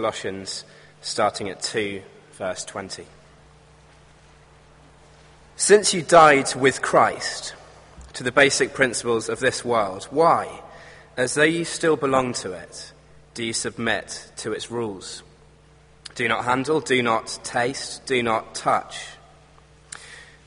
Colossians, 0.00 0.64
starting 1.02 1.50
at 1.50 1.60
2, 1.60 2.00
verse 2.32 2.64
20. 2.64 3.04
Since 5.56 5.92
you 5.92 6.00
died 6.00 6.54
with 6.54 6.80
Christ 6.80 7.54
to 8.14 8.24
the 8.24 8.32
basic 8.32 8.72
principles 8.72 9.28
of 9.28 9.40
this 9.40 9.62
world, 9.62 10.04
why, 10.04 10.62
as 11.18 11.34
though 11.34 11.42
you 11.42 11.66
still 11.66 11.96
belong 11.96 12.32
to 12.32 12.52
it, 12.52 12.92
do 13.34 13.44
you 13.44 13.52
submit 13.52 14.32
to 14.38 14.52
its 14.52 14.70
rules? 14.70 15.22
Do 16.14 16.26
not 16.28 16.46
handle, 16.46 16.80
do 16.80 17.02
not 17.02 17.38
taste, 17.44 18.06
do 18.06 18.22
not 18.22 18.54
touch. 18.54 19.06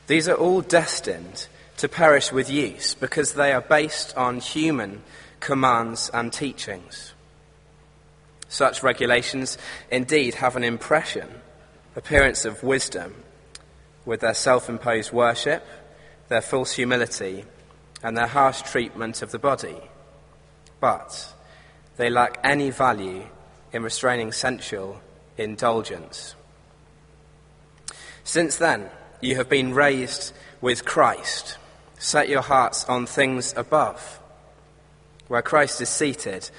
These 0.08 0.28
are 0.28 0.34
all 0.34 0.62
destined 0.62 1.46
to 1.76 1.88
perish 1.88 2.32
with 2.32 2.50
use 2.50 2.94
because 2.94 3.34
they 3.34 3.52
are 3.52 3.60
based 3.60 4.16
on 4.16 4.40
human 4.40 5.02
commands 5.38 6.10
and 6.12 6.32
teachings. 6.32 7.13
Such 8.48 8.82
regulations 8.82 9.58
indeed 9.90 10.36
have 10.36 10.56
an 10.56 10.64
impression, 10.64 11.28
appearance 11.96 12.44
of 12.44 12.62
wisdom, 12.62 13.14
with 14.04 14.20
their 14.20 14.34
self 14.34 14.68
imposed 14.68 15.12
worship, 15.12 15.66
their 16.28 16.42
false 16.42 16.72
humility, 16.72 17.44
and 18.02 18.16
their 18.16 18.26
harsh 18.26 18.62
treatment 18.62 19.22
of 19.22 19.30
the 19.30 19.38
body. 19.38 19.76
But 20.80 21.32
they 21.96 22.10
lack 22.10 22.38
any 22.44 22.70
value 22.70 23.24
in 23.72 23.82
restraining 23.82 24.32
sensual 24.32 25.00
indulgence. 25.36 26.34
Since 28.22 28.56
then, 28.56 28.88
you 29.20 29.36
have 29.36 29.48
been 29.48 29.74
raised 29.74 30.32
with 30.60 30.84
Christ. 30.84 31.58
Set 31.98 32.28
your 32.28 32.42
hearts 32.42 32.84
on 32.84 33.06
things 33.06 33.54
above, 33.56 34.20
where 35.28 35.42
Christ 35.42 35.80
is 35.80 35.88
seated 35.88 36.50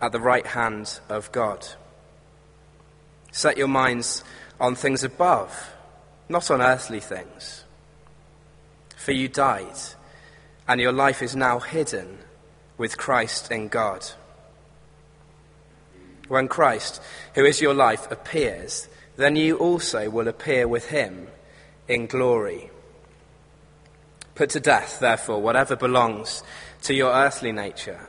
at 0.00 0.12
the 0.12 0.20
right 0.20 0.46
hand 0.46 1.00
of 1.08 1.30
God. 1.32 1.66
Set 3.32 3.56
your 3.56 3.68
minds 3.68 4.24
on 4.58 4.74
things 4.74 5.04
above, 5.04 5.72
not 6.28 6.50
on 6.50 6.60
earthly 6.60 7.00
things. 7.00 7.64
For 8.96 9.12
you 9.12 9.28
died, 9.28 9.76
and 10.66 10.80
your 10.80 10.92
life 10.92 11.22
is 11.22 11.36
now 11.36 11.58
hidden 11.58 12.18
with 12.76 12.96
Christ 12.96 13.50
in 13.50 13.68
God. 13.68 14.06
When 16.28 16.48
Christ, 16.48 17.02
who 17.34 17.44
is 17.44 17.60
your 17.60 17.74
life, 17.74 18.10
appears, 18.10 18.88
then 19.16 19.36
you 19.36 19.56
also 19.56 20.08
will 20.08 20.28
appear 20.28 20.66
with 20.66 20.88
him 20.88 21.26
in 21.88 22.06
glory. 22.06 22.70
Put 24.34 24.50
to 24.50 24.60
death, 24.60 25.00
therefore, 25.00 25.42
whatever 25.42 25.76
belongs 25.76 26.42
to 26.82 26.94
your 26.94 27.12
earthly 27.12 27.52
nature 27.52 28.08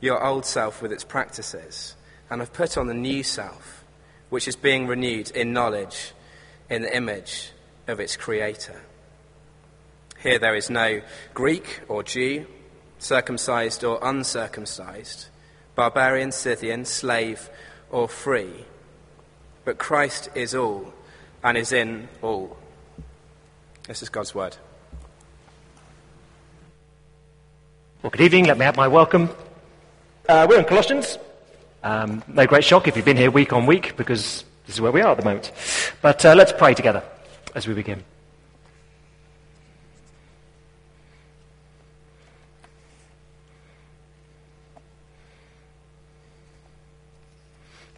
your 0.00 0.24
old 0.24 0.44
self 0.44 0.82
with 0.82 0.92
its 0.92 1.04
practices, 1.04 1.94
and 2.30 2.40
have 2.40 2.52
put 2.52 2.76
on 2.76 2.86
the 2.86 2.94
new 2.94 3.22
self, 3.22 3.84
which 4.30 4.46
is 4.46 4.56
being 4.56 4.86
renewed 4.86 5.30
in 5.30 5.52
knowledge 5.52 6.12
in 6.68 6.82
the 6.82 6.94
image 6.94 7.50
of 7.86 8.00
its 8.00 8.16
Creator. 8.16 8.80
Here 10.22 10.38
there 10.38 10.54
is 10.54 10.68
no 10.68 11.00
Greek 11.32 11.80
or 11.88 12.02
Jew, 12.02 12.46
circumcised 12.98 13.84
or 13.84 13.98
uncircumcised, 14.02 15.26
barbarian, 15.74 16.32
Scythian, 16.32 16.84
slave 16.84 17.48
or 17.90 18.08
free, 18.08 18.64
but 19.64 19.78
Christ 19.78 20.28
is 20.34 20.54
all 20.54 20.92
and 21.42 21.56
is 21.56 21.72
in 21.72 22.08
all. 22.20 22.56
This 23.86 24.02
is 24.02 24.08
God's 24.08 24.34
word. 24.34 24.56
Well, 28.02 28.10
good 28.10 28.20
evening. 28.20 28.44
Let 28.44 28.58
me 28.58 28.64
add 28.64 28.76
my 28.76 28.88
welcome. 28.88 29.30
Uh, 30.28 30.46
we're 30.46 30.58
in 30.58 30.64
Colossians. 30.66 31.16
Um, 31.82 32.22
no 32.28 32.46
great 32.46 32.62
shock 32.62 32.86
if 32.86 32.96
you've 32.96 33.04
been 33.06 33.16
here 33.16 33.30
week 33.30 33.54
on 33.54 33.64
week, 33.64 33.96
because 33.96 34.44
this 34.66 34.74
is 34.74 34.80
where 34.80 34.92
we 34.92 35.00
are 35.00 35.12
at 35.12 35.16
the 35.16 35.24
moment. 35.24 35.50
But 36.02 36.22
uh, 36.22 36.34
let's 36.34 36.52
pray 36.52 36.74
together 36.74 37.02
as 37.54 37.66
we 37.66 37.72
begin. 37.72 38.04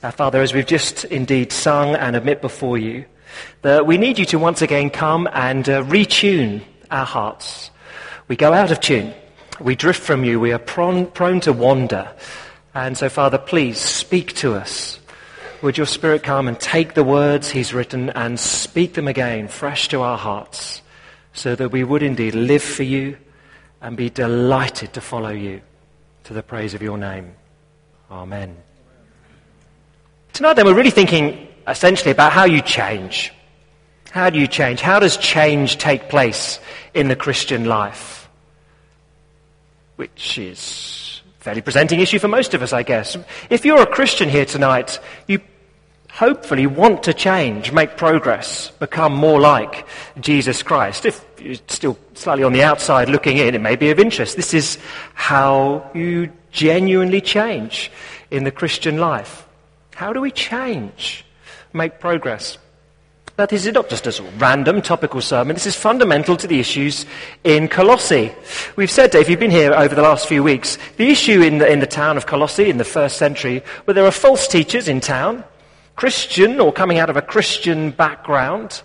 Our 0.04 0.12
Father, 0.12 0.40
as 0.40 0.54
we've 0.54 0.64
just 0.64 1.04
indeed 1.06 1.50
sung 1.50 1.96
and 1.96 2.14
admit 2.14 2.40
before 2.40 2.78
you, 2.78 3.06
that 3.62 3.88
we 3.88 3.98
need 3.98 4.20
you 4.20 4.26
to 4.26 4.38
once 4.38 4.62
again 4.62 4.90
come 4.90 5.28
and 5.32 5.68
uh, 5.68 5.82
retune 5.82 6.62
our 6.92 7.06
hearts. 7.06 7.72
We 8.28 8.36
go 8.36 8.52
out 8.52 8.70
of 8.70 8.78
tune. 8.78 9.14
We 9.60 9.76
drift 9.76 10.00
from 10.00 10.24
you. 10.24 10.40
We 10.40 10.52
are 10.52 10.58
prone, 10.58 11.06
prone 11.06 11.40
to 11.40 11.52
wander. 11.52 12.10
And 12.74 12.96
so, 12.96 13.10
Father, 13.10 13.36
please 13.36 13.78
speak 13.78 14.34
to 14.36 14.54
us. 14.54 14.98
Would 15.60 15.76
your 15.76 15.86
Spirit 15.86 16.22
come 16.22 16.48
and 16.48 16.58
take 16.58 16.94
the 16.94 17.04
words 17.04 17.50
He's 17.50 17.74
written 17.74 18.08
and 18.10 18.40
speak 18.40 18.94
them 18.94 19.06
again, 19.06 19.48
fresh 19.48 19.88
to 19.88 20.00
our 20.00 20.16
hearts, 20.16 20.80
so 21.34 21.54
that 21.54 21.70
we 21.70 21.84
would 21.84 22.02
indeed 22.02 22.34
live 22.34 22.62
for 22.62 22.84
you 22.84 23.18
and 23.82 23.98
be 23.98 24.08
delighted 24.08 24.94
to 24.94 25.02
follow 25.02 25.30
you 25.30 25.60
to 26.24 26.32
the 26.32 26.42
praise 26.42 26.72
of 26.72 26.80
your 26.80 26.96
name. 26.96 27.34
Amen. 28.10 28.56
Tonight, 30.32 30.54
then, 30.54 30.64
we're 30.64 30.74
really 30.74 30.90
thinking 30.90 31.48
essentially 31.68 32.12
about 32.12 32.32
how 32.32 32.44
you 32.44 32.62
change. 32.62 33.30
How 34.10 34.30
do 34.30 34.38
you 34.38 34.46
change? 34.46 34.80
How 34.80 34.98
does 34.98 35.18
change 35.18 35.76
take 35.76 36.08
place 36.08 36.60
in 36.94 37.08
the 37.08 37.16
Christian 37.16 37.66
life? 37.66 38.19
Which 40.00 40.38
is 40.38 41.20
a 41.40 41.44
fairly 41.44 41.60
presenting 41.60 42.00
issue 42.00 42.18
for 42.18 42.26
most 42.26 42.54
of 42.54 42.62
us, 42.62 42.72
I 42.72 42.84
guess. 42.84 43.18
If 43.50 43.66
you're 43.66 43.82
a 43.82 43.86
Christian 43.86 44.30
here 44.30 44.46
tonight, 44.46 44.98
you 45.26 45.42
hopefully 46.10 46.66
want 46.66 47.02
to 47.02 47.12
change, 47.12 47.70
make 47.70 47.98
progress, 47.98 48.70
become 48.78 49.14
more 49.14 49.38
like 49.38 49.86
Jesus 50.18 50.62
Christ. 50.62 51.04
If 51.04 51.22
you're 51.38 51.56
still 51.68 51.98
slightly 52.14 52.44
on 52.44 52.54
the 52.54 52.62
outside 52.62 53.10
looking 53.10 53.36
in, 53.36 53.54
it 53.54 53.60
may 53.60 53.76
be 53.76 53.90
of 53.90 53.98
interest. 53.98 54.36
This 54.36 54.54
is 54.54 54.78
how 55.12 55.90
you 55.92 56.32
genuinely 56.50 57.20
change 57.20 57.92
in 58.30 58.44
the 58.44 58.50
Christian 58.50 58.96
life. 58.96 59.46
How 59.94 60.14
do 60.14 60.22
we 60.22 60.30
change? 60.30 61.26
make 61.72 62.00
progress. 62.00 62.58
This 63.46 63.66
is 63.66 63.72
not 63.72 63.88
just 63.88 64.06
a 64.06 64.12
sort 64.12 64.28
of 64.28 64.40
random 64.40 64.82
topical 64.82 65.20
sermon. 65.20 65.54
This 65.54 65.66
is 65.66 65.76
fundamental 65.76 66.36
to 66.36 66.46
the 66.46 66.60
issues 66.60 67.06
in 67.44 67.68
Colossae. 67.68 68.32
We've 68.76 68.90
said 68.90 69.12
that 69.12 69.20
if 69.20 69.28
you've 69.28 69.40
been 69.40 69.50
here 69.50 69.72
over 69.72 69.94
the 69.94 70.02
last 70.02 70.28
few 70.28 70.42
weeks, 70.42 70.78
the 70.96 71.08
issue 71.08 71.40
in 71.40 71.58
the, 71.58 71.70
in 71.70 71.80
the 71.80 71.86
town 71.86 72.16
of 72.16 72.26
Colossae 72.26 72.68
in 72.68 72.78
the 72.78 72.84
first 72.84 73.16
century, 73.16 73.62
where 73.84 73.94
there 73.94 74.04
are 74.04 74.10
false 74.10 74.48
teachers 74.48 74.88
in 74.88 75.00
town, 75.00 75.44
Christian 75.96 76.60
or 76.60 76.72
coming 76.72 76.98
out 76.98 77.10
of 77.10 77.16
a 77.16 77.22
Christian 77.22 77.90
background, 77.90 78.82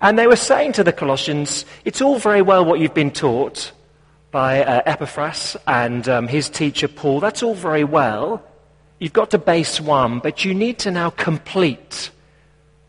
and 0.00 0.18
they 0.18 0.26
were 0.26 0.36
saying 0.36 0.72
to 0.72 0.84
the 0.84 0.92
Colossians, 0.92 1.64
it's 1.84 2.02
all 2.02 2.18
very 2.18 2.42
well 2.42 2.64
what 2.64 2.80
you've 2.80 2.94
been 2.94 3.10
taught 3.10 3.72
by 4.30 4.64
uh, 4.64 4.82
Epaphras 4.86 5.56
and 5.66 6.08
um, 6.08 6.28
his 6.28 6.48
teacher 6.48 6.88
Paul. 6.88 7.20
That's 7.20 7.42
all 7.42 7.54
very 7.54 7.84
well. 7.84 8.42
You've 8.98 9.12
got 9.12 9.30
to 9.30 9.38
base 9.38 9.80
one, 9.80 10.18
but 10.18 10.44
you 10.44 10.54
need 10.54 10.78
to 10.80 10.90
now 10.90 11.10
complete 11.10 12.10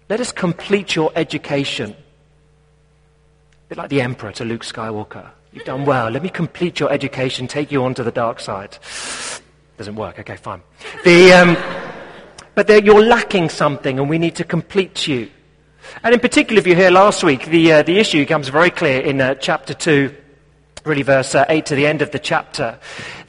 let 0.09 0.19
us 0.19 0.31
complete 0.31 0.95
your 0.95 1.11
education. 1.15 1.91
A 1.91 3.69
bit 3.69 3.77
like 3.77 3.89
the 3.89 4.01
emperor 4.01 4.31
to 4.33 4.45
Luke 4.45 4.63
Skywalker. 4.63 5.29
You've 5.51 5.65
done 5.65 5.85
well. 5.85 6.09
Let 6.09 6.21
me 6.21 6.29
complete 6.29 6.79
your 6.79 6.91
education, 6.91 7.47
take 7.47 7.71
you 7.71 7.83
onto 7.83 8.03
the 8.03 8.11
dark 8.11 8.39
side. 8.39 8.77
Doesn't 9.77 9.95
work. 9.95 10.19
Okay, 10.19 10.35
fine. 10.35 10.61
The, 11.03 11.33
um, 11.33 11.57
but 12.53 12.69
you're 12.83 13.03
lacking 13.03 13.49
something, 13.49 13.99
and 13.99 14.09
we 14.09 14.17
need 14.17 14.35
to 14.35 14.43
complete 14.43 15.07
you. 15.07 15.29
And 16.03 16.13
in 16.13 16.19
particular, 16.19 16.59
if 16.59 16.67
you're 16.67 16.75
here 16.75 16.91
last 16.91 17.23
week, 17.23 17.45
the, 17.45 17.71
uh, 17.71 17.83
the 17.83 17.97
issue 17.97 18.19
becomes 18.19 18.49
very 18.49 18.69
clear 18.69 19.01
in 19.01 19.21
uh, 19.21 19.35
chapter 19.35 19.73
2, 19.73 20.15
really 20.83 21.01
verse 21.01 21.33
uh, 21.33 21.45
8 21.49 21.65
to 21.67 21.75
the 21.75 21.87
end 21.87 22.01
of 22.01 22.11
the 22.11 22.19
chapter. 22.19 22.79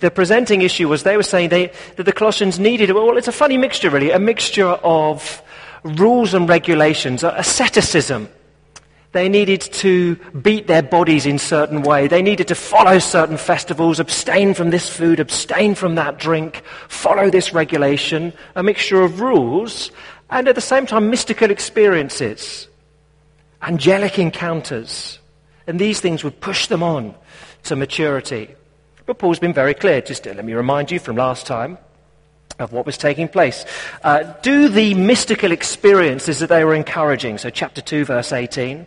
The 0.01 0.11
presenting 0.11 0.63
issue 0.63 0.89
was 0.89 1.03
they 1.03 1.17
were 1.17 1.23
saying 1.23 1.49
they, 1.49 1.73
that 1.97 2.05
the 2.05 2.13
Colossians 2.13 2.59
needed, 2.59 2.91
well, 2.91 3.17
it's 3.17 3.29
a 3.29 3.33
funny 3.33 3.57
mixture, 3.57 3.89
really, 3.89 4.11
a 4.11 4.19
mixture 4.19 4.67
of 4.67 5.43
rules 5.85 6.35
and 6.35 6.49
regulations, 6.49 7.25
asceticism. 7.25 8.29
They 9.13 9.29
needed 9.29 9.63
to 9.63 10.17
beat 10.43 10.67
their 10.67 10.83
bodies 10.83 11.25
in 11.25 11.39
certain 11.39 11.83
way. 11.83 12.07
They 12.07 12.21
needed 12.21 12.49
to 12.49 12.55
follow 12.55 12.99
certain 12.99 13.39
festivals, 13.39 13.99
abstain 13.99 14.53
from 14.53 14.71
this 14.71 14.91
food, 14.91 15.21
abstain 15.21 15.75
from 15.75 15.95
that 15.95 16.19
drink, 16.19 16.63
follow 16.89 17.31
this 17.31 17.55
regulation, 17.55 18.35
a 18.55 18.63
mixture 18.63 19.01
of 19.03 19.21
rules 19.21 19.91
And 20.31 20.49
at 20.49 20.55
the 20.55 20.61
same 20.61 20.87
time, 20.87 21.11
mystical 21.11 21.51
experiences, 21.51 22.69
angelic 23.63 24.19
encounters. 24.19 25.19
And 25.67 25.79
these 25.79 26.01
things 26.01 26.25
would 26.25 26.41
push 26.41 26.67
them 26.67 26.83
on 26.83 27.15
to 27.65 27.77
maturity. 27.77 28.55
But 29.05 29.19
Paul's 29.19 29.39
been 29.39 29.53
very 29.53 29.75
clear. 29.75 30.01
Just 30.01 30.27
let 30.27 30.45
me 30.45 30.53
remind 30.55 30.91
you 30.91 30.99
from 30.99 31.17
last 31.17 31.47
time 31.47 31.79
of 32.59 32.73
what 32.73 32.87
was 32.87 32.99
taking 32.99 33.29
place. 33.29 33.65
Uh, 34.03 34.23
do 34.43 34.69
the 34.69 34.95
mystical 34.95 35.53
experiences 35.53 36.39
that 36.41 36.49
they 36.49 36.65
were 36.65 36.75
encouraging. 36.75 37.39
So, 37.39 37.51
chapter 37.51 37.81
2, 37.81 38.05
verse 38.05 38.33
18. 38.33 38.87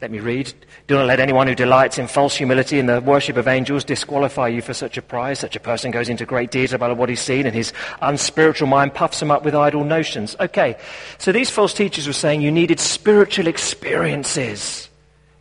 Let 0.00 0.12
me 0.12 0.20
read. 0.20 0.52
Do 0.86 0.94
not 0.94 1.06
let 1.06 1.18
anyone 1.18 1.48
who 1.48 1.56
delights 1.56 1.98
in 1.98 2.06
false 2.06 2.36
humility 2.36 2.78
and 2.78 2.88
the 2.88 3.00
worship 3.00 3.36
of 3.36 3.48
angels 3.48 3.82
disqualify 3.82 4.46
you 4.46 4.62
for 4.62 4.72
such 4.72 4.96
a 4.96 5.02
prize. 5.02 5.40
Such 5.40 5.56
a 5.56 5.60
person 5.60 5.90
goes 5.90 6.08
into 6.08 6.24
great 6.24 6.52
deeds 6.52 6.72
about 6.72 6.96
what 6.96 7.08
he's 7.08 7.20
seen, 7.20 7.46
and 7.46 7.54
his 7.54 7.72
unspiritual 8.00 8.68
mind 8.68 8.94
puffs 8.94 9.20
him 9.20 9.32
up 9.32 9.42
with 9.42 9.56
idle 9.56 9.82
notions. 9.82 10.36
Okay, 10.38 10.76
so 11.18 11.32
these 11.32 11.50
false 11.50 11.74
teachers 11.74 12.06
were 12.06 12.12
saying 12.12 12.42
you 12.42 12.52
needed 12.52 12.78
spiritual 12.78 13.48
experiences. 13.48 14.88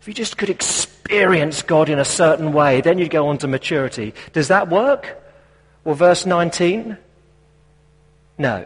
If 0.01 0.07
you 0.07 0.15
just 0.15 0.37
could 0.37 0.49
experience 0.49 1.61
God 1.61 1.87
in 1.87 1.99
a 1.99 2.05
certain 2.05 2.51
way, 2.51 2.81
then 2.81 2.97
you'd 2.97 3.11
go 3.11 3.27
on 3.27 3.37
to 3.39 3.47
maturity. 3.47 4.15
Does 4.33 4.47
that 4.47 4.69
work? 4.69 5.21
Well, 5.87 5.95
verse 5.95 6.25
19? 6.25 6.97
No. 8.37 8.65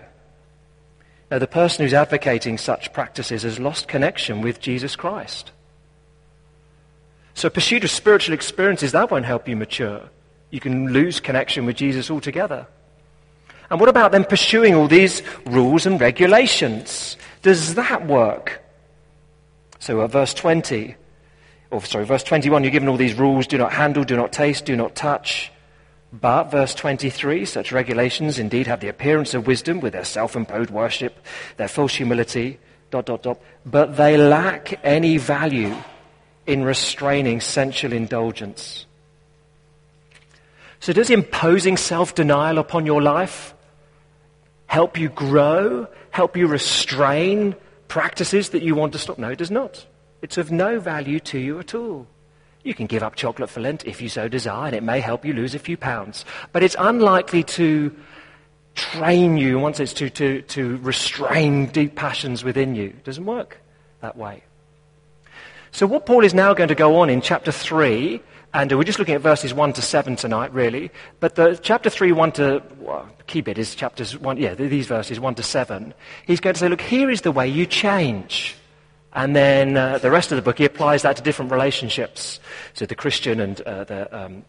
Now, 1.29 1.37
the 1.37 1.45
person 1.45 1.85
who's 1.85 1.93
advocating 1.93 2.57
such 2.57 2.91
practices 2.93 3.43
has 3.43 3.59
lost 3.59 3.87
connection 3.87 4.41
with 4.41 4.59
Jesus 4.59 4.95
Christ. 4.95 5.51
So 7.35 7.47
pursuit 7.51 7.83
of 7.83 7.91
spiritual 7.91 8.33
experiences, 8.33 8.93
that 8.93 9.11
won't 9.11 9.25
help 9.25 9.47
you 9.47 9.55
mature. 9.55 10.09
You 10.49 10.59
can 10.59 10.93
lose 10.93 11.19
connection 11.19 11.67
with 11.67 11.75
Jesus 11.75 12.09
altogether. 12.09 12.65
And 13.69 13.79
what 13.79 13.87
about 13.87 14.11
then 14.11 14.25
pursuing 14.25 14.73
all 14.73 14.87
these 14.87 15.21
rules 15.45 15.85
and 15.85 16.01
regulations? 16.01 17.17
Does 17.43 17.75
that 17.75 18.07
work? 18.07 18.63
So 19.77 20.01
at 20.01 20.09
verse 20.09 20.33
20, 20.33 20.95
or 21.69 21.83
sorry, 21.83 22.05
verse 22.05 22.23
21, 22.23 22.63
you're 22.63 22.71
given 22.71 22.89
all 22.89 22.97
these 22.97 23.13
rules, 23.13 23.45
do 23.45 23.59
not 23.59 23.73
handle, 23.73 24.03
do 24.03 24.17
not 24.17 24.33
taste, 24.33 24.65
do 24.65 24.75
not 24.75 24.95
touch. 24.95 25.51
But, 26.13 26.51
verse 26.51 26.75
23, 26.75 27.45
such 27.45 27.71
regulations 27.71 28.37
indeed 28.37 28.67
have 28.67 28.81
the 28.81 28.89
appearance 28.89 29.33
of 29.33 29.47
wisdom 29.47 29.79
with 29.79 29.93
their 29.93 30.03
self-imposed 30.03 30.69
worship, 30.69 31.17
their 31.55 31.69
false 31.69 31.95
humility, 31.95 32.59
dot, 32.89 33.05
dot, 33.05 33.23
dot, 33.23 33.41
but 33.65 33.95
they 33.95 34.17
lack 34.17 34.79
any 34.83 35.17
value 35.17 35.73
in 36.45 36.63
restraining 36.63 37.39
sensual 37.39 37.93
indulgence. 37.93 38.85
So, 40.81 40.91
does 40.91 41.09
imposing 41.09 41.77
self 41.77 42.15
denial 42.15 42.57
upon 42.57 42.85
your 42.85 43.01
life 43.01 43.53
help 44.65 44.97
you 44.97 45.09
grow, 45.09 45.87
help 46.09 46.35
you 46.35 46.47
restrain 46.47 47.55
practices 47.87 48.49
that 48.49 48.63
you 48.63 48.75
want 48.75 48.93
to 48.93 48.99
stop? 48.99 49.17
No, 49.17 49.29
it 49.29 49.37
does 49.37 49.51
not. 49.51 49.85
It's 50.21 50.37
of 50.37 50.51
no 50.51 50.79
value 50.79 51.19
to 51.21 51.39
you 51.39 51.59
at 51.59 51.73
all. 51.73 52.07
You 52.63 52.73
can 52.73 52.85
give 52.85 53.01
up 53.01 53.15
chocolate 53.15 53.49
for 53.49 53.59
Lent 53.59 53.85
if 53.85 54.01
you 54.01 54.09
so 54.09 54.27
desire, 54.27 54.67
and 54.67 54.75
it 54.75 54.83
may 54.83 54.99
help 54.99 55.25
you 55.25 55.33
lose 55.33 55.55
a 55.55 55.59
few 55.59 55.77
pounds. 55.77 56.25
But 56.51 56.63
it's 56.63 56.75
unlikely 56.77 57.43
to 57.43 57.95
train 58.75 59.37
you, 59.37 59.59
once 59.59 59.79
it's 59.79 59.93
to, 59.93 60.09
to, 60.11 60.41
to 60.43 60.77
restrain 60.77 61.67
deep 61.67 61.95
passions 61.95 62.43
within 62.43 62.75
you. 62.75 62.87
It 62.87 63.03
doesn't 63.03 63.25
work 63.25 63.57
that 64.01 64.15
way. 64.15 64.43
So 65.71 65.87
what 65.87 66.05
Paul 66.05 66.23
is 66.23 66.33
now 66.33 66.53
going 66.53 66.69
to 66.69 66.75
go 66.75 66.99
on 66.99 67.09
in 67.09 67.21
chapter 67.21 67.51
3, 67.51 68.21
and 68.53 68.71
we're 68.73 68.83
just 68.83 68.99
looking 68.99 69.15
at 69.15 69.21
verses 69.21 69.53
1 69.53 69.73
to 69.73 69.81
7 69.81 70.15
tonight, 70.15 70.53
really, 70.53 70.91
but 71.19 71.35
the 71.35 71.57
chapter 71.61 71.89
3, 71.89 72.11
1 72.11 72.31
to, 72.33 72.61
well, 72.79 73.09
key 73.27 73.41
bit 73.41 73.57
is 73.57 73.73
chapters 73.73 74.17
1, 74.17 74.37
yeah, 74.37 74.53
these 74.53 74.87
verses 74.87 75.19
1 75.19 75.35
to 75.35 75.43
7. 75.43 75.93
He's 76.27 76.39
going 76.39 76.53
to 76.53 76.59
say, 76.59 76.67
look, 76.67 76.81
here 76.81 77.09
is 77.09 77.21
the 77.21 77.31
way 77.31 77.47
you 77.47 77.65
change. 77.65 78.55
And 79.13 79.35
then 79.35 79.75
uh, 79.75 79.97
the 79.97 80.09
rest 80.09 80.31
of 80.31 80.37
the 80.37 80.41
book, 80.41 80.57
he 80.57 80.65
applies 80.65 81.01
that 81.01 81.17
to 81.17 81.21
different 81.21 81.51
relationships. 81.51 82.39
So 82.73 82.85
the 82.85 82.95
Christian 82.95 83.39
and 83.41 83.59
uh, 83.61 83.83
the, 83.83 84.17
um, 84.17 84.45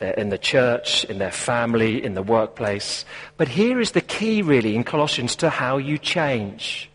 in 0.00 0.28
the 0.28 0.38
church, 0.38 1.04
in 1.04 1.18
their 1.18 1.30
family, 1.30 2.02
in 2.02 2.14
the 2.14 2.22
workplace. 2.22 3.04
But 3.36 3.48
here 3.48 3.80
is 3.80 3.92
the 3.92 4.00
key, 4.00 4.42
really, 4.42 4.76
in 4.76 4.84
Colossians 4.84 5.36
to 5.36 5.48
how 5.48 5.78
you 5.78 5.96
change. 5.96 6.90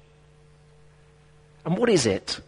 And 1.66 1.78
what 1.78 1.90
is 1.90 2.06
it? 2.06 2.40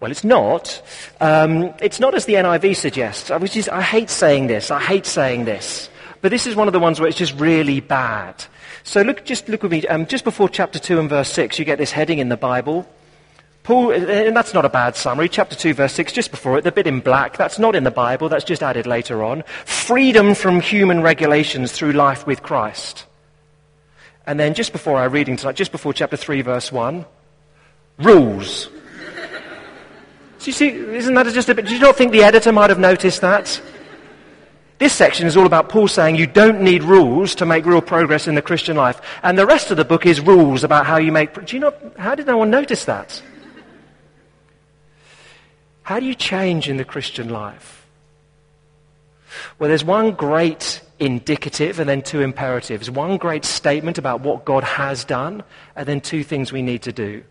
Well, 0.00 0.10
it's 0.10 0.24
not. 0.24 0.82
Um, 1.20 1.74
it's 1.80 1.98
not 1.98 2.14
as 2.14 2.26
the 2.26 2.34
NIV 2.34 2.76
suggests. 2.76 3.30
I, 3.30 3.38
just, 3.38 3.70
I 3.70 3.82
hate 3.82 4.10
saying 4.10 4.46
this. 4.46 4.70
I 4.70 4.80
hate 4.80 5.06
saying 5.06 5.46
this. 5.46 5.88
But 6.24 6.30
this 6.30 6.46
is 6.46 6.56
one 6.56 6.68
of 6.68 6.72
the 6.72 6.80
ones 6.80 6.98
where 6.98 7.06
it's 7.06 7.18
just 7.18 7.38
really 7.38 7.80
bad. 7.80 8.46
So 8.82 9.02
look, 9.02 9.26
just 9.26 9.46
look 9.46 9.62
with 9.62 9.72
me. 9.72 9.86
Um, 9.86 10.06
just 10.06 10.24
before 10.24 10.48
chapter 10.48 10.78
2 10.78 10.98
and 10.98 11.10
verse 11.10 11.28
6, 11.28 11.58
you 11.58 11.66
get 11.66 11.76
this 11.76 11.92
heading 11.92 12.18
in 12.18 12.30
the 12.30 12.36
Bible. 12.38 12.88
Paul, 13.62 13.88
uh, 13.88 13.96
and 13.96 14.34
that's 14.34 14.54
not 14.54 14.64
a 14.64 14.70
bad 14.70 14.96
summary. 14.96 15.28
Chapter 15.28 15.54
2, 15.54 15.74
verse 15.74 15.92
6, 15.92 16.14
just 16.14 16.30
before 16.30 16.56
it, 16.56 16.64
the 16.64 16.72
bit 16.72 16.86
in 16.86 17.00
black, 17.00 17.36
that's 17.36 17.58
not 17.58 17.76
in 17.76 17.84
the 17.84 17.90
Bible, 17.90 18.30
that's 18.30 18.44
just 18.46 18.62
added 18.62 18.86
later 18.86 19.22
on. 19.22 19.44
Freedom 19.66 20.34
from 20.34 20.60
human 20.60 21.02
regulations 21.02 21.72
through 21.72 21.92
life 21.92 22.26
with 22.26 22.42
Christ. 22.42 23.04
And 24.26 24.40
then 24.40 24.54
just 24.54 24.72
before 24.72 24.98
our 24.98 25.10
reading 25.10 25.36
tonight, 25.36 25.56
just 25.56 25.72
before 25.72 25.92
chapter 25.92 26.16
3, 26.16 26.40
verse 26.40 26.72
1, 26.72 27.04
rules. 27.98 28.68
Do 30.38 30.46
you 30.46 30.52
see, 30.52 30.68
isn't 30.70 31.12
that 31.12 31.26
just 31.34 31.50
a 31.50 31.54
bit, 31.54 31.66
do 31.66 31.74
you 31.74 31.80
not 31.80 31.96
think 31.96 32.12
the 32.12 32.22
editor 32.22 32.50
might 32.50 32.70
have 32.70 32.78
noticed 32.78 33.20
that? 33.20 33.60
This 34.78 34.92
section 34.92 35.26
is 35.26 35.36
all 35.36 35.46
about 35.46 35.68
Paul 35.68 35.86
saying 35.86 36.16
you 36.16 36.26
don't 36.26 36.60
need 36.60 36.82
rules 36.82 37.36
to 37.36 37.46
make 37.46 37.64
real 37.64 37.80
progress 37.80 38.26
in 38.26 38.34
the 38.34 38.42
Christian 38.42 38.76
life. 38.76 39.00
And 39.22 39.38
the 39.38 39.46
rest 39.46 39.70
of 39.70 39.76
the 39.76 39.84
book 39.84 40.04
is 40.04 40.20
rules 40.20 40.64
about 40.64 40.84
how 40.84 40.96
you 40.96 41.12
make, 41.12 41.46
do 41.46 41.56
you 41.56 41.60
not, 41.60 41.76
how 41.96 42.14
did 42.14 42.26
no 42.26 42.38
one 42.38 42.50
notice 42.50 42.84
that? 42.86 43.22
How 45.82 46.00
do 46.00 46.06
you 46.06 46.14
change 46.14 46.68
in 46.68 46.76
the 46.76 46.84
Christian 46.84 47.28
life? 47.28 47.86
Well, 49.58 49.68
there's 49.68 49.84
one 49.84 50.12
great 50.12 50.80
indicative 50.98 51.78
and 51.78 51.88
then 51.88 52.02
two 52.02 52.20
imperatives. 52.20 52.90
One 52.90 53.16
great 53.16 53.44
statement 53.44 53.98
about 53.98 54.20
what 54.20 54.44
God 54.44 54.64
has 54.64 55.04
done, 55.04 55.42
and 55.76 55.86
then 55.86 56.00
two 56.00 56.24
things 56.24 56.52
we 56.52 56.62
need 56.62 56.82
to 56.82 56.92
do. 56.92 57.24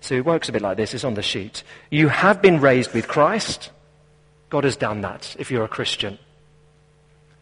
So 0.00 0.14
it 0.14 0.24
works 0.24 0.48
a 0.48 0.52
bit 0.52 0.62
like 0.62 0.76
this. 0.76 0.94
It's 0.94 1.04
on 1.04 1.14
the 1.14 1.22
sheet. 1.22 1.62
You 1.90 2.08
have 2.08 2.40
been 2.40 2.60
raised 2.60 2.92
with 2.92 3.08
Christ. 3.08 3.70
God 4.48 4.64
has 4.64 4.76
done 4.76 5.00
that 5.00 5.34
if 5.38 5.50
you're 5.50 5.64
a 5.64 5.68
Christian. 5.68 6.18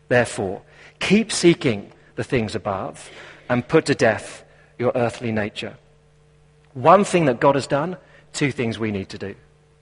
Therefore, 0.08 0.62
keep 1.00 1.32
seeking 1.32 1.92
the 2.16 2.24
things 2.24 2.54
above 2.54 3.10
and 3.48 3.66
put 3.66 3.86
to 3.86 3.94
death 3.94 4.44
your 4.78 4.92
earthly 4.94 5.32
nature. 5.32 5.76
One 6.74 7.04
thing 7.04 7.26
that 7.26 7.40
God 7.40 7.54
has 7.54 7.66
done, 7.66 7.96
two 8.32 8.52
things 8.52 8.78
we 8.78 8.90
need 8.90 9.08
to 9.10 9.18
do. 9.18 9.34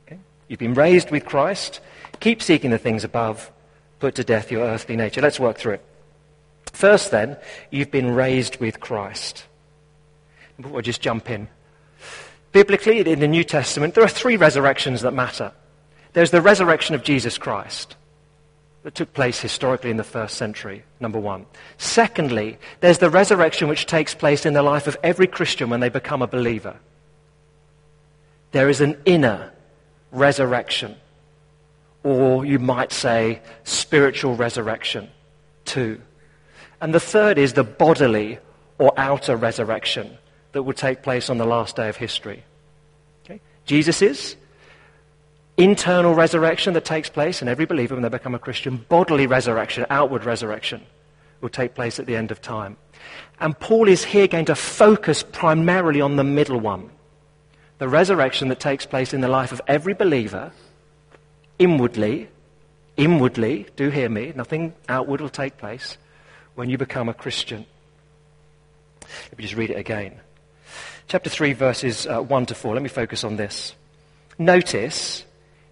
Okay? 0.06 0.18
You've 0.49 0.58
been 0.58 0.75
raised 0.75 1.11
with 1.11 1.25
Christ. 1.25 1.80
Keep 2.20 2.42
seeking 2.42 2.70
the 2.70 2.78
things 2.78 3.04
above. 3.04 3.50
Put 3.99 4.14
to 4.16 4.25
death 4.25 4.50
your 4.50 4.64
earthly 4.64 4.96
nature. 4.96 5.20
Let's 5.20 5.40
work 5.40 5.56
through 5.56 5.75
it. 5.75 5.85
First, 6.73 7.11
then, 7.11 7.37
you've 7.70 7.90
been 7.90 8.11
raised 8.14 8.58
with 8.58 8.80
Christ. 8.80 9.44
We'll 10.58 10.82
just 10.82 11.00
jump 11.00 11.30
in. 11.30 11.49
Biblically, 12.52 13.00
in 13.00 13.20
the 13.20 13.28
New 13.28 13.44
Testament, 13.44 13.94
there 13.94 14.04
are 14.04 14.08
three 14.08 14.37
resurrections 14.37 15.02
that 15.02 15.12
matter. 15.12 15.52
There's 16.12 16.30
the 16.30 16.42
resurrection 16.42 16.94
of 16.94 17.02
Jesus 17.02 17.38
Christ 17.38 17.96
that 18.82 18.94
took 18.94 19.12
place 19.12 19.40
historically 19.40 19.90
in 19.90 19.96
the 19.96 20.04
first 20.04 20.36
century, 20.36 20.82
number 20.98 21.18
one. 21.18 21.46
Secondly, 21.78 22.58
there's 22.80 22.98
the 22.98 23.10
resurrection 23.10 23.68
which 23.68 23.86
takes 23.86 24.14
place 24.14 24.44
in 24.44 24.54
the 24.54 24.62
life 24.62 24.86
of 24.86 24.96
every 25.02 25.26
Christian 25.26 25.70
when 25.70 25.80
they 25.80 25.88
become 25.88 26.22
a 26.22 26.26
believer. 26.26 26.76
There 28.50 28.68
is 28.68 28.80
an 28.80 29.00
inner 29.04 29.52
resurrection, 30.10 30.96
or 32.02 32.44
you 32.44 32.58
might 32.58 32.92
say 32.92 33.40
spiritual 33.64 34.34
resurrection, 34.34 35.08
too. 35.64 36.00
And 36.80 36.92
the 36.92 37.00
third 37.00 37.38
is 37.38 37.52
the 37.52 37.64
bodily 37.64 38.38
or 38.78 38.92
outer 38.96 39.36
resurrection 39.36 40.18
that 40.50 40.64
will 40.64 40.72
take 40.72 41.02
place 41.02 41.30
on 41.30 41.38
the 41.38 41.46
last 41.46 41.76
day 41.76 41.88
of 41.88 41.96
history. 41.96 42.42
Okay? 43.24 43.40
Jesus 43.64 44.02
is 44.02 44.36
internal 45.56 46.14
resurrection 46.14 46.75
that 46.75 46.85
takes 46.85 47.09
place 47.09 47.42
in 47.42 47.49
every 47.49 47.66
believer 47.66 47.94
when 47.94 48.02
they 48.02 48.09
become 48.09 48.35
a 48.35 48.38
Christian, 48.38 48.76
bodily 48.88 49.26
resurrection, 49.26 49.87
outward 49.90 50.25
resurrection 50.25 50.82
will 51.40 51.49
take 51.49 51.75
place 51.75 51.99
at 51.99 52.06
the 52.06 52.16
end 52.16 52.30
of 52.30 52.40
time. 52.40 52.76
And 53.40 53.59
Paul 53.59 53.88
is 53.88 54.04
here 54.04 54.28
going 54.28 54.44
to 54.47 54.54
focus 54.54 55.23
primarily 55.23 56.00
on 56.00 56.16
the 56.16 56.25
middle 56.25 56.61
one 56.61 56.90
the 57.78 57.88
resurrection 57.88 58.49
that 58.49 58.61
takes 58.61 58.87
place 58.87 59.12
in 59.12 59.23
the 59.23 59.28
life 59.28 59.50
of 59.50 59.61
every 59.66 59.92
believer 59.92 60.52
inwardly. 61.59 62.28
Inwardly, 62.97 63.66
do 63.75 63.90
hear 63.90 64.09
me, 64.09 64.32
nothing 64.37 64.73
outward 64.88 65.21
will 65.21 65.28
take 65.28 65.56
place 65.59 65.97
when 66.54 66.71
you 66.71 66.78
become 66.78 67.09
a 67.09 67.14
Christian. 67.14 67.66
Let 69.30 69.38
me 69.38 69.42
just 69.42 69.56
read 69.56 69.71
it 69.71 69.78
again 69.78 70.21
chapter 71.09 71.28
3, 71.28 71.52
verses 71.52 72.06
uh, 72.06 72.21
1 72.23 72.47
to 72.47 72.54
4. 72.54 72.75
Let 72.75 72.82
me 72.82 72.88
focus 72.88 73.25
on 73.25 73.37
this. 73.37 73.75
Notice, 74.38 75.25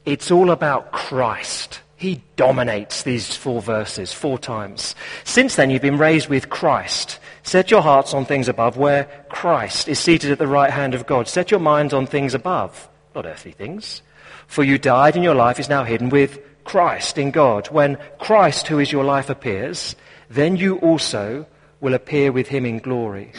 it's 0.05 0.31
all 0.31 0.51
about 0.51 0.93
Christ 0.93 1.81
He 1.97 2.23
dominates 2.37 3.03
these 3.03 3.37
four 3.37 3.61
verses 3.61 4.11
four 4.11 4.39
times. 4.39 4.95
Since 5.25 5.57
then, 5.57 5.69
you've 5.69 5.83
been 5.83 5.99
raised 5.99 6.29
with 6.29 6.49
Christ. 6.49 7.19
Set 7.43 7.71
your 7.71 7.83
hearts 7.83 8.15
on 8.15 8.25
things 8.25 8.49
above 8.49 8.79
where 8.79 9.05
Christ 9.29 9.87
is 9.87 9.99
seated 9.99 10.31
at 10.31 10.39
the 10.39 10.47
right 10.47 10.71
hand 10.71 10.95
of 10.95 11.07
God. 11.07 11.29
Set 11.29 11.51
your 11.51 11.61
minds 11.61 11.93
on 11.93 12.07
things 12.07 12.33
above, 12.33 12.89
not 13.15 13.27
earthly 13.27 13.53
things. 13.53 14.01
For 14.47 14.65
you 14.65 14.79
died 14.79 15.15
and 15.15 15.23
your 15.23 15.35
life 15.35 15.61
is 15.61 15.69
now 15.69 15.85
hidden 15.85 16.09
with 16.09 16.39
Christ 16.65 17.19
in 17.19 17.33
God. 17.33 17.69
When 17.69 17.99
Christ, 18.19 18.69
who 18.69 18.79
is 18.79 18.91
your 18.91 19.05
life, 19.05 19.29
appears, 19.29 19.95
then 20.31 20.57
you 20.57 20.79
also 20.79 21.47
will 21.81 21.93
appear 21.93 22.33
with 22.33 22.49
him 22.49 22.65
in 22.65 22.79
glory. 22.79 23.33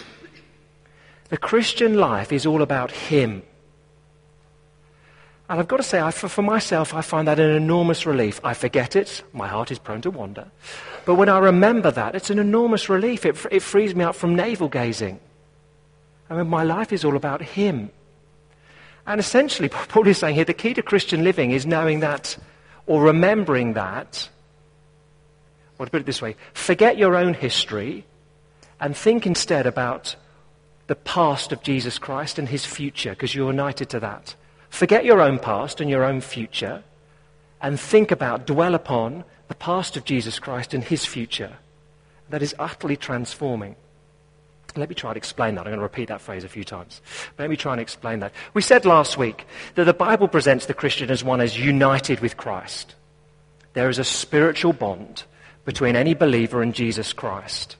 The 1.29 1.37
Christian 1.37 1.95
life 1.97 2.31
is 2.31 2.45
all 2.45 2.61
about 2.61 2.91
him. 2.91 3.41
And 5.51 5.59
I've 5.59 5.67
got 5.67 5.77
to 5.77 5.83
say, 5.83 5.99
I, 5.99 6.11
for, 6.11 6.29
for 6.29 6.43
myself, 6.43 6.93
I 6.93 7.01
find 7.01 7.27
that 7.27 7.37
an 7.37 7.51
enormous 7.51 8.05
relief. 8.05 8.39
I 8.41 8.53
forget 8.53 8.95
it. 8.95 9.21
My 9.33 9.49
heart 9.49 9.69
is 9.69 9.79
prone 9.79 9.99
to 10.03 10.09
wander. 10.09 10.49
But 11.03 11.15
when 11.15 11.27
I 11.27 11.39
remember 11.39 11.91
that, 11.91 12.15
it's 12.15 12.29
an 12.29 12.39
enormous 12.39 12.87
relief. 12.87 13.25
It, 13.25 13.35
it 13.51 13.61
frees 13.61 13.93
me 13.93 14.05
up 14.05 14.15
from 14.15 14.33
navel 14.33 14.69
gazing. 14.69 15.19
I 16.29 16.35
mean, 16.35 16.47
my 16.47 16.63
life 16.63 16.93
is 16.93 17.03
all 17.03 17.17
about 17.17 17.41
Him. 17.41 17.91
And 19.05 19.19
essentially, 19.19 19.67
Paul 19.89 20.07
is 20.07 20.19
saying 20.19 20.35
here 20.35 20.45
the 20.45 20.53
key 20.53 20.73
to 20.73 20.81
Christian 20.81 21.25
living 21.25 21.51
is 21.51 21.65
knowing 21.65 21.99
that 21.99 22.37
or 22.85 23.01
remembering 23.01 23.73
that. 23.73 24.29
Or 25.77 25.85
to 25.85 25.91
put 25.91 25.99
it 25.99 26.05
this 26.05 26.21
way 26.21 26.37
forget 26.53 26.97
your 26.97 27.17
own 27.17 27.33
history 27.33 28.05
and 28.79 28.95
think 28.95 29.27
instead 29.27 29.65
about 29.65 30.15
the 30.87 30.95
past 30.95 31.51
of 31.51 31.61
Jesus 31.61 31.99
Christ 31.99 32.39
and 32.39 32.47
His 32.47 32.65
future, 32.65 33.09
because 33.09 33.35
you're 33.35 33.51
united 33.51 33.89
to 33.89 33.99
that. 33.99 34.35
Forget 34.71 35.05
your 35.05 35.21
own 35.21 35.37
past 35.37 35.79
and 35.79 35.89
your 35.89 36.03
own 36.03 36.21
future 36.21 36.83
and 37.61 37.79
think 37.79 38.09
about, 38.09 38.47
dwell 38.47 38.73
upon 38.73 39.23
the 39.49 39.53
past 39.53 39.95
of 39.97 40.05
Jesus 40.05 40.39
Christ 40.39 40.73
and 40.73 40.83
his 40.83 41.05
future. 41.05 41.57
That 42.29 42.41
is 42.41 42.55
utterly 42.57 42.95
transforming. 42.95 43.75
Let 44.77 44.87
me 44.87 44.95
try 44.95 45.13
to 45.13 45.17
explain 45.17 45.55
that. 45.55 45.61
I'm 45.61 45.67
going 45.67 45.79
to 45.79 45.83
repeat 45.83 46.07
that 46.07 46.21
phrase 46.21 46.45
a 46.45 46.49
few 46.49 46.63
times. 46.63 47.01
Let 47.37 47.49
me 47.49 47.57
try 47.57 47.73
and 47.73 47.81
explain 47.81 48.21
that. 48.21 48.31
We 48.53 48.61
said 48.61 48.85
last 48.85 49.17
week 49.17 49.45
that 49.75 49.83
the 49.83 49.93
Bible 49.93 50.29
presents 50.29 50.65
the 50.65 50.73
Christian 50.73 51.11
as 51.11 51.23
one 51.23 51.41
as 51.41 51.59
united 51.59 52.21
with 52.21 52.37
Christ. 52.37 52.95
There 53.73 53.89
is 53.89 53.99
a 53.99 54.05
spiritual 54.05 54.71
bond 54.71 55.23
between 55.65 55.97
any 55.97 56.13
believer 56.13 56.61
and 56.61 56.73
Jesus 56.73 57.11
Christ. 57.11 57.75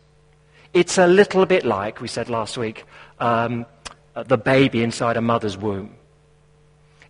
It's 0.74 0.98
a 0.98 1.08
little 1.08 1.46
bit 1.46 1.64
like, 1.64 2.02
we 2.02 2.10
said 2.10 2.30
last 2.30 2.58
week, 2.58 2.84
um, 3.20 3.66
the 4.14 4.38
baby 4.38 4.84
inside 4.84 5.16
a 5.16 5.22
mother's 5.22 5.58
womb. 5.58 5.96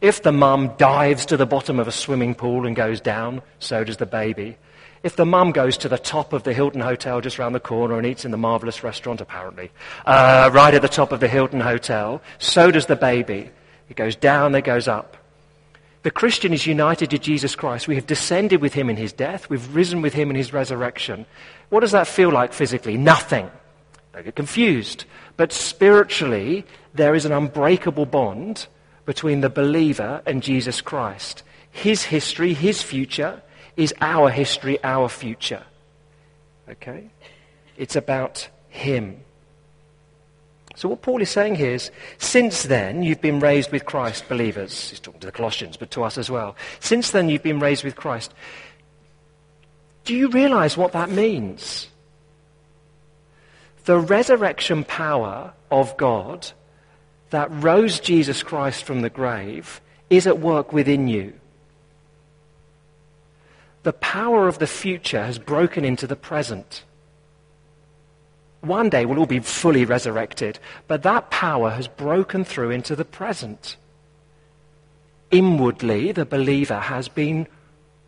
If 0.02 0.24
the 0.24 0.32
mum 0.32 0.74
dives 0.78 1.28
to 1.28 1.38
the 1.38 1.46
bottom 1.46 1.80
of 1.80 1.88
a 1.88 1.92
swimming 1.92 2.34
pool 2.34 2.66
and 2.66 2.76
goes 2.76 3.00
down, 3.00 3.44
so 3.60 3.84
does 3.84 3.98
the 3.98 4.08
baby. 4.08 4.58
If 5.04 5.16
the 5.16 5.26
mum 5.26 5.52
goes 5.52 5.78
to 5.78 5.90
the 5.90 5.98
top 5.98 6.34
of 6.34 6.44
the 6.44 6.54
Hilton 6.54 6.82
Hotel 6.82 7.22
just 7.22 7.40
round 7.40 7.54
the 7.54 7.60
corner 7.60 7.98
and 7.98 8.06
eats 8.06 8.26
in 8.26 8.32
the 8.32 8.38
marvellous 8.38 8.84
restaurant, 8.84 9.22
apparently, 9.22 9.72
uh, 10.06 10.50
right 10.52 10.74
at 10.74 10.82
the 10.82 10.88
top 10.88 11.12
of 11.12 11.20
the 11.20 11.28
Hilton 11.28 11.60
Hotel, 11.60 12.22
so 12.40 12.72
does 12.72 12.88
the 12.88 12.96
baby. 12.96 13.50
It 13.90 13.96
goes 13.96 14.16
down, 14.16 14.56
it 14.56 14.64
goes 14.64 14.88
up. 14.88 15.18
The 16.04 16.12
Christian 16.12 16.52
is 16.52 16.66
united 16.66 17.12
to 17.12 17.20
Jesus 17.20 17.56
Christ. 17.56 17.88
We 17.88 17.96
have 17.96 18.08
descended 18.08 18.60
with 18.60 18.74
him 18.74 18.90
in 18.90 18.98
his 18.98 19.14
death. 19.14 19.50
We've 19.52 19.76
risen 19.76 20.02
with 20.02 20.14
him 20.14 20.32
in 20.32 20.36
his 20.36 20.52
resurrection. 20.52 21.28
What 21.70 21.82
does 21.82 21.92
that 21.92 22.08
feel 22.08 22.32
like 22.32 22.54
physically? 22.54 22.98
Nothing. 22.98 23.52
Don't 24.14 24.26
get 24.26 24.36
confused. 24.36 25.06
But 25.38 25.54
spiritually, 25.54 26.66
there 26.96 27.14
is 27.14 27.26
an 27.26 27.32
unbreakable 27.32 28.08
bond 28.08 28.68
between 29.06 29.42
the 29.42 29.50
believer 29.50 30.22
and 30.26 30.44
Jesus 30.44 30.82
Christ. 30.82 31.44
His 31.72 32.04
history, 32.04 32.54
his 32.54 32.82
future, 32.82 33.42
is 33.78 33.94
our 34.02 34.30
history, 34.30 34.84
our 34.84 35.10
future. 35.10 35.64
Okay? 36.70 37.10
It's 37.78 37.96
about 37.96 38.48
him. 38.70 39.22
So 40.76 40.90
what 40.90 41.02
Paul 41.02 41.22
is 41.22 41.30
saying 41.30 41.56
here 41.56 41.74
is, 41.74 41.92
since 42.18 42.64
then 42.64 43.04
you've 43.04 43.22
been 43.22 43.40
raised 43.40 43.72
with 43.72 43.86
Christ, 43.86 44.28
believers. 44.30 44.90
He's 44.90 45.00
talking 45.00 45.20
to 45.20 45.28
the 45.28 45.32
Colossians, 45.32 45.78
but 45.78 45.92
to 45.92 46.04
us 46.04 46.18
as 46.18 46.30
well. 46.30 46.56
Since 46.80 47.12
then 47.12 47.30
you've 47.30 47.44
been 47.44 47.60
raised 47.60 47.84
with 47.84 47.96
Christ. 47.96 48.34
Do 50.06 50.16
you 50.16 50.30
realize 50.30 50.78
what 50.78 50.94
that 50.94 51.10
means? 51.10 51.88
The 53.86 54.00
resurrection 54.00 54.84
power 54.84 55.54
of 55.70 55.96
God 55.98 56.52
that 57.32 57.50
rose 57.52 58.00
Jesus 58.00 58.44
Christ 58.44 58.84
from 58.84 59.02
the 59.02 59.10
grave 59.10 59.82
is 60.10 60.28
at 60.28 60.40
work 60.40 60.72
within 60.72 61.08
you. 61.08 61.34
The 63.84 63.94
power 63.94 64.48
of 64.48 64.60
the 64.60 64.68
future 64.68 65.24
has 65.24 65.40
broken 65.40 65.84
into 65.84 66.06
the 66.06 66.16
present. 66.16 66.84
One 68.60 68.90
day 68.90 69.06
we'll 69.06 69.18
all 69.18 69.26
be 69.26 69.40
fully 69.40 69.86
resurrected, 69.86 70.60
but 70.88 71.02
that 71.04 71.32
power 71.32 71.72
has 71.72 71.88
broken 71.88 72.44
through 72.44 72.70
into 72.70 72.96
the 72.96 73.06
present. 73.06 73.78
Inwardly, 75.32 76.12
the 76.12 76.26
believer 76.26 76.80
has 76.80 77.08
been 77.08 77.48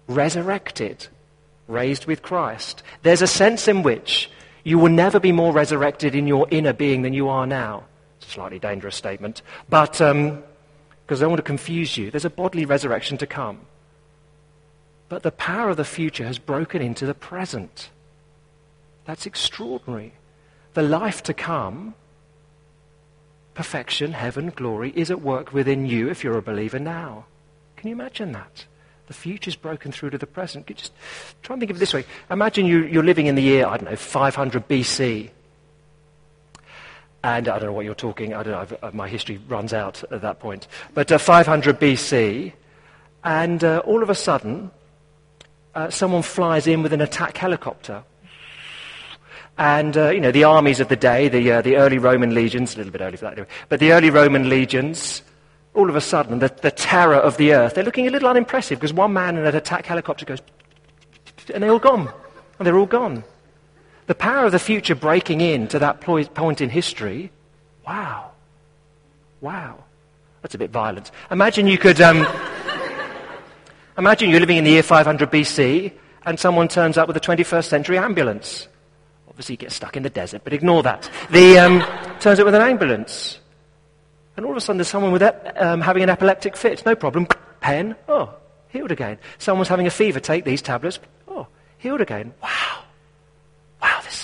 resurrected, 0.08 1.08
raised 1.68 2.06
with 2.06 2.22
Christ. 2.22 2.84
There's 3.02 3.24
a 3.24 3.28
sense 3.28 3.68
in 3.68 3.82
which 3.82 4.30
you 4.64 4.78
will 4.78 4.92
never 4.92 5.20
be 5.20 5.32
more 5.32 5.54
resurrected 5.54 6.14
in 6.14 6.28
your 6.28 6.48
inner 6.52 6.74
being 6.74 7.02
than 7.02 7.14
you 7.14 7.30
are 7.30 7.48
now. 7.48 7.86
Slightly 8.28 8.60
dangerous 8.60 8.96
statement. 8.96 9.42
But, 9.70 9.94
because 9.94 10.12
um, 10.12 10.44
I 11.10 11.16
don't 11.16 11.30
want 11.30 11.40
to 11.40 11.44
confuse 11.44 11.98
you, 11.98 12.12
there's 12.12 12.26
a 12.26 12.30
bodily 12.30 12.66
resurrection 12.66 13.18
to 13.20 13.28
come. 13.28 13.62
But 15.10 15.24
the 15.24 15.32
power 15.32 15.70
of 15.70 15.78
the 15.78 15.86
future 15.86 16.26
has 16.26 16.40
broken 16.40 16.82
into 16.82 17.06
the 17.06 17.14
present. 17.14 17.90
That's 19.06 19.26
extraordinary. 19.26 20.14
The 20.74 20.82
life 20.82 21.22
to 21.24 21.34
come, 21.34 21.94
perfection, 23.54 24.14
heaven, 24.14 24.52
glory, 24.56 24.92
is 24.96 25.12
at 25.12 25.22
work 25.22 25.54
within 25.54 25.86
you 25.86 26.10
if 26.10 26.24
you're 26.24 26.38
a 26.38 26.42
believer 26.42 26.80
now. 26.80 27.26
Can 27.76 27.90
you 27.90 27.96
imagine 27.96 28.32
that? 28.32 28.66
The 29.08 29.14
future's 29.14 29.56
broken 29.56 29.92
through 29.92 30.12
to 30.12 30.18
the 30.18 30.26
present. 30.26 30.66
Just 30.68 30.94
try 31.42 31.54
and 31.54 31.60
think 31.60 31.70
of 31.70 31.78
it 31.78 31.80
this 31.80 31.94
way. 31.94 32.06
Imagine 32.32 32.66
you, 32.66 32.86
you're 32.86 33.04
living 33.04 33.28
in 33.28 33.36
the 33.36 33.42
year, 33.42 33.68
I 33.68 33.78
don't 33.78 33.90
know, 33.90 33.96
500 33.96 34.68
BC. 34.68 35.30
And 37.24 37.48
I 37.48 37.58
don't 37.58 37.68
know 37.68 37.74
what 37.74 37.86
you're 37.86 37.96
talking, 37.96 38.34
I 38.34 38.44
don't 38.44 38.72
know, 38.72 38.78
uh, 38.84 38.92
my 38.94 39.08
history 39.08 39.40
runs 39.48 39.74
out 39.74 40.04
at 40.12 40.22
that 40.22 40.40
point. 40.40 40.68
But 40.94 41.10
uh, 41.10 41.18
500 41.18 41.80
BC, 41.80 42.52
and 43.24 43.64
uh, 43.64 43.82
all 43.86 44.04
of 44.04 44.10
a 44.10 44.16
sudden, 44.16 44.72
uh, 45.74 45.90
someone 45.90 46.22
flies 46.22 46.68
in 46.68 46.84
with 46.84 46.92
an 46.92 47.00
attack 47.00 47.38
helicopter. 47.38 48.04
And, 49.58 49.96
uh, 49.96 50.10
you 50.10 50.20
know, 50.20 50.32
the 50.32 50.44
armies 50.44 50.82
of 50.82 50.90
the 50.90 50.98
day, 50.98 51.30
the, 51.30 51.50
uh, 51.50 51.62
the 51.62 51.78
early 51.78 51.98
Roman 51.98 52.34
legions, 52.34 52.74
a 52.74 52.78
little 52.78 52.92
bit 52.92 53.02
early 53.02 53.16
for 53.16 53.26
that 53.26 53.34
anyway, 53.34 53.48
but 53.70 53.80
the 53.80 53.94
early 53.94 54.10
Roman 54.10 54.50
legions, 54.50 55.22
all 55.76 55.90
of 55.90 55.96
a 55.96 56.02
sudden, 56.02 56.40
the, 56.40 56.54
the 56.62 56.72
terror 56.72 57.16
of 57.16 57.38
the 57.38 57.54
earth, 57.54 57.76
they're 57.76 57.86
looking 57.86 58.08
a 58.08 58.12
little 58.12 58.28
unimpressive 58.28 58.80
because 58.80 58.94
one 58.94 59.14
man 59.14 59.38
in 59.38 59.46
an 59.46 59.56
attack 59.56 59.86
helicopter 59.86 60.26
goes, 60.26 60.42
and 61.54 61.64
they're 61.64 61.72
all 61.72 61.80
gone. 61.80 62.12
And 62.60 62.68
they're 62.68 62.78
all 62.78 62.86
gone. 62.86 63.24
The 64.06 64.16
power 64.16 64.46
of 64.46 64.52
the 64.52 64.60
future 64.60 64.96
breaking 64.96 65.42
in 65.42 65.68
to 65.70 65.80
that 65.80 66.02
point 66.02 66.62
in 66.62 66.70
history, 66.70 67.32
wow. 67.88 68.32
Wow. 69.40 69.84
That's 70.42 70.56
a 70.56 70.58
bit 70.58 70.72
violent. 70.72 71.12
Imagine 71.32 71.68
you 71.68 71.78
could. 71.78 72.02
Um, 72.02 72.28
imagine 73.98 74.30
you're 74.30 74.42
living 74.42 74.58
in 74.58 74.66
the 74.66 74.72
year 74.72 74.84
500 74.84 75.32
BC 75.32 75.94
and 76.26 76.38
someone 76.38 76.68
turns 76.68 76.98
up 76.98 77.08
with 77.08 77.16
a 77.16 77.22
21st 77.22 77.66
century 77.66 77.98
ambulance. 77.98 78.68
Obviously, 79.30 79.54
you 79.54 79.58
get 79.58 79.72
stuck 79.72 79.96
in 79.96 80.04
the 80.04 80.10
desert, 80.10 80.42
but 80.44 80.54
ignore 80.54 80.84
that. 80.84 81.10
The, 81.32 81.58
um, 81.60 81.80
turns 82.20 82.40
up 82.40 82.46
with 82.46 82.56
an 82.56 82.62
ambulance. 82.62 83.40
And 84.36 84.46
all 84.46 84.52
of 84.52 84.58
a 84.58 84.62
sudden, 84.62 84.78
there's 84.78 84.90
someone 84.90 85.12
with 85.12 85.24
um, 85.58 85.80
having 85.82 86.04
an 86.04 86.10
epileptic 86.10 86.58
fit. 86.58 86.86
No 86.86 86.96
problem. 86.96 87.28
Pen. 87.62 87.96
Oh, 88.10 88.34
healed 88.70 88.92
again. 88.92 89.18
Someone's 89.38 89.70
having 89.70 89.88
a 89.88 89.92
fever. 89.92 90.20
Take 90.20 90.44
these 90.44 90.62
tablets. 90.62 91.00
Oh, 91.28 91.48
healed 91.78 92.02
again. 92.02 92.34
Wow 92.42 92.83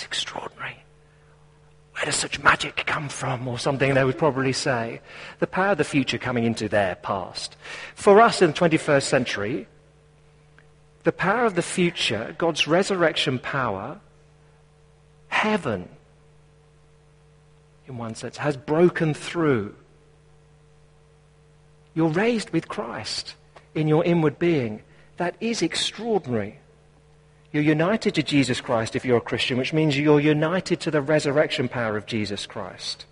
extraordinary. 0.09 0.83
Where 1.93 2.05
does 2.05 2.15
such 2.15 2.41
magic 2.41 2.83
come 2.85 3.09
from? 3.09 3.47
Or 3.47 3.59
something 3.59 3.93
they 3.93 4.03
would 4.03 4.17
probably 4.17 4.53
say. 4.53 5.01
The 5.39 5.47
power 5.47 5.71
of 5.73 5.77
the 5.77 5.83
future 5.83 6.17
coming 6.17 6.45
into 6.45 6.67
their 6.67 6.95
past. 6.95 7.55
For 7.93 8.21
us 8.21 8.41
in 8.41 8.51
the 8.51 8.57
21st 8.57 9.03
century, 9.03 9.67
the 11.03 11.11
power 11.11 11.45
of 11.45 11.55
the 11.55 11.61
future, 11.61 12.35
God's 12.37 12.67
resurrection 12.67 13.39
power, 13.39 13.99
heaven, 15.27 15.89
in 17.87 17.97
one 17.97 18.15
sense, 18.15 18.37
has 18.37 18.57
broken 18.57 19.13
through. 19.13 19.75
You're 21.93 22.09
raised 22.09 22.49
with 22.51 22.67
Christ 22.67 23.35
in 23.75 23.87
your 23.87 24.03
inward 24.03 24.39
being. 24.39 24.81
That 25.17 25.35
is 25.39 25.61
extraordinary. 25.61 26.59
You're 27.51 27.63
united 27.63 28.13
to 28.15 28.23
Jesus 28.23 28.61
Christ 28.61 28.95
if 28.95 29.03
you're 29.03 29.17
a 29.17 29.21
Christian, 29.21 29.57
which 29.57 29.73
means 29.73 29.97
you're 29.97 30.19
united 30.19 30.79
to 30.81 30.91
the 30.91 31.01
resurrection 31.01 31.67
power 31.67 31.97
of 31.97 32.05
Jesus 32.05 32.45
Christ. 32.45 33.05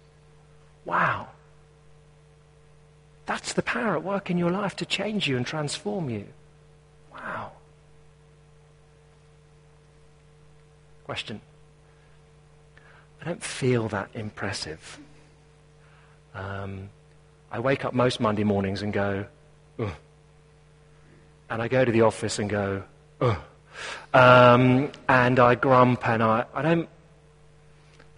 Wow. 0.86 1.28
That's 3.26 3.54
the 3.54 3.64
power 3.64 3.96
at 3.96 4.04
work 4.04 4.30
in 4.30 4.38
your 4.38 4.52
life 4.52 4.76
to 4.78 4.86
change 4.86 5.28
you 5.28 5.38
and 5.38 5.46
transform 5.46 6.10
you. 6.10 6.26
Wow. 7.12 7.52
Question. 11.04 11.42
I 13.22 13.26
don't 13.26 13.44
feel 13.44 13.88
that 13.90 14.10
impressive. 14.14 15.00
Um, 16.36 16.90
I 17.52 17.60
wake 17.60 17.86
up 17.86 17.94
most 17.94 18.20
Monday 18.20 18.44
mornings 18.44 18.84
and 18.84 18.94
go, 18.94 19.26
Ugh. 19.80 19.92
and 21.50 21.62
I 21.62 21.68
go 21.68 21.84
to 21.84 21.92
the 21.92 22.02
office 22.02 22.38
and 22.38 22.50
go, 22.50 22.84
Ugh. 23.20 23.38
Um, 24.14 24.92
and 25.08 25.40
I 25.40 25.56
grump 25.56 26.08
and 26.08 26.24
I, 26.24 26.46
I 26.54 26.62
don't. 26.62 26.90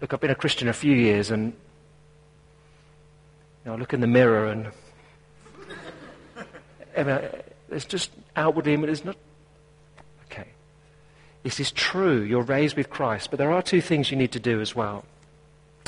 Look, 0.00 0.14
I've 0.14 0.20
been 0.20 0.30
a 0.30 0.34
Christian 0.34 0.68
a 0.68 0.72
few 0.72 0.94
years 0.94 1.30
and 1.30 1.52
you 1.52 1.58
know, 3.66 3.74
I 3.74 3.76
look 3.76 3.92
in 3.92 4.00
the 4.00 4.06
mirror 4.06 4.46
and 4.46 4.70
it's 7.70 7.84
just 7.84 8.10
outwardly, 8.36 8.76
but 8.76 8.88
it's 8.88 9.04
not. 9.04 9.16
Okay. 10.26 10.48
This 11.42 11.60
is 11.60 11.72
true. 11.72 12.22
You're 12.22 12.42
raised 12.42 12.76
with 12.76 12.88
Christ. 12.88 13.30
But 13.30 13.38
there 13.38 13.52
are 13.52 13.62
two 13.62 13.80
things 13.80 14.10
you 14.10 14.16
need 14.16 14.32
to 14.32 14.40
do 14.40 14.60
as 14.60 14.74
well. 14.74 15.04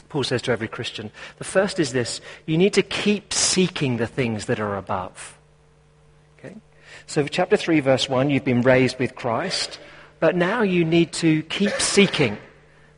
Paul 0.09 0.25
says 0.25 0.43
to 0.43 0.53
every 0.53 0.69
Christian. 0.69 1.11
The 1.39 1.45
first 1.45 1.81
is 1.81 1.93
this 1.93 2.21
you 2.45 2.59
need 2.59 2.75
to 2.75 2.83
keep 2.83 3.33
seeking 3.33 3.97
the 3.97 4.07
things 4.07 4.47
that 4.47 4.61
are 4.61 4.77
above. 4.77 5.39
So, 7.07 7.27
chapter 7.27 7.57
3, 7.57 7.81
verse 7.81 8.09
1, 8.09 8.31
you've 8.31 8.45
been 8.45 8.63
raised 8.63 8.99
with 8.99 9.15
Christ, 9.15 9.79
but 10.21 10.37
now 10.37 10.63
you 10.63 10.85
need 10.85 11.13
to 11.15 11.43
keep 11.45 11.73
seeking 11.73 12.39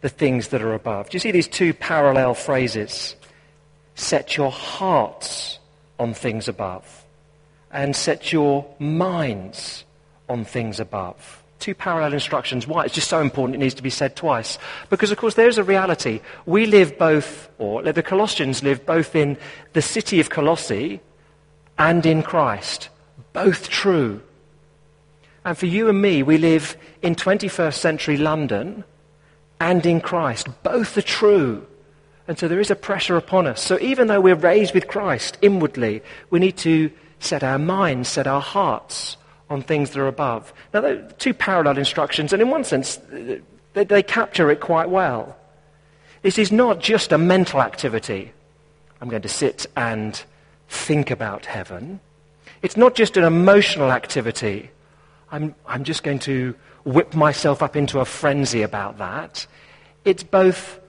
the 0.02 0.08
things 0.08 0.48
that 0.48 0.62
are 0.62 0.74
above. 0.74 1.10
Do 1.10 1.16
you 1.16 1.20
see 1.20 1.30
these 1.30 1.48
two 1.48 1.72
parallel 1.72 2.34
phrases? 2.34 3.16
Set 3.94 4.36
your 4.36 4.50
hearts 4.50 5.58
on 5.98 6.12
things 6.12 6.48
above, 6.48 7.04
and 7.70 7.96
set 7.96 8.32
your 8.32 8.66
minds 8.78 9.84
on 10.28 10.44
things 10.44 10.80
above. 10.80 11.42
Two 11.60 11.74
parallel 11.74 12.12
instructions. 12.12 12.66
Why? 12.66 12.84
It's 12.84 12.94
just 12.94 13.08
so 13.08 13.20
important 13.20 13.54
it 13.54 13.58
needs 13.58 13.74
to 13.74 13.82
be 13.82 13.90
said 13.90 14.16
twice. 14.16 14.58
Because, 14.90 15.10
of 15.10 15.16
course, 15.16 15.34
there's 15.34 15.56
a 15.56 15.64
reality. 15.64 16.20
We 16.44 16.66
live 16.66 16.98
both, 16.98 17.48
or 17.58 17.82
the 17.82 18.02
Colossians 18.02 18.62
live 18.62 18.84
both 18.84 19.16
in 19.16 19.38
the 19.72 19.80
city 19.80 20.20
of 20.20 20.28
Colossae 20.28 21.00
and 21.78 22.04
in 22.04 22.22
Christ. 22.22 22.90
Both 23.32 23.68
true. 23.68 24.22
And 25.44 25.56
for 25.56 25.66
you 25.66 25.88
and 25.88 26.00
me, 26.00 26.22
we 26.22 26.38
live 26.38 26.76
in 27.02 27.14
21st 27.14 27.74
century 27.74 28.16
London 28.16 28.84
and 29.60 29.84
in 29.84 30.00
Christ. 30.00 30.48
Both 30.62 30.96
are 30.96 31.02
true. 31.02 31.66
And 32.26 32.38
so 32.38 32.48
there 32.48 32.60
is 32.60 32.70
a 32.70 32.76
pressure 32.76 33.16
upon 33.16 33.46
us. 33.46 33.60
So 33.60 33.78
even 33.80 34.06
though 34.06 34.20
we're 34.20 34.34
raised 34.34 34.72
with 34.72 34.88
Christ 34.88 35.36
inwardly, 35.42 36.02
we 36.30 36.38
need 36.38 36.56
to 36.58 36.90
set 37.18 37.42
our 37.42 37.58
minds, 37.58 38.08
set 38.08 38.26
our 38.26 38.40
hearts 38.40 39.16
on 39.50 39.62
things 39.62 39.90
that 39.90 40.00
are 40.00 40.08
above. 40.08 40.52
Now, 40.72 40.80
they're 40.80 41.02
two 41.18 41.34
parallel 41.34 41.78
instructions, 41.78 42.32
and 42.32 42.40
in 42.40 42.50
one 42.50 42.64
sense, 42.64 42.98
they, 43.74 43.84
they 43.84 44.02
capture 44.02 44.50
it 44.50 44.60
quite 44.60 44.88
well. 44.88 45.36
This 46.22 46.38
is 46.38 46.50
not 46.50 46.80
just 46.80 47.12
a 47.12 47.18
mental 47.18 47.60
activity. 47.60 48.32
I'm 49.00 49.10
going 49.10 49.22
to 49.22 49.28
sit 49.28 49.66
and 49.76 50.22
think 50.68 51.10
about 51.10 51.44
heaven. 51.44 52.00
It's 52.64 52.78
not 52.78 52.94
just 52.94 53.18
an 53.18 53.24
emotional 53.24 53.92
activity. 53.92 54.70
I'm, 55.30 55.54
I'm 55.66 55.84
just 55.84 56.02
going 56.02 56.20
to 56.20 56.54
whip 56.86 57.14
myself 57.14 57.62
up 57.62 57.76
into 57.76 58.00
a 58.00 58.06
frenzy 58.06 58.62
about 58.62 58.96
that. 58.96 59.46
It's 60.06 60.22
both 60.22 60.80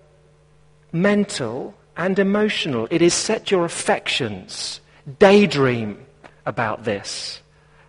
mental 0.93 1.75
and 1.97 2.17
emotional. 2.17 2.87
It 2.89 3.01
is 3.01 3.13
set 3.13 3.51
your 3.51 3.65
affections, 3.65 4.79
daydream 5.19 6.05
about 6.45 6.85
this. 6.85 7.41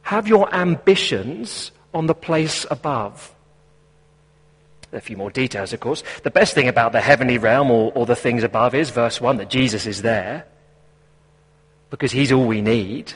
Have 0.02 0.26
your 0.26 0.52
ambitions 0.52 1.70
on 1.94 2.06
the 2.06 2.14
place 2.14 2.66
above. 2.68 3.32
A 4.92 5.00
few 5.00 5.16
more 5.16 5.30
details, 5.30 5.72
of 5.72 5.78
course. 5.78 6.02
The 6.24 6.32
best 6.32 6.54
thing 6.54 6.66
about 6.66 6.90
the 6.90 7.00
heavenly 7.00 7.38
realm 7.38 7.70
or, 7.70 7.92
or 7.94 8.04
the 8.04 8.16
things 8.16 8.42
above 8.42 8.74
is, 8.74 8.90
verse 8.90 9.20
1, 9.20 9.36
that 9.36 9.48
Jesus 9.48 9.86
is 9.86 10.02
there 10.02 10.44
because 11.90 12.10
he's 12.10 12.32
all 12.32 12.48
we 12.48 12.60
need. 12.60 13.14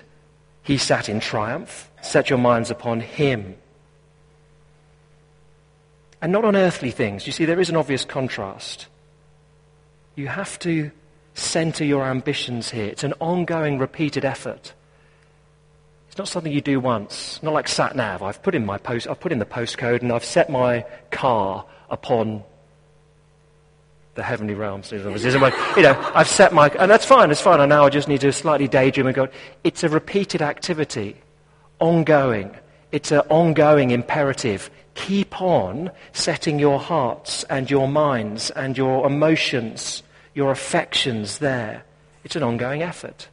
He 0.71 0.79
sat 0.79 1.09
in 1.09 1.19
triumph. 1.19 1.91
Set 2.01 2.31
your 2.31 2.39
minds 2.39 2.71
upon 2.71 3.01
him. 3.01 3.57
And 6.23 6.31
not 6.31 6.45
on 6.45 6.55
earthly 6.55 6.93
things. 6.93 7.27
You 7.27 7.33
see, 7.33 7.45
there 7.45 7.59
is 7.59 7.71
an 7.71 7.77
obvious 7.77 8.05
contrast. 8.05 8.87
You 10.15 10.29
have 10.29 10.61
to 10.61 10.93
center 11.35 11.85
your 11.85 12.05
ambitions 12.05 12.71
here. 12.71 12.87
It's 12.87 13.03
an 13.03 13.15
ongoing, 13.19 13.81
repeated 13.81 14.25
effort. 14.25 14.73
It's 16.07 16.19
not 16.19 16.29
something 16.29 16.53
you 16.53 16.61
do 16.61 16.79
once. 16.79 17.43
Not 17.43 17.53
like 17.53 17.67
sat 17.67 17.97
nav. 17.97 18.23
I've 18.23 18.41
put 18.41 18.55
in 18.55 18.65
my 18.65 18.79
post. 18.79 19.09
I've 19.09 19.19
put 19.19 19.33
in 19.33 19.41
the 19.41 19.47
postcode 19.47 20.03
and 20.03 20.13
I've 20.13 20.25
set 20.25 20.51
my 20.51 20.87
car 21.11 21.67
upon 21.91 22.45
the 24.15 24.23
heavenly 24.23 24.55
realms. 24.55 24.93
You 24.93 24.99
know, 24.99 26.13
I've 26.15 26.29
set 26.29 26.53
my, 26.53 26.69
and 26.79 26.91
that's 26.91 27.05
fine. 27.05 27.31
It's 27.31 27.41
fine. 27.41 27.61
And 27.61 27.69
now 27.69 27.85
I 27.85 27.91
just 27.91 28.09
need 28.09 28.21
to 28.23 28.33
slightly 28.33 28.69
daydream 28.69 29.07
and 29.07 29.15
go. 29.15 29.29
It's 29.65 29.83
a 29.85 29.89
repeated 29.89 30.43
activity, 30.43 31.17
ongoing. 31.79 32.55
It's 32.93 33.13
an 33.13 33.21
ongoing 33.29 33.93
imperative. 33.93 34.71
Keep 34.95 35.41
on 35.41 35.91
setting 36.13 36.59
your 36.59 36.81
hearts 36.81 37.45
and 37.45 37.71
your 37.71 37.89
minds 37.89 38.51
and 38.51 38.77
your 38.77 39.07
emotions 39.07 40.03
your 40.35 40.51
affections 40.51 41.39
there. 41.39 41.85
It's 42.25 42.37
an 42.37 42.43
ongoing 42.43 42.83
effort. 42.83 43.29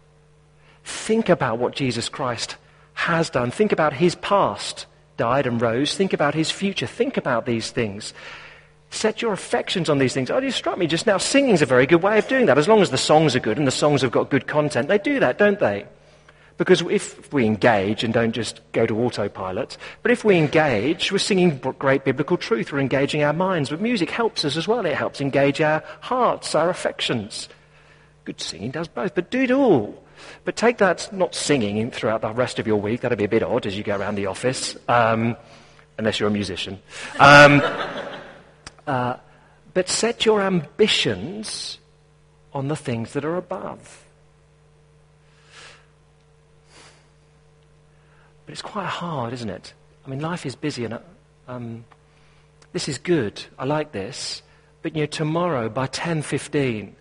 Think 0.83 1.29
about 1.29 1.59
what 1.59 1.75
Jesus 1.75 2.09
Christ 2.09 2.55
has 2.93 3.29
done. 3.29 3.51
Think 3.51 3.71
about 3.71 3.93
his 3.93 4.15
past, 4.15 4.85
died 5.17 5.45
and 5.45 5.61
rose. 5.61 5.95
Think 5.95 6.13
about 6.13 6.33
his 6.33 6.49
future. 6.49 6.87
Think 6.87 7.17
about 7.17 7.45
these 7.45 7.71
things. 7.71 8.13
Set 8.89 9.21
your 9.21 9.33
affections 9.33 9.89
on 9.89 9.97
these 9.97 10.13
things. 10.13 10.29
Oh, 10.29 10.39
you 10.39 10.51
struck 10.51 10.77
me 10.77 10.87
just 10.87 11.05
now. 11.05 11.17
Singing's 11.17 11.61
a 11.61 11.65
very 11.65 11.85
good 11.85 12.01
way 12.01 12.17
of 12.17 12.27
doing 12.27 12.45
that. 12.45 12.57
As 12.57 12.67
long 12.67 12.81
as 12.81 12.89
the 12.89 12.97
songs 12.97 13.35
are 13.35 13.39
good 13.39 13.57
and 13.57 13.67
the 13.67 13.71
songs 13.71 14.01
have 14.01 14.11
got 14.11 14.29
good 14.29 14.47
content, 14.47 14.87
they 14.87 14.97
do 14.97 15.19
that, 15.19 15.37
don't 15.37 15.59
they? 15.59 15.85
Because 16.57 16.81
if 16.81 17.31
we 17.31 17.45
engage 17.45 18.03
and 18.03 18.13
don't 18.13 18.31
just 18.31 18.61
go 18.71 18.87
to 18.87 18.99
autopilot, 18.99 19.77
but 20.01 20.11
if 20.11 20.25
we 20.25 20.37
engage, 20.37 21.11
we're 21.11 21.19
singing 21.19 21.57
great 21.77 22.03
biblical 22.03 22.35
truth. 22.35 22.71
We're 22.71 22.79
engaging 22.79 23.23
our 23.23 23.33
minds. 23.33 23.69
But 23.69 23.81
music 23.81 24.09
helps 24.09 24.43
us 24.43 24.57
as 24.57 24.67
well. 24.67 24.85
It 24.85 24.95
helps 24.95 25.21
engage 25.21 25.61
our 25.61 25.83
hearts, 26.01 26.55
our 26.55 26.69
affections. 26.69 27.47
Good 28.25 28.41
singing 28.41 28.71
does 28.71 28.87
both, 28.87 29.13
but 29.13 29.29
do 29.29 29.41
it 29.41 29.51
all. 29.51 30.03
But 30.45 30.55
take 30.55 30.79
that 30.79 31.13
not 31.13 31.35
singing 31.35 31.91
throughout 31.91 32.21
the 32.21 32.31
rest 32.31 32.57
of 32.57 32.65
your 32.65 32.77
week. 32.77 33.01
That'd 33.01 33.19
be 33.19 33.25
a 33.25 33.29
bit 33.29 33.43
odd 33.43 33.67
as 33.67 33.77
you 33.77 33.83
go 33.83 33.95
around 33.95 34.15
the 34.15 34.25
office, 34.25 34.75
um, 34.87 35.37
unless 35.99 36.19
you're 36.19 36.29
a 36.29 36.31
musician. 36.31 36.79
Um, 37.19 37.61
uh, 38.87 39.17
but 39.73 39.89
set 39.89 40.25
your 40.25 40.41
ambitions 40.41 41.77
on 42.53 42.69
the 42.69 42.75
things 42.75 43.13
that 43.13 43.23
are 43.23 43.35
above. 43.35 44.05
But 48.45 48.53
it's 48.53 48.61
quite 48.61 48.85
hard, 48.85 49.33
isn't 49.33 49.49
it? 49.49 49.73
I 50.05 50.09
mean, 50.09 50.19
life 50.19 50.45
is 50.45 50.55
busy, 50.55 50.85
and 50.85 50.99
um, 51.47 51.83
this 52.71 52.87
is 52.87 52.97
good. 52.97 53.43
I 53.59 53.65
like 53.65 53.91
this. 53.91 54.41
But 54.81 54.95
you 54.95 55.01
know, 55.01 55.07
tomorrow 55.07 55.67
by 55.67 55.87
10:15, 55.87 56.93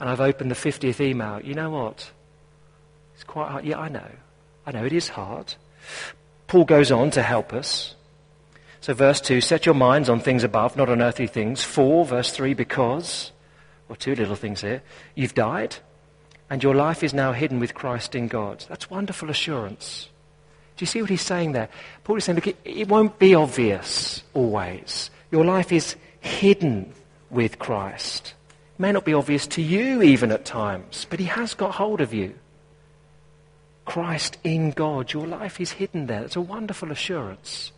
and 0.00 0.08
I've 0.08 0.20
opened 0.20 0.50
the 0.50 0.54
50th 0.54 1.00
email. 1.00 1.40
You 1.40 1.54
know 1.54 1.70
what? 1.70 2.10
It's 3.14 3.24
quite 3.24 3.50
hard. 3.50 3.64
Yeah, 3.64 3.78
I 3.78 3.88
know. 3.88 4.10
I 4.66 4.72
know 4.72 4.84
it 4.84 4.92
is 4.92 5.08
hard. 5.08 5.54
Paul 6.46 6.64
goes 6.64 6.90
on 6.90 7.10
to 7.12 7.22
help 7.22 7.52
us. 7.52 7.95
So, 8.86 8.94
verse 8.94 9.20
2 9.20 9.40
set 9.40 9.66
your 9.66 9.74
minds 9.74 10.08
on 10.08 10.20
things 10.20 10.44
above, 10.44 10.76
not 10.76 10.88
on 10.88 11.02
earthly 11.02 11.26
things. 11.26 11.64
4, 11.64 12.04
verse 12.04 12.30
3 12.30 12.54
because, 12.54 13.32
or 13.88 13.96
two 13.96 14.14
little 14.14 14.36
things 14.36 14.60
here, 14.60 14.80
you've 15.16 15.34
died, 15.34 15.74
and 16.48 16.62
your 16.62 16.72
life 16.72 17.02
is 17.02 17.12
now 17.12 17.32
hidden 17.32 17.58
with 17.58 17.74
Christ 17.74 18.14
in 18.14 18.28
God. 18.28 18.64
That's 18.68 18.88
wonderful 18.88 19.28
assurance. 19.28 20.08
Do 20.76 20.84
you 20.84 20.86
see 20.86 21.00
what 21.00 21.10
he's 21.10 21.20
saying 21.20 21.50
there? 21.50 21.68
Paul 22.04 22.18
is 22.18 22.26
saying, 22.26 22.36
look, 22.36 22.46
it, 22.46 22.58
it 22.64 22.86
won't 22.86 23.18
be 23.18 23.34
obvious 23.34 24.22
always. 24.34 25.10
Your 25.32 25.44
life 25.44 25.72
is 25.72 25.96
hidden 26.20 26.92
with 27.28 27.58
Christ. 27.58 28.34
It 28.76 28.80
may 28.80 28.92
not 28.92 29.04
be 29.04 29.14
obvious 29.14 29.48
to 29.48 29.62
you 29.62 30.00
even 30.00 30.30
at 30.30 30.44
times, 30.44 31.08
but 31.10 31.18
he 31.18 31.26
has 31.26 31.54
got 31.54 31.74
hold 31.74 32.00
of 32.00 32.14
you. 32.14 32.36
Christ 33.84 34.38
in 34.44 34.70
God, 34.70 35.12
your 35.12 35.26
life 35.26 35.60
is 35.60 35.72
hidden 35.72 36.06
there. 36.06 36.22
It's 36.22 36.36
a 36.36 36.40
wonderful 36.40 36.92
assurance. 36.92 37.72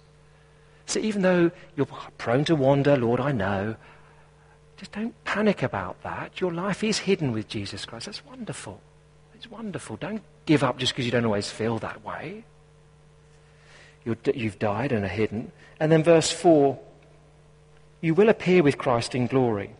So 0.88 0.98
even 0.98 1.22
though 1.22 1.52
you're 1.76 1.86
prone 2.18 2.44
to 2.46 2.56
wander, 2.56 2.96
Lord, 2.96 3.20
I 3.20 3.30
know, 3.30 3.76
just 4.76 4.92
don't 4.92 5.14
panic 5.24 5.62
about 5.62 6.02
that. 6.02 6.40
Your 6.40 6.52
life 6.52 6.82
is 6.82 6.98
hidden 6.98 7.30
with 7.30 7.46
Jesus 7.46 7.84
Christ. 7.84 8.06
That's 8.06 8.24
wonderful. 8.26 8.80
It's 9.34 9.48
wonderful. 9.48 9.96
Don't 9.96 10.22
give 10.46 10.64
up 10.64 10.78
just 10.78 10.92
because 10.92 11.04
you 11.04 11.12
don't 11.12 11.24
always 11.24 11.50
feel 11.50 11.78
that 11.78 12.04
way 12.04 12.44
you've 14.04 14.58
died 14.58 14.92
and 14.92 15.04
are 15.04 15.08
hidden. 15.08 15.52
And 15.80 15.90
then 15.92 16.02
verse 16.02 16.30
4 16.30 16.78
you 18.00 18.14
will 18.14 18.28
appear 18.28 18.62
with 18.62 18.78
Christ 18.78 19.14
in 19.14 19.26
glory. 19.26 19.70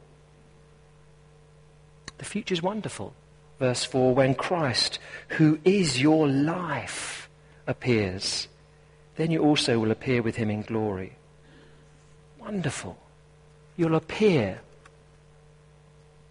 The 2.18 2.25
future 2.25 2.53
is 2.53 2.62
wonderful. 2.62 3.14
Verse 3.59 3.85
4 3.85 4.14
when 4.14 4.35
Christ, 4.35 4.99
who 5.29 5.59
is 5.64 6.01
your 6.01 6.29
life, 6.29 7.29
appears, 7.66 8.49
then 9.18 9.33
you 9.33 9.42
also 9.42 9.81
will 9.81 9.90
appear 9.90 10.22
with 10.22 10.37
him 10.37 10.48
in 10.48 10.62
glory. 10.62 11.12
Wonderful. 12.38 12.96
You'll 13.76 13.96
appear 13.96 14.61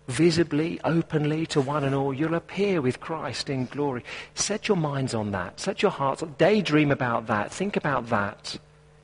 visibly, 0.07 0.79
openly 0.85 1.45
to 1.47 1.59
one 1.59 1.83
and 1.83 1.93
all. 1.93 2.13
You'll 2.13 2.33
appear 2.33 2.81
with 2.81 3.01
Christ 3.01 3.49
in 3.49 3.65
glory. 3.65 4.05
Set 4.35 4.69
your 4.69 4.77
minds 4.77 5.13
on 5.13 5.31
that. 5.31 5.59
Set 5.59 5.81
your 5.81 5.91
hearts, 5.91 6.23
daydream 6.37 6.89
about 6.89 7.27
that. 7.27 7.51
Think 7.51 7.75
about 7.75 8.07
that. 8.07 8.57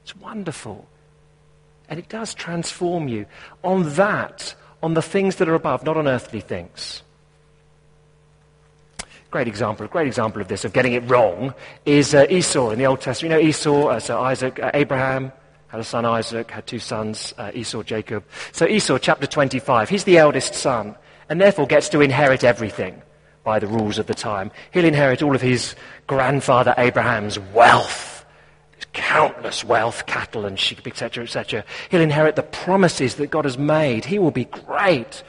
It's 0.04 0.16
wonderful. 0.16 0.88
And 1.90 2.00
it 2.00 2.08
does 2.08 2.34
transform 2.34 3.10
you 3.10 3.26
on 3.64 3.96
that, 3.96 4.56
on 4.82 4.94
the 4.94 5.02
things 5.02 5.36
that 5.36 5.50
are 5.50 5.56
above, 5.56 5.84
not 5.84 5.98
on 5.98 6.08
earthly 6.08 6.40
things. 6.40 7.04
Great 9.34 9.48
example, 9.48 9.88
great 9.88 10.06
example 10.06 10.44
of 10.44 10.48
this, 10.48 10.64
of 10.64 10.74
getting 10.74 10.94
it 10.94 11.10
wrong, 11.10 11.56
is 11.88 12.14
uh, 12.14 12.28
Esau 12.30 12.70
in 12.70 12.78
the 12.78 12.86
Old 12.86 13.02
Testament. 13.02 13.32
You 13.34 13.40
know 13.40 13.50
Esau, 13.50 13.88
uh, 13.88 14.00
so 14.00 14.22
Isaac, 14.22 14.60
uh, 14.62 14.70
Abraham 14.76 15.32
had 15.70 15.80
a 15.80 15.84
son 15.84 16.06
Isaac, 16.06 16.52
had 16.52 16.68
two 16.68 16.78
sons, 16.78 17.34
uh, 17.40 17.50
Esau, 17.52 17.82
Jacob. 17.82 18.24
So 18.52 18.68
Esau, 18.68 19.00
chapter 19.00 19.26
25, 19.26 19.90
he's 19.90 20.04
the 20.04 20.20
eldest 20.20 20.54
son, 20.54 20.96
and 21.30 21.42
therefore 21.42 21.66
gets 21.66 21.90
to 21.90 22.02
inherit 22.02 22.44
everything 22.44 23.02
by 23.44 23.58
the 23.58 23.66
rules 23.66 23.98
of 23.98 24.06
the 24.06 24.14
time. 24.14 24.52
He'll 24.70 24.86
inherit 24.86 25.24
all 25.24 25.34
of 25.34 25.42
his 25.42 25.74
grandfather 26.06 26.76
Abraham's 26.78 27.40
wealth 27.40 28.14
his 28.76 28.86
countless 28.94 29.64
wealth, 29.64 30.06
cattle 30.06 30.46
and 30.46 30.60
sheep, 30.60 30.86
etc., 30.86 31.24
etc. 31.24 31.64
He'll 31.90 32.02
inherit 32.02 32.36
the 32.36 32.44
promises 32.44 33.16
that 33.16 33.32
God 33.32 33.46
has 33.46 33.58
made. 33.58 34.06
He 34.06 34.20
will 34.20 34.32
be 34.32 34.46
great, 34.46 35.24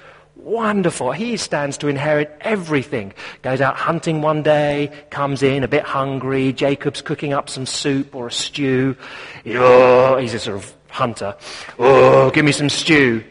wonderful. 0.44 1.12
He 1.12 1.36
stands 1.36 1.78
to 1.78 1.88
inherit 1.88 2.36
everything. 2.40 3.12
Goes 3.42 3.60
out 3.60 3.76
hunting 3.76 4.22
one 4.22 4.42
day, 4.42 4.92
comes 5.10 5.42
in 5.42 5.64
a 5.64 5.68
bit 5.68 5.82
hungry. 5.82 6.52
Jacob's 6.52 7.00
cooking 7.00 7.32
up 7.32 7.48
some 7.48 7.66
soup 7.66 8.14
or 8.14 8.28
a 8.28 8.32
stew. 8.32 8.96
Oh, 9.46 10.16
he's 10.18 10.34
a 10.34 10.38
sort 10.38 10.56
of 10.58 10.74
hunter. 10.88 11.36
Oh, 11.78 12.30
give 12.30 12.44
me 12.44 12.52
some 12.52 12.68
stew. 12.68 13.24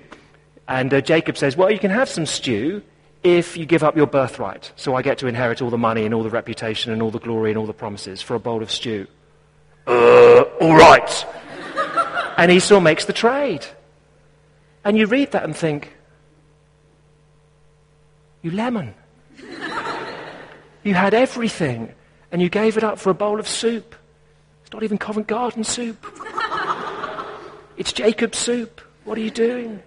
And 0.68 0.94
uh, 0.94 1.02
Jacob 1.02 1.38
says, 1.38 1.56
well, 1.56 1.72
you 1.72 1.80
can 1.80 1.92
have 1.92 2.10
some 2.10 2.26
stew 2.26 2.82
if 3.24 3.56
you 3.56 3.66
give 3.66 3.84
up 3.84 3.96
your 3.96 4.08
birthright. 4.08 4.72
So 4.76 4.96
I 4.96 5.02
get 5.02 5.18
to 5.20 5.28
inherit 5.28 5.62
all 5.62 5.70
the 5.70 5.78
money 5.78 6.06
and 6.06 6.14
all 6.14 6.24
the 6.24 6.30
reputation 6.30 6.92
and 6.92 7.02
all 7.02 7.12
the 7.12 7.20
glory 7.20 7.52
and 7.52 7.58
all 7.58 7.66
the 7.66 7.74
promises 7.74 8.22
for 8.22 8.36
a 8.36 8.40
bowl 8.40 8.62
of 8.62 8.72
stew. 8.72 9.08
Uh, 9.88 10.42
all 10.62 10.76
right. 10.76 11.26
and 12.38 12.52
Esau 12.52 12.80
makes 12.80 13.06
the 13.06 13.14
trade. 13.14 13.66
And 14.84 14.98
you 14.98 15.06
read 15.06 15.32
that 15.32 15.44
and 15.44 15.56
think, 15.56 15.94
you 18.44 18.52
lemon. 18.52 18.94
you 20.84 20.94
had 20.94 21.16
everything 21.16 21.92
and 22.32 22.42
you 22.42 22.50
gave 22.50 22.78
it 22.78 22.84
up 22.84 23.00
for 23.00 23.10
a 23.10 23.16
bowl 23.16 23.40
of 23.40 23.48
soup. 23.48 23.96
It's 24.62 24.72
not 24.72 24.84
even 24.84 25.00
Covent 25.00 25.26
Garden 25.26 25.64
soup. 25.64 26.06
it's 27.78 27.92
Jacob's 27.92 28.38
soup. 28.38 28.82
What 29.06 29.18
are 29.18 29.22
you 29.22 29.32
doing? 29.32 29.82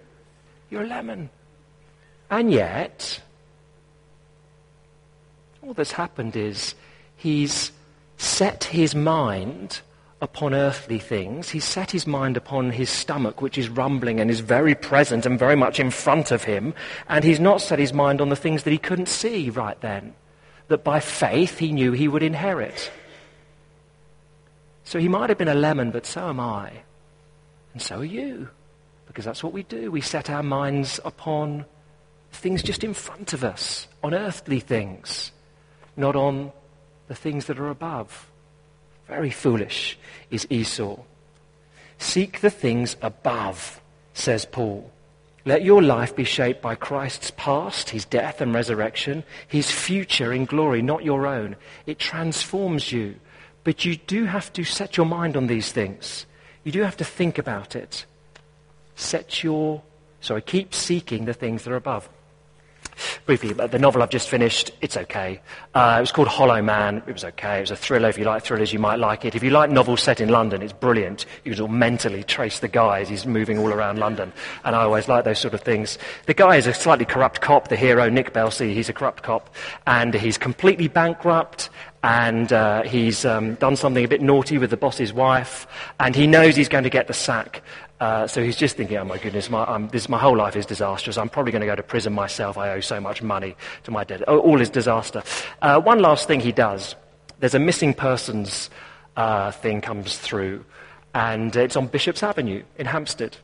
You're 0.69 0.83
a 0.83 0.87
lemon. 0.87 1.29
And 2.29 2.51
yet, 2.51 3.21
all 5.61 5.73
that's 5.73 5.93
happened 5.93 6.35
is 6.35 6.75
he's 7.15 7.71
set 8.17 8.65
his 8.65 8.93
mind 8.93 9.79
upon 10.21 10.53
earthly 10.53 10.99
things. 10.99 11.49
He's 11.49 11.65
set 11.65 11.91
his 11.91 12.07
mind 12.07 12.37
upon 12.37 12.71
his 12.71 12.89
stomach, 12.89 13.41
which 13.41 13.57
is 13.57 13.69
rumbling 13.69 14.19
and 14.19 14.31
is 14.31 14.39
very 14.39 14.73
present 14.73 15.25
and 15.25 15.37
very 15.37 15.55
much 15.55 15.79
in 15.79 15.91
front 15.91 16.31
of 16.31 16.43
him. 16.43 16.73
And 17.07 17.23
he's 17.23 17.39
not 17.39 17.61
set 17.61 17.79
his 17.79 17.93
mind 17.93 18.19
on 18.19 18.29
the 18.29 18.35
things 18.35 18.63
that 18.63 18.71
he 18.71 18.77
couldn't 18.77 19.07
see 19.07 19.49
right 19.49 19.79
then, 19.81 20.15
that 20.69 20.83
by 20.83 20.99
faith 20.99 21.59
he 21.59 21.71
knew 21.71 21.91
he 21.91 22.07
would 22.07 22.23
inherit. 22.23 22.91
So 24.83 24.99
he 24.99 25.07
might 25.07 25.29
have 25.29 25.37
been 25.37 25.47
a 25.47 25.53
lemon, 25.53 25.91
but 25.91 26.05
so 26.05 26.29
am 26.29 26.39
I. 26.39 26.71
And 27.73 27.81
so 27.81 27.99
are 27.99 28.05
you. 28.05 28.49
Because 29.05 29.25
that's 29.25 29.43
what 29.43 29.53
we 29.53 29.63
do. 29.63 29.91
We 29.91 30.01
set 30.01 30.29
our 30.29 30.43
minds 30.43 30.99
upon 31.05 31.65
things 32.31 32.63
just 32.63 32.83
in 32.83 32.93
front 32.93 33.33
of 33.33 33.43
us, 33.43 33.87
on 34.03 34.13
earthly 34.13 34.59
things, 34.59 35.31
not 35.95 36.15
on 36.15 36.51
the 37.07 37.15
things 37.15 37.45
that 37.45 37.59
are 37.59 37.69
above. 37.69 38.26
Very 39.07 39.29
foolish 39.29 39.97
is 40.29 40.47
Esau. 40.49 40.97
Seek 41.97 42.41
the 42.41 42.49
things 42.49 42.95
above, 43.01 43.81
says 44.13 44.45
Paul. 44.45 44.91
Let 45.45 45.63
your 45.63 45.81
life 45.81 46.15
be 46.15 46.25
shaped 46.25 46.61
by 46.61 46.75
Christ's 46.75 47.31
past, 47.31 47.89
his 47.89 48.03
death 48.03 48.41
and 48.41 48.53
resurrection, 48.53 49.23
his 49.47 49.71
future 49.71 50.33
in 50.33 50.43
glory, 50.43 50.81
not 50.81 51.05
your 51.05 51.25
own. 51.25 51.55
It 51.85 51.99
transforms 51.99 52.91
you. 52.91 53.15
But 53.63 53.85
you 53.85 53.95
do 53.95 54.25
have 54.25 54.51
to 54.53 54.63
set 54.63 54.97
your 54.97 55.05
mind 55.05 55.37
on 55.37 55.47
these 55.47 55.71
things. 55.71 56.25
You 56.63 56.71
do 56.71 56.81
have 56.81 56.97
to 56.97 57.05
think 57.05 57.37
about 57.37 57.75
it. 57.75 58.05
Set 58.95 59.43
your, 59.43 59.81
sorry, 60.19 60.41
keep 60.41 60.73
seeking 60.73 61.25
the 61.25 61.33
things 61.33 61.63
that 61.63 61.71
are 61.71 61.77
above 61.77 62.09
briefly, 63.25 63.53
the 63.53 63.79
novel 63.79 64.01
I've 64.01 64.09
just 64.09 64.29
finished, 64.29 64.71
it's 64.81 64.97
okay. 64.97 65.41
Uh, 65.73 65.95
it 65.97 66.01
was 66.01 66.11
called 66.11 66.27
Hollow 66.27 66.61
Man. 66.61 67.03
It 67.07 67.13
was 67.13 67.23
okay. 67.23 67.57
It 67.57 67.61
was 67.61 67.71
a 67.71 67.75
thriller. 67.75 68.09
If 68.09 68.17
you 68.17 68.25
like 68.25 68.43
thrillers, 68.43 68.73
you 68.73 68.79
might 68.79 68.99
like 68.99 69.25
it. 69.25 69.35
If 69.35 69.43
you 69.43 69.49
like 69.49 69.69
novels 69.69 70.01
set 70.01 70.21
in 70.21 70.29
London, 70.29 70.61
it's 70.61 70.73
brilliant. 70.73 71.25
You 71.43 71.51
can 71.51 71.57
sort 71.57 71.71
of 71.71 71.77
mentally 71.77 72.23
trace 72.23 72.59
the 72.59 72.67
guy 72.67 72.99
as 72.99 73.09
he's 73.09 73.25
moving 73.25 73.57
all 73.57 73.71
around 73.71 73.99
London. 73.99 74.33
And 74.63 74.75
I 74.75 74.83
always 74.83 75.07
like 75.07 75.25
those 75.25 75.39
sort 75.39 75.53
of 75.53 75.61
things. 75.61 75.97
The 76.25 76.33
guy 76.33 76.55
is 76.55 76.67
a 76.67 76.73
slightly 76.73 77.05
corrupt 77.05 77.41
cop, 77.41 77.67
the 77.67 77.75
hero, 77.75 78.09
Nick 78.09 78.33
Belsey. 78.33 78.73
He's 78.73 78.89
a 78.89 78.93
corrupt 78.93 79.23
cop. 79.23 79.53
And 79.85 80.13
he's 80.13 80.37
completely 80.37 80.87
bankrupt 80.87 81.69
and 82.03 82.53
uh, 82.53 82.83
he's 82.83 83.25
um, 83.25 83.55
done 83.55 83.75
something 83.75 84.05
a 84.05 84.07
bit 84.07 84.21
naughty 84.21 84.57
with 84.57 84.69
the 84.69 84.77
boss's 84.77 85.11
wife, 85.11 85.67
and 85.99 86.15
he 86.15 86.27
knows 86.27 86.55
he's 86.55 86.69
going 86.69 86.83
to 86.83 86.89
get 86.89 87.07
the 87.07 87.13
sack. 87.13 87.61
Uh, 87.99 88.27
so 88.27 88.43
he's 88.43 88.55
just 88.55 88.77
thinking, 88.77 88.97
oh 88.97 89.05
my 89.05 89.17
goodness, 89.17 89.49
my, 89.49 89.87
this, 89.91 90.07
my 90.07 90.19
whole 90.19 90.37
life 90.37 90.55
is 90.55 90.65
disastrous. 90.65 91.17
I'm 91.17 91.29
probably 91.29 91.51
going 91.51 91.61
to 91.61 91.65
go 91.65 91.75
to 91.75 91.83
prison 91.83 92.13
myself. 92.13 92.57
I 92.57 92.69
owe 92.73 92.79
so 92.79 93.01
much 93.01 93.23
money 93.23 93.55
to 93.83 93.91
my 93.91 94.03
debt. 94.03 94.23
Oh, 94.27 94.39
all 94.39 94.61
is 94.61 94.69
disaster. 94.69 95.23
Uh, 95.61 95.81
one 95.81 95.99
last 95.99 96.27
thing 96.27 96.39
he 96.39 96.51
does. 96.51 96.95
There's 97.39 97.55
a 97.55 97.59
missing 97.59 97.93
persons 97.93 98.69
uh, 99.15 99.51
thing 99.51 99.81
comes 99.81 100.17
through, 100.17 100.63
and 101.15 101.55
it's 101.55 101.75
on 101.75 101.87
Bishop's 101.87 102.21
Avenue 102.21 102.63
in 102.77 102.85
Hampstead 102.85 103.37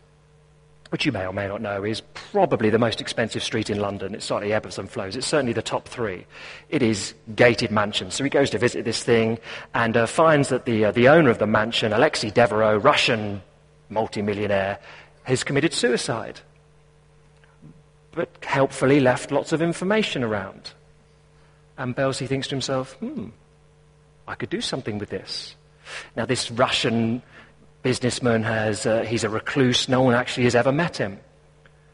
which 0.93 1.07
you 1.07 1.11
may 1.11 1.25
or 1.25 1.33
may 1.33 1.47
not 1.47 1.59
know 1.59 1.83
is 1.83 2.01
probably 2.13 2.69
the 2.69 2.77
most 2.77 3.01
expensive 3.01 3.41
street 3.41 3.71
in 3.71 3.79
London. 3.79 4.13
It's 4.13 4.25
slightly 4.25 4.53
ebbs 4.53 4.77
and 4.77 4.87
flows. 4.87 5.15
It's 5.15 5.25
certainly 5.25 5.51
the 5.51 5.63
top 5.63 5.87
three. 5.87 6.27
It 6.69 6.83
is 6.83 7.15
gated 7.35 7.71
mansions. 7.71 8.13
So 8.13 8.23
he 8.23 8.29
goes 8.29 8.51
to 8.51 8.59
visit 8.59 8.85
this 8.85 9.01
thing 9.03 9.39
and 9.73 9.97
uh, 9.97 10.05
finds 10.05 10.49
that 10.49 10.65
the, 10.65 10.85
uh, 10.85 10.91
the 10.91 11.09
owner 11.09 11.31
of 11.31 11.39
the 11.39 11.47
mansion, 11.47 11.93
Alexei 11.93 12.29
Devereaux, 12.29 12.77
Russian 12.77 13.41
multimillionaire, 13.93 14.79
has 15.23 15.43
committed 15.43 15.73
suicide. 15.73 16.41
But 18.11 18.29
helpfully 18.43 18.99
left 18.99 19.31
lots 19.31 19.53
of 19.53 19.61
information 19.61 20.23
around. 20.23 20.73
And 21.77 21.95
Belsey 21.95 22.27
thinks 22.27 22.47
to 22.47 22.55
himself, 22.55 22.93
hmm, 22.93 23.29
I 24.27 24.35
could 24.35 24.49
do 24.49 24.61
something 24.61 24.99
with 24.99 25.09
this. 25.09 25.55
Now, 26.15 26.25
this 26.25 26.51
Russian 26.51 27.21
businessman 27.81 28.43
has, 28.43 28.85
uh, 28.85 29.03
he's 29.03 29.23
a 29.23 29.29
recluse. 29.29 29.89
No 29.89 30.01
one 30.01 30.13
actually 30.13 30.45
has 30.45 30.55
ever 30.55 30.71
met 30.71 30.97
him. 30.97 31.19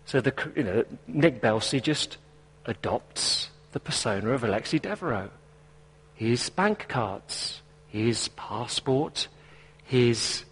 So 0.06 0.22
the, 0.22 0.34
you 0.56 0.64
know, 0.64 0.84
Nick 1.08 1.42
Belsey 1.42 1.80
just 1.80 2.18
adopts 2.66 3.50
the 3.72 3.80
persona 3.80 4.32
of 4.32 4.44
Alexei 4.44 4.80
Devereaux. 4.80 5.30
His 6.14 6.50
bank 6.50 6.88
cards, 6.88 7.62
his 7.88 8.28
passport, 8.30 9.28
his 9.84 10.44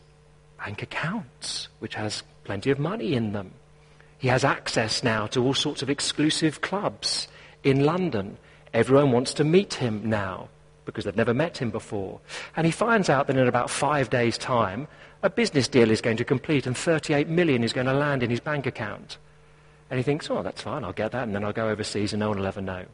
bank 0.58 0.82
accounts, 0.82 1.67
which 1.80 1.96
has 1.96 2.24
plenty 2.43 2.72
of 2.72 2.80
money 2.80 3.13
in 3.13 3.34
them. 3.34 3.52
He 4.17 4.28
has 4.30 4.43
access 4.43 5.04
now 5.04 5.28
to 5.28 5.43
all 5.43 5.54
sorts 5.54 5.82
of 5.82 5.89
exclusive 5.89 6.62
clubs 6.62 7.28
in 7.63 7.86
London. 7.86 8.38
Everyone 8.74 9.12
wants 9.12 9.34
to 9.36 9.43
meet 9.43 9.76
him 9.76 10.10
now 10.10 10.50
because 10.86 11.04
they've 11.04 11.15
never 11.15 11.34
met 11.34 11.58
him 11.58 11.70
before. 11.70 12.20
And 12.56 12.65
he 12.65 12.72
finds 12.72 13.10
out 13.10 13.28
that 13.28 13.38
in 13.38 13.48
about 13.48 13.70
five 13.70 14.10
days' 14.10 14.38
time, 14.38 14.88
a 15.22 15.30
business 15.30 15.67
deal 15.67 15.91
is 15.91 16.02
going 16.02 16.17
to 16.17 16.24
complete 16.24 16.65
and 16.65 16.76
38 16.76 17.28
million 17.28 17.63
is 17.63 17.74
going 17.74 17.88
to 17.88 17.93
land 17.93 18.24
in 18.24 18.30
his 18.30 18.39
bank 18.39 18.65
account. 18.65 19.17
And 19.89 19.98
he 19.98 20.04
thinks, 20.04 20.30
oh, 20.30 20.43
that's 20.43 20.62
fine, 20.62 20.84
I'll 20.84 20.93
get 20.93 21.12
that, 21.12 21.24
and 21.24 21.36
then 21.36 21.43
I'll 21.43 21.54
go 21.54 21.70
overseas 21.70 22.13
and 22.13 22.20
no 22.20 22.30
one 22.30 22.39
will 22.39 22.48
ever 22.48 22.62
know. 22.62 22.86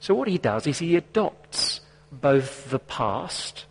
So 0.00 0.14
what 0.14 0.28
he 0.28 0.38
does 0.38 0.66
is 0.66 0.78
he 0.78 0.96
adopts 0.96 1.80
both 2.12 2.70
the 2.70 2.78
past 2.78 3.64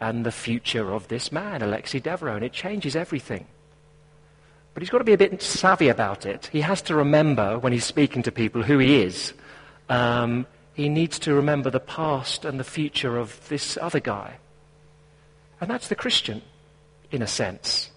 and 0.00 0.24
the 0.24 0.32
future 0.32 0.92
of 0.92 1.08
this 1.08 1.30
man, 1.30 1.62
Alexei 1.62 2.00
Devereaux, 2.00 2.36
and 2.36 2.44
it 2.44 2.52
changes 2.52 2.96
everything. 2.96 3.46
But 4.74 4.82
he's 4.82 4.90
got 4.90 4.98
to 4.98 5.04
be 5.04 5.12
a 5.12 5.18
bit 5.18 5.40
savvy 5.40 5.88
about 5.88 6.26
it. 6.26 6.50
He 6.52 6.60
has 6.60 6.82
to 6.82 6.96
remember 6.96 7.58
when 7.58 7.72
he's 7.72 7.84
speaking 7.84 8.22
to 8.24 8.32
people 8.32 8.62
who 8.62 8.78
he 8.78 9.02
is. 9.02 9.32
Um, 9.88 10.46
he 10.74 10.88
needs 10.88 11.20
to 11.20 11.34
remember 11.34 11.70
the 11.70 11.78
past 11.80 12.44
and 12.44 12.58
the 12.58 12.64
future 12.64 13.16
of 13.16 13.48
this 13.48 13.78
other 13.80 14.00
guy. 14.00 14.38
And 15.60 15.70
that's 15.70 15.88
the 15.88 15.94
Christian 15.94 16.42
in 17.12 17.22
a 17.22 17.26
sense. 17.28 17.90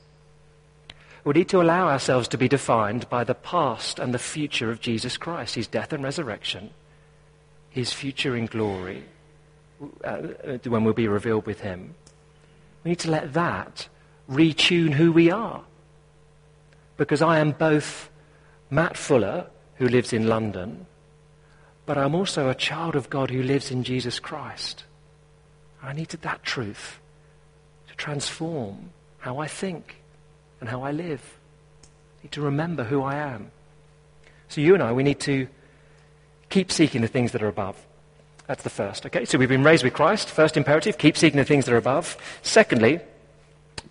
We 1.24 1.34
need 1.34 1.50
to 1.50 1.62
allow 1.62 1.90
ourselves 1.90 2.28
to 2.30 2.38
be 2.38 2.48
defined 2.48 3.10
by 3.10 3.24
the 3.24 3.36
past 3.36 4.00
and 4.00 4.14
the 4.14 4.20
future 4.20 4.72
of 4.72 4.80
Jesus 4.80 5.18
Christ, 5.18 5.56
his 5.56 5.68
death 5.68 5.92
and 5.92 6.04
resurrection, 6.04 6.70
his 7.70 7.92
future 7.92 8.36
in 8.36 8.46
glory, 8.46 9.04
uh, 10.04 10.18
when 10.68 10.84
we'll 10.84 10.94
be 10.94 11.08
revealed 11.08 11.46
with 11.46 11.62
him. 11.62 11.96
We 12.84 12.92
need 12.92 13.00
to 13.00 13.12
let 13.12 13.34
that 13.34 13.88
retune 14.30 14.94
who 14.94 15.12
we 15.12 15.32
are. 15.32 15.64
because 16.98 17.22
I 17.22 17.40
am 17.40 17.52
both 17.52 18.10
Matt 18.70 18.98
Fuller, 18.98 19.48
who 19.76 19.88
lives 19.88 20.12
in 20.12 20.28
London, 20.28 20.88
but 21.86 21.98
I'm 21.98 22.16
also 22.16 22.50
a 22.50 22.56
child 22.56 22.96
of 22.96 23.10
God 23.10 23.30
who 23.30 23.42
lives 23.42 23.72
in 23.72 23.84
Jesus 23.84 24.20
Christ. 24.20 24.84
I 25.82 25.94
needed 25.94 26.24
that 26.24 26.44
truth 26.44 27.00
to 27.88 27.96
transform 27.96 28.90
how 29.20 29.38
I 29.38 29.48
think 29.48 29.98
and 30.60 30.68
how 30.68 30.82
I 30.82 30.92
live. 30.92 31.38
I 32.20 32.24
need 32.24 32.32
to 32.34 32.42
remember 32.42 32.84
who 32.84 33.04
I 33.04 33.16
am. 33.16 33.52
So 34.50 34.60
you 34.60 34.74
and 34.74 34.84
I, 34.84 34.92
we 34.92 35.04
need 35.04 35.20
to 35.22 35.48
keep 36.50 36.72
seeking 36.72 37.02
the 37.02 37.08
things 37.08 37.32
that 37.34 37.44
are 37.44 37.48
above. 37.48 37.78
That's 38.48 38.64
the 38.64 38.70
first. 38.70 39.06
Okay, 39.06 39.26
so 39.26 39.38
we've 39.38 39.50
been 39.50 39.64
raised 39.64 39.84
with 39.84 39.94
Christ. 39.94 40.30
First 40.30 40.58
imperative, 40.58 40.98
keep 40.98 41.18
seeking 41.18 41.38
the 41.38 41.46
things 41.46 41.66
that 41.66 41.74
are 41.74 41.78
above. 41.78 42.18
Secondly, 42.42 43.02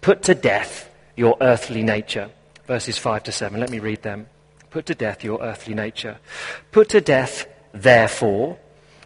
put 0.01 0.23
to 0.25 0.35
death 0.35 0.91
your 1.15 1.37
earthly 1.41 1.83
nature. 1.83 2.31
Verses 2.67 2.99
5 2.99 3.25
to 3.25 3.33
7. 3.33 3.61
Let 3.61 3.71
me 3.71 3.79
read 3.79 4.03
them. 4.03 4.27
Put 4.71 4.87
to 4.87 4.95
death 4.95 5.23
your 5.23 5.43
earthly 5.43 5.75
nature. 5.75 6.19
Put 6.73 6.89
to 6.91 7.01
death, 7.01 7.47
therefore, 7.73 8.59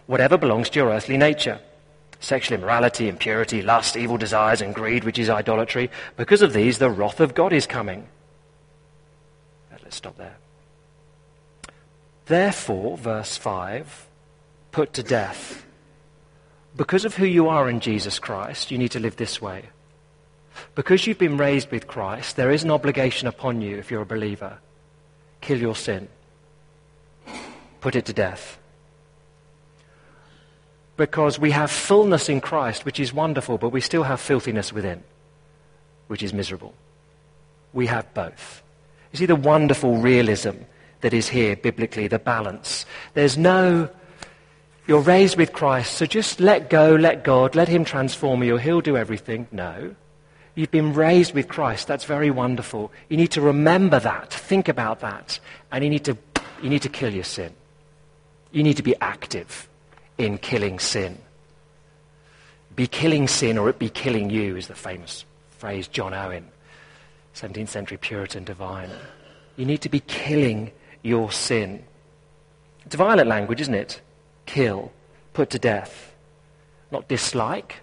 whatever 0.06 0.38
belongs 0.38 0.70
to 0.70 0.78
your 0.78 0.90
earthly 0.90 1.16
nature 1.16 1.60
sexual 2.20 2.58
immorality, 2.58 3.08
impurity, 3.08 3.62
lust, 3.62 3.96
evil 3.96 4.18
desires, 4.18 4.60
and 4.60 4.74
greed, 4.74 5.04
which 5.04 5.18
is 5.18 5.30
idolatry. 5.30 5.90
Because 6.16 6.42
of 6.42 6.52
these, 6.52 6.78
the 6.78 6.90
wrath 6.90 7.18
of 7.18 7.34
God 7.34 7.52
is 7.52 7.66
coming. 7.66 8.06
Let's 9.82 9.96
stop 9.96 10.16
there. 10.18 10.36
Therefore, 12.26 12.96
verse 12.96 13.36
5, 13.36 14.06
put 14.72 14.92
to 14.94 15.02
death. 15.02 15.64
Because 16.76 17.04
of 17.04 17.16
who 17.16 17.26
you 17.26 17.48
are 17.48 17.68
in 17.68 17.80
Jesus 17.80 18.18
Christ, 18.18 18.70
you 18.70 18.78
need 18.78 18.92
to 18.92 19.00
live 19.00 19.16
this 19.16 19.42
way. 19.42 19.64
Because 20.74 21.06
you've 21.06 21.18
been 21.18 21.36
raised 21.36 21.70
with 21.70 21.86
Christ, 21.86 22.36
there 22.36 22.50
is 22.50 22.64
an 22.64 22.70
obligation 22.70 23.28
upon 23.28 23.60
you, 23.60 23.76
if 23.76 23.90
you're 23.90 24.02
a 24.02 24.06
believer. 24.06 24.58
Kill 25.40 25.58
your 25.58 25.74
sin. 25.74 26.08
Put 27.80 27.96
it 27.96 28.04
to 28.06 28.12
death. 28.12 28.58
Because 30.96 31.38
we 31.38 31.50
have 31.52 31.70
fullness 31.70 32.28
in 32.28 32.40
Christ, 32.40 32.84
which 32.84 33.00
is 33.00 33.12
wonderful, 33.12 33.56
but 33.56 33.70
we 33.70 33.80
still 33.80 34.02
have 34.02 34.20
filthiness 34.20 34.72
within, 34.72 35.02
which 36.08 36.22
is 36.22 36.34
miserable. 36.34 36.74
We 37.72 37.86
have 37.86 38.12
both. 38.12 38.62
You 39.12 39.18
see 39.18 39.26
the 39.26 39.36
wonderful 39.36 39.96
realism 39.96 40.62
that 41.00 41.14
is 41.14 41.28
here 41.28 41.56
biblically, 41.56 42.06
the 42.06 42.18
balance. 42.18 42.84
There's 43.14 43.38
no, 43.38 43.88
you're 44.86 45.00
raised 45.00 45.36
with 45.36 45.52
Christ, 45.52 45.94
so 45.94 46.06
just 46.06 46.40
let 46.40 46.70
go, 46.70 46.94
let 46.94 47.24
God, 47.24 47.54
let 47.54 47.68
Him 47.68 47.84
transform 47.84 48.42
you, 48.42 48.56
He'll 48.56 48.80
do 48.80 48.96
everything. 48.96 49.46
No. 49.52 49.94
You've 50.54 50.70
been 50.70 50.94
raised 50.94 51.32
with 51.32 51.48
Christ. 51.48 51.86
That's 51.86 52.04
very 52.04 52.30
wonderful. 52.30 52.90
You 53.08 53.16
need 53.16 53.30
to 53.32 53.40
remember 53.40 54.00
that, 54.00 54.32
think 54.32 54.68
about 54.68 55.00
that, 55.00 55.38
and 55.70 55.84
you 55.84 55.90
need 55.90 56.04
to, 56.04 56.16
you 56.62 56.68
need 56.68 56.82
to 56.82 56.88
kill 56.88 57.14
your 57.14 57.24
sin. 57.24 57.52
You 58.52 58.62
need 58.62 58.76
to 58.76 58.82
be 58.82 58.94
active 59.00 59.68
in 60.18 60.38
killing 60.38 60.78
sin. 60.78 61.18
Be 62.76 62.86
killing 62.86 63.28
sin 63.28 63.58
or 63.58 63.68
it 63.68 63.78
be 63.78 63.88
killing 63.88 64.30
you 64.30 64.56
is 64.56 64.66
the 64.66 64.74
famous 64.74 65.24
phrase 65.58 65.88
John 65.88 66.14
Owen, 66.14 66.48
17th 67.34 67.68
century 67.68 67.98
Puritan 67.98 68.44
divine. 68.44 68.90
You 69.56 69.66
need 69.66 69.82
to 69.82 69.88
be 69.88 70.00
killing 70.00 70.72
your 71.02 71.30
sin. 71.30 71.84
It's 72.86 72.94
violent 72.94 73.28
language, 73.28 73.60
isn't 73.60 73.74
it? 73.74 74.00
Kill, 74.50 74.90
put 75.32 75.50
to 75.50 75.60
death. 75.60 76.12
Not 76.90 77.06
dislike, 77.06 77.76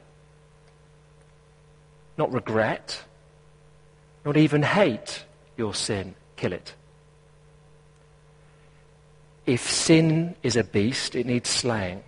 not 2.18 2.34
regret, 2.34 3.06
not 4.26 4.36
even 4.36 4.64
hate 4.64 5.24
your 5.56 5.74
sin. 5.74 6.14
Kill 6.36 6.52
it. 6.52 6.74
If 9.46 9.62
sin 9.62 10.36
is 10.44 10.58
a 10.58 10.64
beast, 10.66 11.16
it 11.16 11.26
needs 11.26 11.50
slaying. 11.50 12.04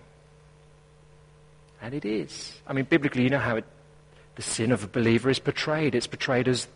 And 1.80 1.94
it 1.94 2.04
is. 2.04 2.60
I 2.66 2.74
mean, 2.74 2.84
biblically, 2.84 3.22
you 3.22 3.30
know 3.30 3.38
how 3.38 3.56
it, 3.56 3.64
the 4.34 4.42
sin 4.42 4.72
of 4.72 4.84
a 4.84 4.88
believer 4.88 5.30
is 5.30 5.38
portrayed. 5.38 5.94
It's 5.94 6.06
portrayed 6.06 6.48
as 6.48 6.68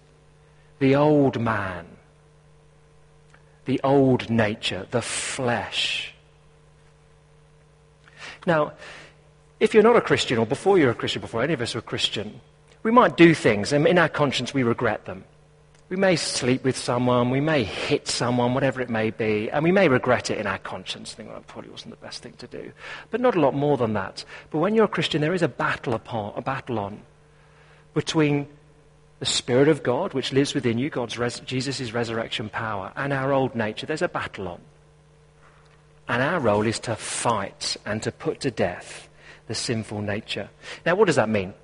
the 0.78 0.96
old 0.96 1.38
man, 1.38 1.86
the 3.66 3.78
old 3.84 4.30
nature, 4.30 4.86
the 4.90 5.02
flesh. 5.02 6.13
Now, 8.46 8.72
if 9.60 9.72
you're 9.72 9.82
not 9.82 9.96
a 9.96 10.00
Christian, 10.00 10.38
or 10.38 10.46
before 10.46 10.78
you're 10.78 10.90
a 10.90 10.94
Christian, 10.94 11.22
before 11.22 11.42
any 11.42 11.54
of 11.54 11.60
us 11.60 11.74
were 11.74 11.80
Christian, 11.80 12.40
we 12.82 12.90
might 12.90 13.16
do 13.16 13.34
things, 13.34 13.72
and 13.72 13.86
in 13.86 13.98
our 13.98 14.08
conscience 14.08 14.52
we 14.52 14.62
regret 14.62 15.06
them. 15.06 15.24
We 15.88 15.96
may 15.96 16.16
sleep 16.16 16.64
with 16.64 16.76
someone, 16.76 17.30
we 17.30 17.40
may 17.40 17.62
hit 17.62 18.08
someone, 18.08 18.54
whatever 18.54 18.80
it 18.80 18.90
may 18.90 19.10
be, 19.10 19.50
and 19.50 19.62
we 19.62 19.70
may 19.72 19.88
regret 19.88 20.30
it 20.30 20.38
in 20.38 20.46
our 20.46 20.58
conscience, 20.58 21.12
think, 21.12 21.28
well, 21.28 21.38
that 21.38 21.46
probably 21.46 21.70
wasn't 21.70 21.90
the 21.90 22.04
best 22.04 22.22
thing 22.22 22.32
to 22.38 22.46
do. 22.46 22.72
But 23.10 23.20
not 23.20 23.36
a 23.36 23.40
lot 23.40 23.54
more 23.54 23.76
than 23.76 23.92
that. 23.92 24.24
But 24.50 24.58
when 24.58 24.74
you're 24.74 24.86
a 24.86 24.88
Christian, 24.88 25.20
there 25.20 25.34
is 25.34 25.42
a 25.42 25.48
battle 25.48 25.94
upon, 25.94 26.32
a 26.36 26.42
battle 26.42 26.78
on 26.78 27.00
between 27.92 28.48
the 29.20 29.26
Spirit 29.26 29.68
of 29.68 29.82
God, 29.82 30.12
which 30.14 30.32
lives 30.32 30.54
within 30.54 30.78
you, 30.78 30.90
God's 30.90 31.16
res- 31.16 31.40
Jesus' 31.40 31.92
resurrection 31.92 32.48
power, 32.48 32.92
and 32.96 33.12
our 33.12 33.32
old 33.32 33.54
nature. 33.54 33.86
There's 33.86 34.02
a 34.02 34.08
battle 34.08 34.48
on. 34.48 34.60
And 36.08 36.22
our 36.22 36.38
role 36.38 36.66
is 36.66 36.78
to 36.80 36.96
fight 36.96 37.76
and 37.86 38.02
to 38.02 38.12
put 38.12 38.40
to 38.40 38.50
death 38.50 39.08
the 39.46 39.54
sinful 39.54 40.02
nature. 40.02 40.48
Now, 40.84 40.94
what 40.94 41.06
does 41.06 41.16
that 41.16 41.28
mean? 41.28 41.54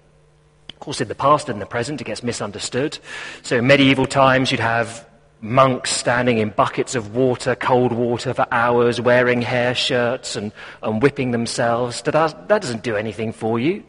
Of 0.71 0.81
course, 0.81 1.01
in 1.01 1.09
the 1.09 1.15
past 1.15 1.49
and 1.49 1.61
the 1.61 1.67
present, 1.67 2.01
it 2.01 2.05
gets 2.05 2.23
misunderstood. 2.23 2.99
So 3.43 3.59
in 3.59 3.67
medieval 3.67 4.07
times, 4.07 4.51
you'd 4.51 4.61
have 4.61 5.07
monks 5.43 5.91
standing 5.91 6.39
in 6.39 6.51
buckets 6.51 6.95
of 6.95 7.15
water, 7.15 7.55
cold 7.55 7.93
water 7.93 8.35
for 8.35 8.47
hours, 8.51 9.01
wearing 9.01 9.43
hair 9.43 9.75
shirts 9.75 10.37
and, 10.37 10.53
and 10.83 11.03
whipping 11.03 11.31
themselves. 11.31 12.03
That, 12.03 12.13
that 12.13 12.63
doesn't 12.63 12.83
do 12.83 12.97
anything 12.97 13.33
for 13.33 13.59
you. 13.59 13.85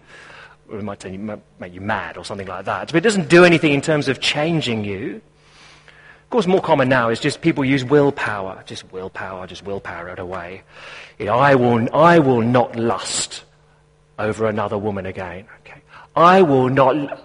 It 0.71 0.83
might 0.83 1.03
make 1.59 1.73
you 1.73 1.81
mad 1.81 2.17
or 2.17 2.23
something 2.23 2.47
like 2.47 2.65
that. 2.65 2.87
But 2.87 2.95
it 2.95 3.01
doesn't 3.01 3.29
do 3.29 3.43
anything 3.43 3.73
in 3.73 3.81
terms 3.81 4.07
of 4.07 4.19
changing 4.19 4.85
you. 4.85 5.21
Of 6.31 6.33
course, 6.33 6.47
more 6.47 6.61
common 6.61 6.87
now 6.87 7.09
is 7.09 7.19
just 7.19 7.41
people 7.41 7.65
use 7.65 7.83
willpower. 7.83 8.63
Just 8.65 8.89
willpower, 8.93 9.45
just 9.47 9.65
willpower 9.65 10.07
it 10.07 10.17
away. 10.17 10.63
You 11.19 11.25
know, 11.25 11.33
I, 11.33 11.55
will, 11.55 11.93
I 11.93 12.19
will 12.19 12.39
not 12.39 12.77
lust 12.77 13.43
over 14.17 14.45
another 14.47 14.77
woman 14.77 15.05
again. 15.05 15.45
Okay. 15.59 15.81
I 16.15 16.41
will 16.41 16.69
not. 16.69 17.19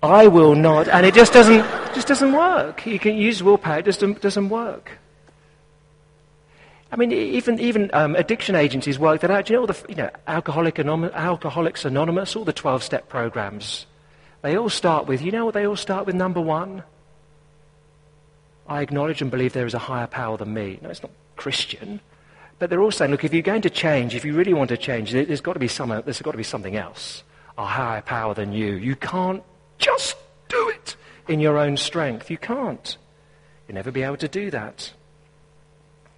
I 0.00 0.28
will 0.28 0.54
not, 0.54 0.86
and 0.86 1.04
it 1.04 1.12
just 1.12 1.32
doesn't, 1.32 1.64
just 1.92 2.06
doesn't 2.06 2.32
work. 2.32 2.86
You 2.86 3.00
can 3.00 3.16
use 3.16 3.42
willpower, 3.42 3.80
it 3.80 3.86
just 3.86 3.98
doesn't, 3.98 4.20
doesn't 4.20 4.48
work. 4.48 4.92
I 6.90 6.96
mean, 6.96 7.12
even, 7.12 7.60
even 7.60 7.90
um, 7.92 8.16
addiction 8.16 8.54
agencies 8.54 8.98
work 8.98 9.20
that 9.20 9.30
out. 9.30 9.46
Do 9.46 9.52
you 9.52 9.56
know 9.56 9.60
all 9.62 9.66
the, 9.66 9.84
you 9.88 9.94
know, 9.94 10.10
Alcoholic 10.26 10.78
Anonymous, 10.78 11.14
Alcoholics 11.14 11.84
Anonymous, 11.84 12.34
all 12.34 12.44
the 12.44 12.52
12-step 12.52 13.08
programs? 13.08 13.86
They 14.40 14.56
all 14.56 14.70
start 14.70 15.06
with, 15.06 15.20
you 15.20 15.30
know 15.30 15.44
what 15.44 15.54
they 15.54 15.66
all 15.66 15.76
start 15.76 16.06
with, 16.06 16.14
number 16.14 16.40
one? 16.40 16.82
I 18.66 18.82
acknowledge 18.82 19.20
and 19.20 19.30
believe 19.30 19.52
there 19.52 19.66
is 19.66 19.74
a 19.74 19.78
higher 19.78 20.06
power 20.06 20.36
than 20.36 20.54
me. 20.54 20.78
No, 20.80 20.88
it's 20.88 21.02
not 21.02 21.12
Christian. 21.36 22.00
But 22.58 22.70
they're 22.70 22.82
all 22.82 22.90
saying, 22.90 23.10
look, 23.10 23.24
if 23.24 23.32
you're 23.32 23.42
going 23.42 23.62
to 23.62 23.70
change, 23.70 24.14
if 24.14 24.24
you 24.24 24.34
really 24.34 24.54
want 24.54 24.68
to 24.70 24.76
change, 24.76 25.12
there's 25.12 25.40
got 25.40 25.54
to 25.54 25.58
be, 25.58 25.68
some, 25.68 25.90
there's 25.90 26.22
got 26.22 26.32
to 26.32 26.36
be 26.36 26.42
something 26.42 26.76
else, 26.76 27.22
a 27.56 27.64
higher 27.64 28.02
power 28.02 28.34
than 28.34 28.52
you. 28.52 28.74
You 28.74 28.96
can't 28.96 29.42
just 29.78 30.16
do 30.48 30.68
it 30.70 30.96
in 31.28 31.40
your 31.40 31.58
own 31.58 31.76
strength. 31.76 32.30
You 32.30 32.38
can't. 32.38 32.96
You'll 33.66 33.76
never 33.76 33.90
be 33.90 34.02
able 34.02 34.16
to 34.18 34.28
do 34.28 34.50
that. 34.50 34.92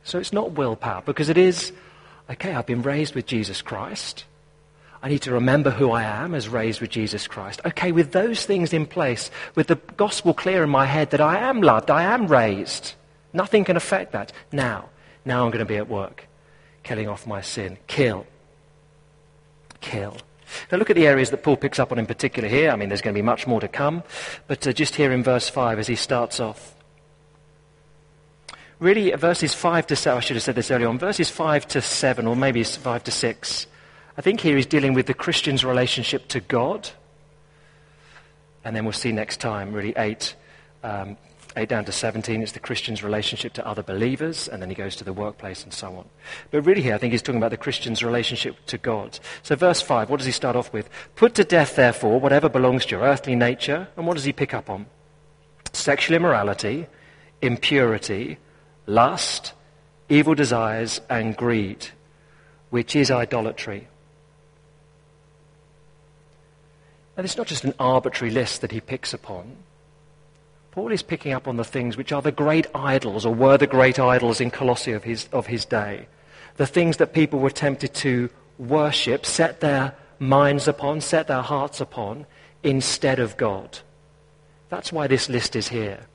So 0.05 0.19
it's 0.19 0.33
not 0.33 0.53
willpower, 0.53 1.03
because 1.05 1.29
it 1.29 1.39
is, 1.39 1.73
okay, 2.31 2.55
I've 2.55 2.67
been 2.67 2.83
raised 2.83 3.15
with 3.15 3.27
Jesus 3.27 3.63
Christ. 3.63 4.25
I 5.03 5.09
need 5.09 5.23
to 5.23 5.33
remember 5.33 5.71
who 5.71 5.91
I 5.93 6.03
am 6.03 6.35
as 6.35 6.49
raised 6.49 6.81
with 6.81 6.91
Jesus 6.91 7.27
Christ. 7.27 7.61
Okay, 7.65 7.91
with 7.93 8.13
those 8.13 8.45
things 8.45 8.73
in 8.73 8.87
place, 8.87 9.31
with 9.55 9.69
the 9.69 9.77
gospel 9.97 10.35
clear 10.35 10.63
in 10.63 10.71
my 10.71 10.85
head 10.85 11.11
that 11.11 11.21
I 11.21 11.39
am 11.39 11.63
loved, 11.63 11.91
I 11.91 12.03
am 12.03 12.27
raised, 12.27 12.95
nothing 13.33 13.65
can 13.65 13.77
affect 13.77 14.13
that. 14.13 14.33
Now, 14.53 14.91
now 15.25 15.45
I'm 15.45 15.51
going 15.51 15.65
to 15.65 15.65
be 15.65 15.77
at 15.77 15.89
work, 15.89 16.27
killing 16.83 17.09
off 17.09 17.27
my 17.27 17.41
sin. 17.41 17.79
Kill. 17.87 18.27
Kill. 19.81 20.17
Now 20.71 20.79
look 20.79 20.91
at 20.91 20.97
the 20.97 21.07
areas 21.07 21.31
that 21.31 21.43
Paul 21.43 21.57
picks 21.57 21.79
up 21.79 21.93
on 21.93 21.99
in 21.99 22.07
particular 22.07 22.49
here. 22.49 22.71
I 22.71 22.77
mean, 22.77 22.89
there's 22.89 23.03
going 23.03 23.15
to 23.15 23.19
be 23.19 23.25
much 23.25 23.47
more 23.47 23.61
to 23.61 23.69
come. 23.69 24.03
But 24.47 24.67
uh, 24.67 24.73
just 24.73 24.97
here 24.97 25.13
in 25.13 25.23
verse 25.23 25.49
5 25.49 25.79
as 25.79 25.87
he 25.87 25.95
starts 25.95 26.41
off. 26.41 26.75
Really, 28.81 29.11
verses 29.13 29.55
5 29.55 29.87
to 29.89 29.97
7, 29.97 30.17
I 30.17 30.21
should 30.21 30.37
have 30.37 30.43
said 30.43 30.55
this 30.57 30.71
earlier 30.71 30.89
on, 30.89 30.99
verses 30.99 31.31
5 31.31 31.69
to 31.69 31.81
7, 31.81 32.27
or 32.27 32.35
maybe 32.35 32.65
5 32.65 33.05
to 33.05 33.11
6 33.11 33.67
I 34.21 34.23
think 34.23 34.41
here 34.41 34.57
he's 34.57 34.67
dealing 34.67 34.93
with 34.93 35.07
the 35.07 35.15
Christian's 35.15 35.65
relationship 35.65 36.29
to 36.29 36.41
God. 36.41 36.91
And 38.65 38.77
then 38.77 38.85
we'll 38.85 38.93
see 38.93 39.13
next 39.13 39.41
time, 39.41 39.73
really, 39.73 39.95
8 39.97 40.35
um, 40.83 41.17
8 41.57 41.69
down 41.69 41.85
to 41.87 41.93
17, 41.93 42.43
it's 42.43 42.53
the 42.53 42.61
Christian's 42.61 43.03
relationship 43.03 43.55
to 43.55 43.67
other 43.67 43.83
believers, 43.83 44.47
and 44.47 44.61
then 44.63 44.69
he 44.69 44.75
goes 44.75 44.95
to 44.97 45.05
the 45.05 45.13
workplace 45.13 45.65
and 45.65 45.73
so 45.73 45.97
on. 45.97 46.05
But 46.51 46.67
really 46.67 46.83
here, 46.83 46.95
I 46.95 46.99
think 46.99 47.13
he's 47.13 47.23
talking 47.23 47.41
about 47.41 47.51
the 47.51 47.57
Christian's 47.57 48.05
relationship 48.05 48.55
to 48.67 48.79
God. 48.79 49.19
So 49.43 49.57
verse 49.57 49.81
5, 49.81 50.11
what 50.11 50.19
does 50.19 50.27
he 50.27 50.33
start 50.33 50.55
off 50.55 50.73
with? 50.73 50.89
Put 51.17 51.35
to 51.37 51.45
death, 51.45 51.75
therefore, 51.75 52.21
whatever 52.21 52.49
belongs 52.49 52.85
to 52.87 52.91
your 52.97 53.05
earthly 53.05 53.35
nature, 53.35 53.89
and 53.97 54.07
what 54.07 54.15
does 54.15 54.25
he 54.25 54.33
pick 54.33 54.53
up 54.53 54.71
on? 54.71 54.87
Sexual 55.73 56.17
immorality, 56.17 56.87
impurity, 57.43 58.39
lust, 58.91 59.53
evil 60.09 60.35
desires, 60.35 61.01
and 61.09 61.37
greed, 61.37 61.89
which 62.71 62.97
is 62.97 63.11
idolatry. 63.11 63.87
And 67.17 67.25
it's 67.25 67.37
not 67.37 67.47
just 67.47 67.65
an 67.65 67.75
arbitrary 67.79 68.33
list 68.33 68.61
that 68.63 68.73
he 68.73 68.81
picks 68.81 69.15
upon. 69.15 69.57
Paul 70.71 70.93
is 70.93 71.03
picking 71.03 71.33
up 71.33 71.49
on 71.49 71.57
the 71.57 71.65
things 71.65 71.97
which 71.97 72.13
are 72.13 72.23
the 72.23 72.33
great 72.33 72.67
idols, 72.75 73.27
or 73.27 73.35
were 73.35 73.59
the 73.59 73.67
great 73.67 73.99
idols 73.99 74.41
in 74.41 74.51
Colossae 74.51 74.93
of 74.93 75.05
his, 75.05 75.29
of 75.33 75.47
his 75.47 75.65
day. 75.65 76.07
The 76.57 76.67
things 76.67 76.99
that 76.99 77.13
people 77.13 77.39
were 77.39 77.51
tempted 77.51 77.95
to 77.95 78.31
worship, 78.59 79.27
set 79.27 79.61
their 79.61 79.95
minds 80.19 80.69
upon, 80.69 81.01
set 81.01 81.27
their 81.27 81.43
hearts 81.43 81.81
upon, 81.81 82.27
instead 82.63 83.19
of 83.19 83.37
God. 83.37 83.79
That's 84.69 84.93
why 84.93 85.07
this 85.07 85.29
list 85.29 85.57
is 85.57 85.69
here. 85.69 86.07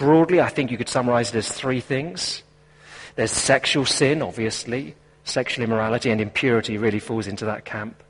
Broadly, 0.00 0.40
I 0.40 0.48
think 0.48 0.70
you 0.70 0.78
could 0.78 0.88
summarize 0.88 1.28
it 1.28 1.36
as 1.36 1.52
three 1.52 1.80
things. 1.80 2.42
There's 3.16 3.30
sexual 3.30 3.84
sin, 3.84 4.22
obviously. 4.22 4.94
Sexual 5.24 5.62
immorality 5.62 6.10
and 6.10 6.22
impurity 6.22 6.78
really 6.78 7.00
falls 7.00 7.26
into 7.26 7.44
that 7.44 7.66
camp. 7.66 8.02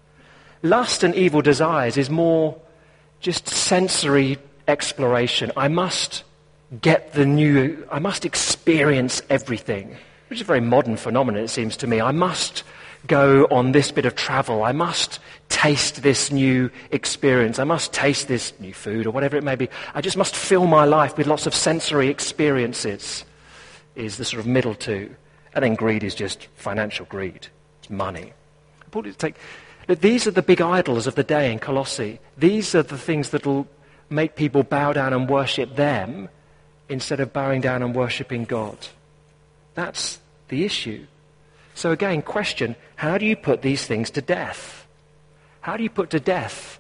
Lust 0.63 1.03
and 1.03 1.17
evil 1.17 1.43
desires 1.43 1.97
is 1.97 2.09
more 2.09 2.57
just 3.19 3.49
sensory 3.49 4.39
exploration. 4.69 5.51
I 5.57 5.67
must 5.67 6.23
get 6.81 7.13
the 7.13 7.27
new, 7.27 7.85
I 7.91 7.99
must 7.99 8.25
experience 8.25 9.21
everything, 9.29 9.97
which 10.29 10.39
is 10.39 10.43
a 10.43 10.45
very 10.45 10.61
modern 10.61 10.97
phenomenon, 10.97 11.43
it 11.43 11.49
seems 11.49 11.77
to 11.79 11.89
me. 11.89 12.01
I 12.01 12.13
must 12.13 12.63
go 13.09 13.49
on 13.51 13.73
this 13.73 13.91
bit 13.91 14.07
of 14.07 14.15
travel. 14.15 14.63
I 14.63 14.71
must 14.71 15.19
taste 15.51 16.03
this 16.03 16.33
new 16.33 16.71
experience. 16.91 17.59
I 17.59 17.65
must 17.65 17.93
taste 17.93 18.29
this 18.29 18.59
new 18.59 18.73
food 18.73 19.07
or 19.07 19.11
whatever 19.11 19.37
it 19.37 19.45
may 19.45 19.57
be. 19.57 19.69
I 19.95 20.01
just 20.01 20.17
must 20.17 20.35
fill 20.35 20.67
my 20.67 20.87
life 20.87 21.19
with 21.19 21.27
lots 21.27 21.47
of 21.47 21.55
sensory 21.55 22.09
experiences, 22.09 23.27
is 23.95 24.17
the 24.17 24.25
sort 24.25 24.41
of 24.41 24.47
middle 24.47 24.75
two. 24.75 25.15
And 25.53 25.63
then 25.65 25.75
greed 25.75 26.05
is 26.05 26.15
just 26.15 26.47
financial 26.55 27.05
greed. 27.07 27.49
It's 27.81 27.91
money. 27.91 28.33
Take, 29.19 29.35
these 29.87 30.27
are 30.27 30.31
the 30.31 30.43
big 30.43 30.61
idols 30.61 31.07
of 31.07 31.17
the 31.17 31.25
day 31.25 31.53
in 31.53 31.59
Colossae. 31.59 32.21
These 32.39 32.75
are 32.75 32.85
the 32.85 32.99
things 32.99 33.31
that 33.31 33.45
will 33.45 33.67
make 34.09 34.37
people 34.37 34.63
bow 34.63 34.93
down 34.93 35.13
and 35.13 35.29
worship 35.29 35.77
them 35.77 36.29
instead 36.89 37.21
of 37.21 37.33
bowing 37.33 37.61
down 37.61 37.83
and 37.83 37.95
worshipping 37.95 38.45
God. 38.45 38.79
That's 39.75 40.21
the 40.49 40.65
issue. 40.65 41.07
So 41.75 41.91
again, 41.93 42.23
question, 42.23 42.77
how 42.97 43.19
do 43.19 43.27
you 43.27 43.37
put 43.37 43.63
these 43.63 43.87
things 43.87 44.11
to 44.13 44.23
death? 44.23 44.80
How 45.61 45.77
do 45.77 45.83
you 45.83 45.91
put 45.91 46.11
to 46.11 46.21
death 46.21 46.79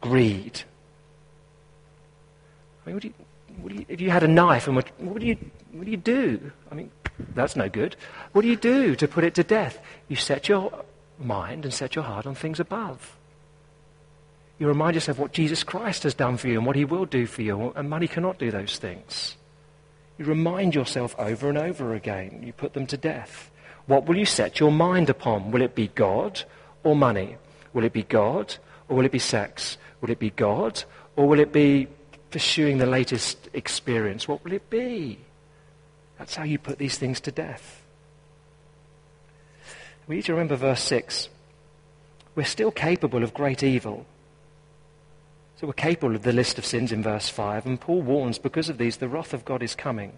greed? 0.00 0.62
I 2.86 2.90
mean, 2.90 3.00
you, 3.02 3.14
you, 3.68 3.86
if 3.88 4.00
you 4.00 4.10
had 4.10 4.22
a 4.22 4.28
knife, 4.28 4.66
and 4.66 4.76
what, 4.76 4.88
what, 5.00 5.20
do 5.20 5.26
you, 5.26 5.36
what 5.72 5.84
do 5.84 5.90
you 5.90 5.96
do? 5.96 6.52
I 6.70 6.74
mean, 6.74 6.90
that's 7.34 7.56
no 7.56 7.68
good. 7.68 7.96
What 8.32 8.42
do 8.42 8.48
you 8.48 8.56
do 8.56 8.96
to 8.96 9.08
put 9.08 9.24
it 9.24 9.34
to 9.34 9.44
death? 9.44 9.78
You 10.08 10.16
set 10.16 10.48
your 10.48 10.84
mind 11.18 11.64
and 11.64 11.72
set 11.72 11.94
your 11.94 12.04
heart 12.04 12.26
on 12.26 12.34
things 12.34 12.60
above. 12.60 13.16
You 14.58 14.68
remind 14.68 14.94
yourself 14.94 15.18
what 15.18 15.32
Jesus 15.32 15.64
Christ 15.64 16.04
has 16.04 16.14
done 16.14 16.36
for 16.36 16.48
you 16.48 16.58
and 16.58 16.66
what 16.66 16.76
he 16.76 16.84
will 16.84 17.04
do 17.04 17.26
for 17.26 17.42
you, 17.42 17.72
and 17.74 17.90
money 17.90 18.06
cannot 18.06 18.38
do 18.38 18.50
those 18.50 18.78
things. 18.78 19.36
You 20.18 20.24
remind 20.24 20.74
yourself 20.74 21.14
over 21.18 21.48
and 21.48 21.58
over 21.58 21.94
again. 21.94 22.42
You 22.44 22.52
put 22.52 22.74
them 22.74 22.86
to 22.88 22.96
death. 22.96 23.50
What 23.86 24.06
will 24.06 24.16
you 24.16 24.26
set 24.26 24.60
your 24.60 24.70
mind 24.70 25.10
upon? 25.10 25.50
Will 25.50 25.62
it 25.62 25.74
be 25.74 25.88
God 25.88 26.44
or 26.84 26.96
money? 26.96 27.36
Will 27.72 27.84
it 27.84 27.92
be 27.92 28.02
God 28.02 28.56
or 28.88 28.96
will 28.96 29.04
it 29.04 29.12
be 29.12 29.18
sex? 29.18 29.78
Will 30.00 30.10
it 30.10 30.18
be 30.18 30.30
God 30.30 30.82
or 31.16 31.28
will 31.28 31.40
it 31.40 31.52
be 31.52 31.88
pursuing 32.30 32.78
the 32.78 32.86
latest 32.86 33.48
experience? 33.52 34.26
What 34.26 34.44
will 34.44 34.52
it 34.52 34.68
be? 34.70 35.18
That's 36.18 36.34
how 36.34 36.44
you 36.44 36.58
put 36.58 36.78
these 36.78 36.98
things 36.98 37.20
to 37.20 37.32
death. 37.32 37.82
We 40.06 40.16
need 40.16 40.24
to 40.24 40.32
remember 40.32 40.56
verse 40.56 40.82
6. 40.82 41.28
We're 42.34 42.44
still 42.44 42.70
capable 42.70 43.22
of 43.22 43.34
great 43.34 43.62
evil. 43.62 44.06
So 45.56 45.66
we're 45.66 45.74
capable 45.74 46.16
of 46.16 46.22
the 46.22 46.32
list 46.32 46.58
of 46.58 46.64
sins 46.64 46.90
in 46.90 47.02
verse 47.02 47.28
5, 47.28 47.66
and 47.66 47.80
Paul 47.80 48.02
warns 48.02 48.38
because 48.38 48.68
of 48.68 48.78
these, 48.78 48.96
the 48.96 49.08
wrath 49.08 49.32
of 49.32 49.44
God 49.44 49.62
is 49.62 49.74
coming. 49.74 50.12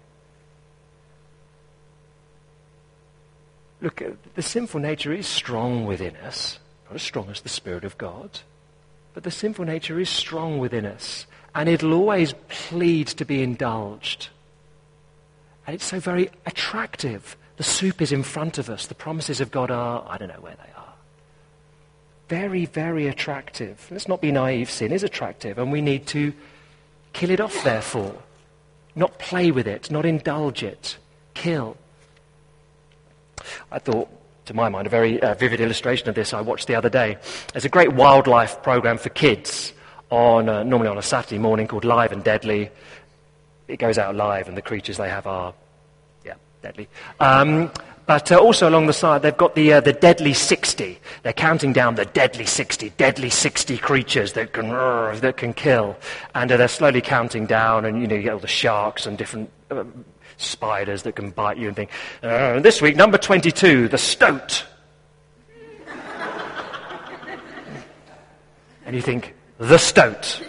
Look, 3.84 4.02
uh, 4.02 4.10
the 4.34 4.42
sinful 4.42 4.80
nature 4.80 5.12
is 5.12 5.28
strong 5.28 5.86
within 5.86 6.16
us, 6.16 6.58
not 6.86 6.96
as 6.96 7.02
strong 7.02 7.30
as 7.30 7.42
the 7.42 7.48
Spirit 7.48 7.84
of 7.84 7.96
God, 7.98 8.40
but 9.12 9.22
the 9.22 9.30
sinful 9.30 9.64
nature 9.64 10.00
is 10.00 10.08
strong 10.08 10.58
within 10.58 10.84
us, 10.84 11.26
and 11.54 11.68
it'll 11.68 11.94
always 11.94 12.34
plead 12.48 13.06
to 13.08 13.24
be 13.24 13.42
indulged. 13.42 14.28
And 15.66 15.74
it's 15.74 15.84
so 15.84 16.00
very 16.00 16.30
attractive. 16.46 17.36
The 17.58 17.62
soup 17.62 18.02
is 18.02 18.10
in 18.10 18.24
front 18.24 18.58
of 18.58 18.68
us. 18.68 18.88
The 18.88 18.94
promises 18.94 19.40
of 19.40 19.52
God 19.52 19.70
are, 19.70 20.04
I 20.08 20.18
don't 20.18 20.28
know 20.28 20.40
where 20.40 20.56
they 20.56 20.72
are 20.76 20.84
very, 22.28 22.66
very 22.66 23.06
attractive. 23.06 23.86
Let's 23.90 24.08
not 24.08 24.20
be 24.20 24.32
naive. 24.32 24.70
Sin 24.70 24.92
is 24.92 25.02
attractive, 25.02 25.58
and 25.58 25.70
we 25.70 25.80
need 25.80 26.06
to 26.08 26.32
kill 27.12 27.30
it 27.30 27.40
off, 27.40 27.62
therefore. 27.64 28.14
Not 28.96 29.18
play 29.18 29.50
with 29.50 29.66
it, 29.66 29.90
not 29.90 30.06
indulge 30.06 30.62
it. 30.62 30.98
Kill. 31.34 31.76
I 33.70 33.78
thought, 33.78 34.08
to 34.46 34.54
my 34.54 34.68
mind, 34.68 34.86
a 34.86 34.90
very 34.90 35.20
uh, 35.22 35.34
vivid 35.34 35.60
illustration 35.60 36.08
of 36.08 36.14
this 36.14 36.32
I 36.32 36.40
watched 36.40 36.66
the 36.66 36.74
other 36.74 36.90
day. 36.90 37.16
There's 37.52 37.64
a 37.64 37.70
great 37.70 37.92
wildlife 37.92 38.62
program 38.62 38.98
for 38.98 39.08
kids 39.10 39.72
on 40.10 40.48
uh, 40.48 40.62
normally 40.62 40.88
on 40.88 40.98
a 40.98 41.02
Saturday 41.02 41.38
morning 41.38 41.66
called 41.66 41.84
Live 41.84 42.12
and 42.12 42.22
Deadly. 42.22 42.70
It 43.68 43.78
goes 43.78 43.96
out 43.96 44.14
live, 44.14 44.48
and 44.48 44.56
the 44.56 44.62
creatures 44.62 44.98
they 44.98 45.08
have 45.08 45.26
are, 45.26 45.54
yeah, 46.24 46.34
deadly. 46.62 46.88
Um, 47.18 47.70
but 48.06 48.30
uh, 48.30 48.36
also 48.38 48.68
along 48.68 48.86
the 48.86 48.92
side, 48.92 49.22
they've 49.22 49.36
got 49.36 49.54
the, 49.54 49.74
uh, 49.74 49.80
the 49.80 49.94
deadly 49.94 50.34
60. 50.34 50.98
They're 51.22 51.32
counting 51.32 51.72
down 51.72 51.94
the 51.94 52.04
deadly 52.04 52.44
60, 52.44 52.90
deadly 52.90 53.30
60 53.30 53.78
creatures 53.78 54.34
that 54.34 54.52
can, 54.52 54.68
that 54.68 55.36
can 55.38 55.54
kill. 55.54 55.96
And 56.34 56.52
uh, 56.52 56.58
they're 56.58 56.68
slowly 56.68 57.00
counting 57.00 57.46
down, 57.46 57.86
and 57.86 58.00
you 58.00 58.06
know, 58.06 58.16
you 58.16 58.22
get 58.22 58.34
all 58.34 58.38
the 58.38 58.46
sharks 58.46 59.06
and 59.06 59.16
different 59.16 59.50
uh, 59.70 59.84
spiders 60.36 61.02
that 61.02 61.16
can 61.16 61.30
bite 61.30 61.56
you 61.56 61.68
and 61.68 61.76
think. 61.76 61.90
Uh, 62.22 62.60
this 62.60 62.80
week, 62.82 62.96
number 62.96 63.18
22, 63.18 63.88
the 63.88 63.98
stoat. 63.98 64.64
and 68.86 68.94
you 68.94 69.02
think, 69.02 69.34
the 69.58 69.78
stoat. 69.78 70.42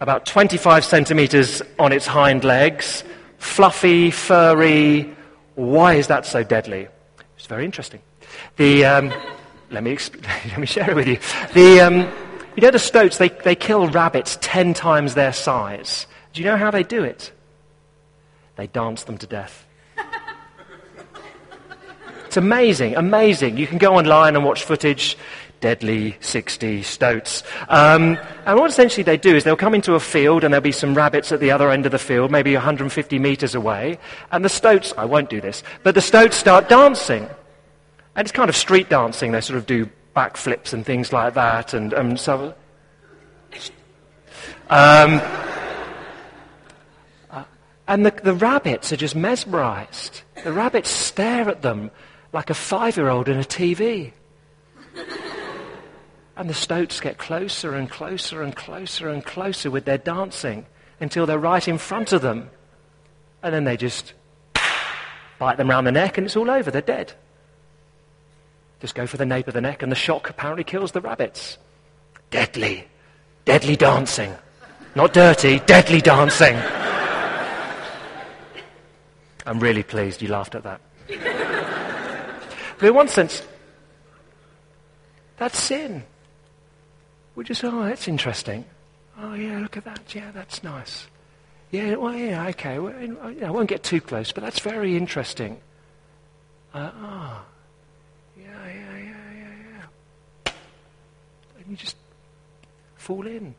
About 0.00 0.24
25 0.24 0.84
centimeters 0.84 1.62
on 1.78 1.92
its 1.92 2.06
hind 2.06 2.42
legs, 2.42 3.04
fluffy, 3.38 4.10
furry, 4.10 5.14
why 5.54 5.94
is 5.94 6.06
that 6.06 6.24
so 6.24 6.42
deadly? 6.42 6.88
It's 7.36 7.46
very 7.46 7.64
interesting. 7.64 8.00
The, 8.56 8.84
um, 8.86 9.12
let, 9.70 9.82
me 9.82 9.94
exp- 9.94 10.22
let 10.48 10.58
me 10.58 10.66
share 10.66 10.90
it 10.90 10.96
with 10.96 11.06
you. 11.06 11.18
The, 11.52 11.80
um, 11.80 11.96
you 12.56 12.62
know 12.62 12.70
the 12.70 12.78
stoats, 12.78 13.18
they, 13.18 13.28
they 13.28 13.54
kill 13.54 13.88
rabbits 13.88 14.38
ten 14.40 14.74
times 14.74 15.14
their 15.14 15.32
size. 15.32 16.06
Do 16.32 16.40
you 16.40 16.46
know 16.46 16.56
how 16.56 16.70
they 16.70 16.82
do 16.82 17.04
it? 17.04 17.32
They 18.56 18.66
dance 18.66 19.04
them 19.04 19.18
to 19.18 19.26
death. 19.26 19.66
It's 22.30 22.36
amazing, 22.36 22.94
amazing. 22.94 23.56
You 23.56 23.66
can 23.66 23.78
go 23.78 23.96
online 23.96 24.36
and 24.36 24.44
watch 24.44 24.62
footage 24.62 25.18
deadly 25.60 26.16
60 26.20 26.84
stoats. 26.84 27.42
Um, 27.68 28.18
and 28.46 28.56
what 28.56 28.70
essentially 28.70 29.02
they 29.02 29.16
do 29.16 29.34
is 29.34 29.42
they'll 29.42 29.56
come 29.56 29.74
into 29.74 29.94
a 29.94 30.00
field 30.00 30.44
and 30.44 30.54
there'll 30.54 30.62
be 30.62 30.70
some 30.70 30.94
rabbits 30.94 31.32
at 31.32 31.40
the 31.40 31.50
other 31.50 31.70
end 31.70 31.86
of 31.86 31.92
the 31.92 31.98
field, 31.98 32.30
maybe 32.30 32.54
150 32.54 33.18
meters 33.18 33.56
away. 33.56 33.98
And 34.30 34.44
the 34.44 34.48
stoats, 34.48 34.94
I 34.96 35.06
won't 35.06 35.28
do 35.28 35.40
this, 35.40 35.64
but 35.82 35.96
the 35.96 36.00
stoats 36.00 36.36
start 36.36 36.68
dancing. 36.68 37.28
And 38.14 38.26
it's 38.26 38.32
kind 38.32 38.48
of 38.48 38.54
street 38.54 38.88
dancing. 38.88 39.32
They 39.32 39.40
sort 39.40 39.58
of 39.58 39.66
do 39.66 39.88
backflips 40.14 40.72
and 40.72 40.86
things 40.86 41.12
like 41.12 41.34
that. 41.34 41.74
And, 41.74 41.92
and 41.92 42.18
so. 42.18 42.54
Um, 44.68 45.20
and 47.90 48.06
the, 48.06 48.12
the 48.22 48.34
rabbits 48.34 48.92
are 48.92 48.96
just 48.96 49.16
mesmerized. 49.16 50.22
The 50.44 50.52
rabbits 50.52 50.88
stare 50.88 51.48
at 51.48 51.62
them 51.62 51.90
like 52.32 52.48
a 52.48 52.54
five 52.54 52.96
year 52.96 53.08
old 53.08 53.28
in 53.28 53.36
a 53.36 53.42
TV. 53.42 54.12
And 56.36 56.48
the 56.48 56.54
stoats 56.54 57.00
get 57.00 57.18
closer 57.18 57.74
and 57.74 57.90
closer 57.90 58.42
and 58.42 58.54
closer 58.54 59.08
and 59.08 59.24
closer 59.24 59.72
with 59.72 59.86
their 59.86 59.98
dancing 59.98 60.66
until 61.00 61.26
they're 61.26 61.36
right 61.36 61.66
in 61.66 61.78
front 61.78 62.12
of 62.12 62.22
them. 62.22 62.50
And 63.42 63.52
then 63.52 63.64
they 63.64 63.76
just 63.76 64.14
bite 65.40 65.56
them 65.56 65.68
round 65.68 65.84
the 65.84 65.92
neck 65.92 66.16
and 66.16 66.24
it's 66.24 66.36
all 66.36 66.48
over. 66.48 66.70
They're 66.70 66.82
dead. 66.82 67.12
Just 68.78 68.94
go 68.94 69.08
for 69.08 69.16
the 69.16 69.26
nape 69.26 69.48
of 69.48 69.54
the 69.54 69.60
neck 69.60 69.82
and 69.82 69.90
the 69.90 69.96
shock 69.96 70.30
apparently 70.30 70.62
kills 70.62 70.92
the 70.92 71.00
rabbits. 71.00 71.58
Deadly. 72.30 72.86
Deadly 73.44 73.74
dancing. 73.74 74.32
Not 74.94 75.12
dirty, 75.12 75.58
deadly 75.58 76.00
dancing. 76.00 76.56
I'm 79.46 79.60
really 79.60 79.82
pleased 79.82 80.22
you 80.22 80.28
laughed 80.28 80.54
at 80.54 80.62
that. 80.64 80.80
but 82.78 82.86
in 82.86 82.94
one 82.94 83.08
sense, 83.08 83.42
that's 85.36 85.58
sin. 85.58 86.04
We 87.34 87.44
just, 87.44 87.64
oh, 87.64 87.84
that's 87.84 88.08
interesting. 88.08 88.64
Oh, 89.18 89.34
yeah, 89.34 89.58
look 89.58 89.76
at 89.76 89.84
that. 89.84 90.14
Yeah, 90.14 90.30
that's 90.32 90.62
nice. 90.62 91.06
Yeah, 91.70 91.94
well, 91.96 92.14
yeah, 92.14 92.48
okay. 92.48 92.78
Well, 92.78 92.94
I 93.42 93.50
won't 93.50 93.68
get 93.68 93.82
too 93.82 94.00
close, 94.00 94.32
but 94.32 94.42
that's 94.42 94.60
very 94.60 94.96
interesting. 94.96 95.60
Uh, 96.74 96.90
oh, 96.94 97.44
yeah, 98.38 98.66
yeah, 98.66 98.96
yeah, 98.96 99.32
yeah, 99.34 99.82
yeah. 100.46 100.52
And 101.58 101.66
you 101.68 101.76
just 101.76 101.96
fall 102.96 103.26
in. 103.26 103.54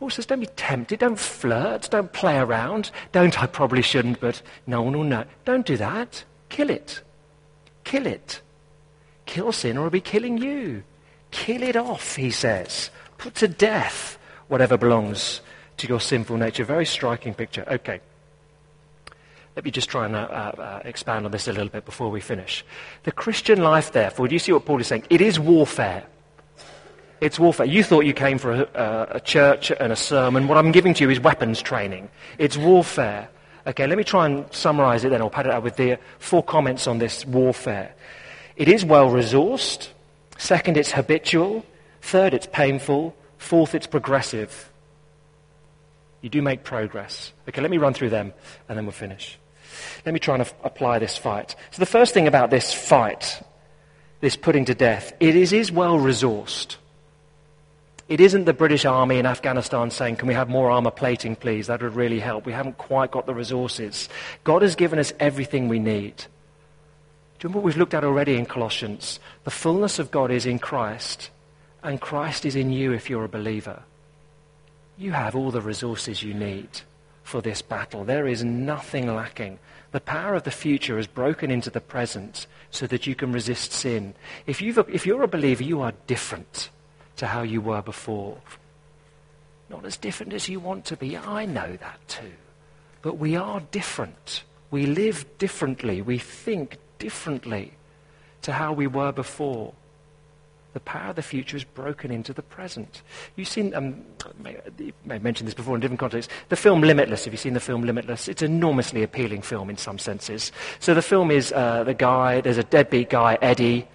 Paul 0.00 0.08
says, 0.08 0.24
don't 0.24 0.40
be 0.40 0.46
tempted, 0.46 1.00
don't 1.00 1.18
flirt, 1.18 1.90
don't 1.90 2.10
play 2.10 2.38
around. 2.38 2.90
Don't, 3.12 3.40
I 3.40 3.46
probably 3.46 3.82
shouldn't, 3.82 4.18
but 4.18 4.40
no 4.66 4.80
one 4.80 4.96
will 4.96 5.04
know. 5.04 5.24
Don't 5.44 5.66
do 5.66 5.76
that. 5.76 6.24
Kill 6.48 6.70
it. 6.70 7.02
Kill 7.84 8.06
it. 8.06 8.40
Kill 9.26 9.52
sin 9.52 9.76
or 9.76 9.80
it'll 9.80 9.90
be 9.90 10.00
killing 10.00 10.38
you. 10.38 10.84
Kill 11.32 11.62
it 11.62 11.76
off, 11.76 12.16
he 12.16 12.30
says. 12.30 12.88
Put 13.18 13.34
to 13.36 13.48
death 13.48 14.18
whatever 14.48 14.78
belongs 14.78 15.42
to 15.76 15.86
your 15.86 16.00
sinful 16.00 16.38
nature. 16.38 16.64
Very 16.64 16.86
striking 16.86 17.34
picture. 17.34 17.64
Okay. 17.70 18.00
Let 19.56 19.66
me 19.66 19.70
just 19.70 19.90
try 19.90 20.06
and 20.06 20.16
uh, 20.16 20.20
uh, 20.20 20.80
expand 20.82 21.26
on 21.26 21.30
this 21.30 21.46
a 21.46 21.52
little 21.52 21.68
bit 21.68 21.84
before 21.84 22.10
we 22.10 22.22
finish. 22.22 22.64
The 23.02 23.12
Christian 23.12 23.62
life, 23.62 23.92
therefore, 23.92 24.28
do 24.28 24.34
you 24.34 24.38
see 24.38 24.52
what 24.52 24.64
Paul 24.64 24.80
is 24.80 24.86
saying? 24.86 25.04
It 25.10 25.20
is 25.20 25.38
warfare. 25.38 26.06
It's 27.20 27.38
warfare. 27.38 27.66
You 27.66 27.82
thought 27.82 28.06
you 28.06 28.14
came 28.14 28.38
for 28.38 28.52
a, 28.52 29.08
a 29.10 29.20
church 29.20 29.70
and 29.70 29.92
a 29.92 29.96
sermon. 29.96 30.48
What 30.48 30.56
I'm 30.56 30.72
giving 30.72 30.94
to 30.94 31.04
you 31.04 31.10
is 31.10 31.20
weapons 31.20 31.60
training. 31.60 32.08
It's 32.38 32.56
warfare. 32.56 33.28
Okay, 33.66 33.86
let 33.86 33.98
me 33.98 34.04
try 34.04 34.26
and 34.26 34.50
summarize 34.52 35.04
it 35.04 35.10
then, 35.10 35.20
or 35.20 35.28
pad 35.28 35.46
it 35.46 35.52
out 35.52 35.62
with 35.62 35.76
the 35.76 35.98
four 36.18 36.42
comments 36.42 36.86
on 36.86 36.98
this 36.98 37.26
warfare. 37.26 37.94
It 38.56 38.68
is 38.68 38.84
well 38.84 39.10
resourced. 39.10 39.88
Second, 40.38 40.78
it's 40.78 40.92
habitual. 40.92 41.64
Third, 42.00 42.32
it's 42.32 42.46
painful. 42.46 43.14
Fourth, 43.36 43.74
it's 43.74 43.86
progressive. 43.86 44.70
You 46.22 46.30
do 46.30 46.40
make 46.40 46.64
progress. 46.64 47.32
Okay, 47.48 47.60
let 47.60 47.70
me 47.70 47.78
run 47.78 47.92
through 47.92 48.10
them 48.10 48.32
and 48.68 48.78
then 48.78 48.86
we'll 48.86 48.92
finish. 48.92 49.38
Let 50.06 50.14
me 50.14 50.20
try 50.20 50.36
and 50.36 50.50
apply 50.64 50.98
this 50.98 51.18
fight. 51.18 51.54
So, 51.70 51.80
the 51.80 51.86
first 51.86 52.14
thing 52.14 52.26
about 52.26 52.50
this 52.50 52.72
fight, 52.72 53.42
this 54.20 54.36
putting 54.36 54.64
to 54.66 54.74
death, 54.74 55.12
it 55.20 55.36
is, 55.36 55.52
is 55.52 55.70
well 55.70 55.98
resourced. 55.98 56.76
It 58.10 58.20
isn't 58.20 58.44
the 58.44 58.52
British 58.52 58.84
Army 58.84 59.18
in 59.18 59.24
Afghanistan 59.24 59.92
saying, 59.92 60.16
Can 60.16 60.26
we 60.26 60.34
have 60.34 60.48
more 60.48 60.68
armor 60.68 60.90
plating, 60.90 61.36
please? 61.36 61.68
That 61.68 61.80
would 61.80 61.94
really 61.94 62.18
help. 62.18 62.44
We 62.44 62.52
haven't 62.52 62.76
quite 62.76 63.12
got 63.12 63.24
the 63.24 63.34
resources. 63.34 64.08
God 64.42 64.62
has 64.62 64.74
given 64.74 64.98
us 64.98 65.12
everything 65.20 65.68
we 65.68 65.78
need. 65.78 66.16
Do 66.16 66.24
you 66.24 66.28
remember 67.44 67.58
what 67.58 67.64
we've 67.66 67.76
looked 67.76 67.94
at 67.94 68.02
already 68.02 68.34
in 68.34 68.46
Colossians? 68.46 69.20
The 69.44 69.52
fullness 69.52 70.00
of 70.00 70.10
God 70.10 70.32
is 70.32 70.44
in 70.44 70.58
Christ, 70.58 71.30
and 71.84 72.00
Christ 72.00 72.44
is 72.44 72.56
in 72.56 72.72
you 72.72 72.92
if 72.92 73.08
you're 73.08 73.22
a 73.22 73.28
believer. 73.28 73.84
You 74.98 75.12
have 75.12 75.36
all 75.36 75.52
the 75.52 75.60
resources 75.60 76.20
you 76.20 76.34
need 76.34 76.80
for 77.22 77.40
this 77.40 77.62
battle. 77.62 78.02
There 78.02 78.26
is 78.26 78.42
nothing 78.42 79.14
lacking. 79.14 79.60
The 79.92 80.00
power 80.00 80.34
of 80.34 80.42
the 80.42 80.50
future 80.50 80.98
is 80.98 81.06
broken 81.06 81.52
into 81.52 81.70
the 81.70 81.80
present 81.80 82.48
so 82.72 82.88
that 82.88 83.06
you 83.06 83.14
can 83.14 83.30
resist 83.30 83.70
sin. 83.70 84.14
If, 84.48 84.60
you 84.60 84.84
if 84.88 85.06
you're 85.06 85.22
a 85.22 85.28
believer, 85.28 85.62
you 85.62 85.80
are 85.80 85.92
different 86.08 86.70
to 87.20 87.26
how 87.26 87.42
you 87.42 87.60
were 87.60 87.82
before. 87.82 88.38
Not 89.68 89.84
as 89.84 89.98
different 89.98 90.32
as 90.32 90.48
you 90.48 90.58
want 90.58 90.86
to 90.86 90.96
be. 90.96 91.18
I 91.18 91.44
know 91.44 91.76
that 91.76 92.00
too. 92.08 92.32
But 93.02 93.18
we 93.18 93.36
are 93.36 93.60
different. 93.70 94.42
We 94.70 94.86
live 94.86 95.26
differently. 95.36 96.00
We 96.00 96.16
think 96.16 96.78
differently 96.98 97.74
to 98.42 98.52
how 98.52 98.72
we 98.72 98.86
were 98.86 99.12
before. 99.12 99.74
The 100.72 100.80
power 100.80 101.10
of 101.10 101.16
the 101.16 101.22
future 101.22 101.58
is 101.58 101.64
broken 101.64 102.10
into 102.10 102.32
the 102.32 102.42
present. 102.42 103.02
You've 103.36 103.48
seen, 103.48 103.74
um, 103.74 104.02
you 104.78 104.92
may 105.04 105.14
have 105.14 105.22
mentioned 105.22 105.46
this 105.46 105.54
before 105.54 105.74
in 105.74 105.82
different 105.82 106.00
contexts, 106.00 106.32
the 106.48 106.56
film 106.56 106.80
Limitless. 106.80 107.26
Have 107.26 107.34
you 107.34 107.38
seen 107.38 107.52
the 107.52 107.60
film 107.60 107.82
Limitless? 107.82 108.28
It's 108.28 108.40
an 108.40 108.52
enormously 108.52 109.02
appealing 109.02 109.42
film 109.42 109.68
in 109.68 109.76
some 109.76 109.98
senses. 109.98 110.52
So 110.78 110.94
the 110.94 111.02
film 111.02 111.30
is 111.30 111.52
uh, 111.52 111.84
the 111.84 111.92
guy, 111.92 112.40
there's 112.40 112.56
a 112.56 112.64
deadbeat 112.64 113.10
guy, 113.10 113.36
Eddie, 113.42 113.86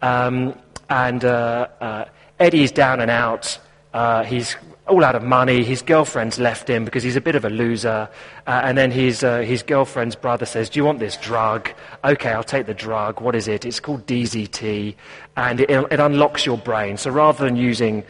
um, 0.00 0.56
and 0.90 1.24
uh, 1.24 1.68
uh, 1.80 2.04
Eddie's 2.40 2.72
down 2.72 3.00
and 3.00 3.10
out. 3.10 3.58
Uh, 3.92 4.22
he's 4.24 4.56
all 4.86 5.04
out 5.04 5.14
of 5.14 5.22
money. 5.22 5.62
His 5.62 5.82
girlfriend's 5.82 6.38
left 6.38 6.68
him 6.68 6.84
because 6.84 7.02
he's 7.02 7.16
a 7.16 7.20
bit 7.20 7.34
of 7.34 7.44
a 7.44 7.50
loser. 7.50 8.08
Uh, 8.46 8.60
and 8.64 8.76
then 8.76 8.90
his, 8.90 9.22
uh, 9.22 9.40
his 9.40 9.62
girlfriend's 9.62 10.16
brother 10.16 10.46
says, 10.46 10.70
Do 10.70 10.78
you 10.78 10.84
want 10.84 10.98
this 10.98 11.16
drug? 11.16 11.70
Okay, 12.04 12.30
I'll 12.30 12.44
take 12.44 12.66
the 12.66 12.74
drug. 12.74 13.20
What 13.20 13.34
is 13.34 13.48
it? 13.48 13.64
It's 13.64 13.80
called 13.80 14.06
NZT. 14.06 14.94
And 15.36 15.60
it, 15.60 15.70
it 15.70 16.00
unlocks 16.00 16.46
your 16.46 16.58
brain. 16.58 16.96
So 16.96 17.10
rather 17.10 17.44
than 17.44 17.56
using 17.56 18.04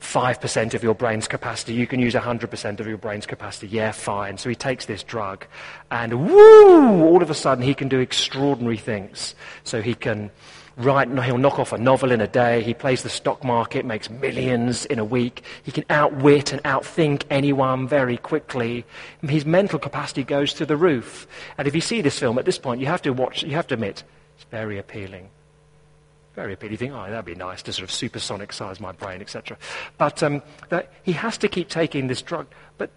5% 0.00 0.74
of 0.74 0.82
your 0.82 0.94
brain's 0.94 1.26
capacity, 1.26 1.74
you 1.74 1.86
can 1.86 2.00
use 2.00 2.14
100% 2.14 2.80
of 2.80 2.86
your 2.86 2.98
brain's 2.98 3.26
capacity. 3.26 3.68
Yeah, 3.68 3.92
fine. 3.92 4.38
So 4.38 4.48
he 4.48 4.54
takes 4.54 4.86
this 4.86 5.02
drug. 5.02 5.46
And 5.90 6.28
woo! 6.28 7.04
All 7.04 7.22
of 7.22 7.30
a 7.30 7.34
sudden, 7.34 7.64
he 7.64 7.74
can 7.74 7.88
do 7.88 7.98
extraordinary 7.98 8.76
things. 8.76 9.34
So 9.64 9.82
he 9.82 9.94
can 9.94 10.30
write, 10.78 11.08
he'll 11.24 11.38
knock 11.38 11.58
off 11.58 11.72
a 11.72 11.78
novel 11.78 12.12
in 12.12 12.20
a 12.20 12.26
day. 12.26 12.62
He 12.62 12.72
plays 12.72 13.02
the 13.02 13.10
stock 13.10 13.44
market, 13.44 13.84
makes 13.84 14.08
millions 14.08 14.86
in 14.86 14.98
a 14.98 15.04
week. 15.04 15.42
He 15.62 15.72
can 15.72 15.84
outwit 15.90 16.52
and 16.52 16.62
outthink 16.62 17.24
anyone 17.30 17.88
very 17.88 18.16
quickly. 18.16 18.84
His 19.22 19.44
mental 19.44 19.78
capacity 19.78 20.24
goes 20.24 20.54
to 20.54 20.64
the 20.64 20.76
roof. 20.76 21.26
And 21.58 21.68
if 21.68 21.74
you 21.74 21.80
see 21.80 22.00
this 22.00 22.18
film 22.18 22.38
at 22.38 22.44
this 22.44 22.58
point, 22.58 22.80
you 22.80 22.86
have 22.86 23.02
to 23.02 23.10
watch, 23.10 23.42
you 23.42 23.54
have 23.56 23.66
to 23.68 23.74
admit, 23.74 24.04
it's 24.36 24.44
very 24.50 24.78
appealing. 24.78 25.28
Very 26.34 26.52
appealing. 26.52 26.72
You 26.72 26.78
think, 26.78 26.92
oh, 26.92 27.10
that'd 27.10 27.24
be 27.24 27.34
nice 27.34 27.62
to 27.62 27.72
sort 27.72 27.82
of 27.82 27.90
supersonic 27.90 28.52
size 28.52 28.78
my 28.78 28.92
brain, 28.92 29.20
etc. 29.20 29.58
But 29.98 30.22
um, 30.22 30.42
that 30.68 30.92
he 31.02 31.12
has 31.12 31.36
to 31.38 31.48
keep 31.48 31.68
taking 31.68 32.06
this 32.06 32.22
drug. 32.22 32.46
But 32.78 32.90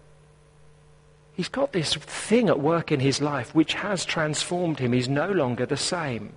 he's 1.32 1.48
got 1.48 1.72
this 1.72 1.94
thing 1.96 2.48
at 2.48 2.60
work 2.60 2.92
in 2.92 3.00
his 3.00 3.20
life 3.20 3.52
which 3.54 3.74
has 3.74 4.04
transformed 4.04 4.78
him. 4.78 4.92
He's 4.92 5.08
no 5.08 5.28
longer 5.28 5.66
the 5.66 5.76
same. 5.76 6.34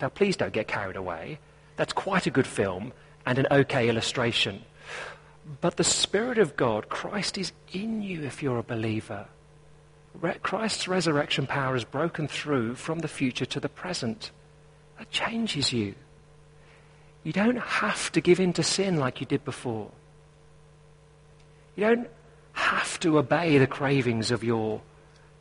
Now, 0.00 0.08
please 0.08 0.36
don't 0.36 0.52
get 0.52 0.68
carried 0.68 0.96
away. 0.96 1.38
That's 1.76 1.92
quite 1.92 2.26
a 2.26 2.30
good 2.30 2.46
film 2.46 2.92
and 3.26 3.38
an 3.38 3.46
okay 3.50 3.88
illustration. 3.88 4.62
But 5.60 5.76
the 5.76 5.84
Spirit 5.84 6.38
of 6.38 6.56
God, 6.56 6.88
Christ 6.88 7.36
is 7.38 7.52
in 7.72 8.02
you 8.02 8.24
if 8.24 8.42
you're 8.42 8.58
a 8.58 8.62
believer. 8.62 9.26
Re- 10.20 10.38
Christ's 10.42 10.88
resurrection 10.88 11.46
power 11.46 11.74
has 11.74 11.84
broken 11.84 12.28
through 12.28 12.76
from 12.76 13.00
the 13.00 13.08
future 13.08 13.44
to 13.46 13.60
the 13.60 13.68
present. 13.68 14.30
That 14.98 15.10
changes 15.10 15.72
you. 15.72 15.94
You 17.24 17.32
don't 17.32 17.58
have 17.58 18.12
to 18.12 18.20
give 18.20 18.40
in 18.40 18.52
to 18.54 18.62
sin 18.62 18.98
like 18.98 19.20
you 19.20 19.26
did 19.26 19.44
before. 19.44 19.90
You 21.76 21.84
don't 21.84 22.08
have 22.52 23.00
to 23.00 23.18
obey 23.18 23.58
the 23.58 23.66
cravings 23.66 24.30
of 24.30 24.44
your 24.44 24.80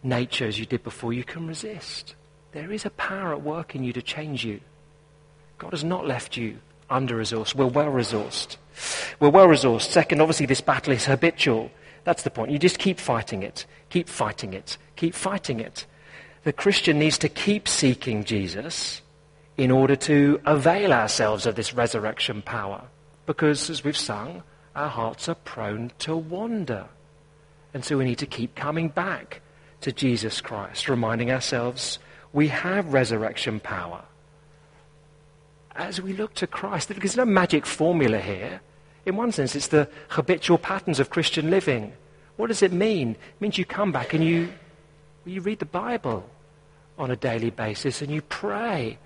nature 0.02 0.48
as 0.48 0.58
you 0.58 0.66
did 0.66 0.84
before. 0.84 1.14
You 1.14 1.24
can 1.24 1.48
resist. 1.48 2.16
There 2.54 2.72
is 2.72 2.86
a 2.86 2.92
power 2.92 3.34
at 3.34 3.42
work 3.42 3.76
in 3.76 3.84
you 3.84 3.94
to 3.94 4.02
change 4.02 4.46
you. 4.46 4.62
God 5.58 5.72
has 5.72 5.84
not 5.84 6.08
left 6.08 6.38
you 6.38 6.60
under 6.90 7.18
resourced. 7.18 7.56
We're 7.56 7.66
well 7.66 7.92
resourced. 7.92 8.58
We're 9.20 9.30
well 9.30 9.48
resourced. 9.48 9.90
Second, 9.90 10.22
obviously, 10.22 10.46
this 10.46 10.62
battle 10.62 10.94
is 10.94 11.06
habitual. 11.06 11.72
That's 12.04 12.24
the 12.24 12.30
point. 12.30 12.52
You 12.52 12.60
just 12.60 12.80
keep 12.80 13.00
fighting 13.00 13.44
it. 13.44 13.66
Keep 13.90 14.08
fighting 14.08 14.54
it. 14.54 14.78
Keep 14.96 15.16
fighting 15.16 15.60
it. 15.60 15.86
The 16.44 16.54
Christian 16.54 17.00
needs 17.00 17.18
to 17.20 17.30
keep 17.30 17.68
seeking 17.68 18.24
Jesus 18.24 19.02
in 19.58 19.72
order 19.72 19.96
to 19.96 20.42
avail 20.46 20.92
ourselves 20.92 21.46
of 21.46 21.56
this 21.56 21.74
resurrection 21.74 22.42
power. 22.42 22.84
Because, 23.26 23.70
as 23.70 23.84
we've 23.84 23.98
sung, 23.98 24.44
our 24.76 24.90
hearts 24.90 25.30
are 25.30 25.36
prone 25.36 25.92
to 26.00 26.16
wander. 26.16 26.88
And 27.74 27.86
so 27.86 27.98
we 27.98 28.06
need 28.06 28.18
to 28.20 28.26
keep 28.26 28.56
coming 28.56 28.90
back 28.90 29.42
to 29.82 29.92
Jesus 29.92 30.42
Christ, 30.42 30.90
reminding 30.90 31.32
ourselves 31.32 32.00
we 32.34 32.48
have 32.48 32.94
resurrection 32.94 33.60
power. 33.60 34.04
As 35.76 36.02
we 36.02 36.14
look 36.14 36.34
to 36.36 36.48
Christ, 36.48 36.90
there's 36.90 37.16
no 37.16 37.26
magic 37.26 37.66
formula 37.66 38.20
here. 38.20 38.60
In 39.06 39.16
one 39.16 39.32
sense, 39.32 39.56
it's 39.56 39.68
the 39.68 39.88
habitual 40.10 40.58
patterns 40.58 41.00
of 41.00 41.10
Christian 41.10 41.50
living. 41.50 41.94
What 42.36 42.48
does 42.48 42.64
it 42.64 42.74
mean? 42.74 43.12
It 43.12 43.42
means 43.42 43.58
you 43.58 43.66
come 43.66 43.92
back 43.92 44.14
and 44.14 44.24
you, 44.24 44.50
you 45.26 45.42
read 45.42 45.60
the 45.60 45.66
Bible 45.66 46.28
on 46.98 47.12
a 47.12 47.16
daily 47.16 47.50
basis 47.50 48.02
and 48.02 48.12
you 48.12 48.22
pray 48.22 48.98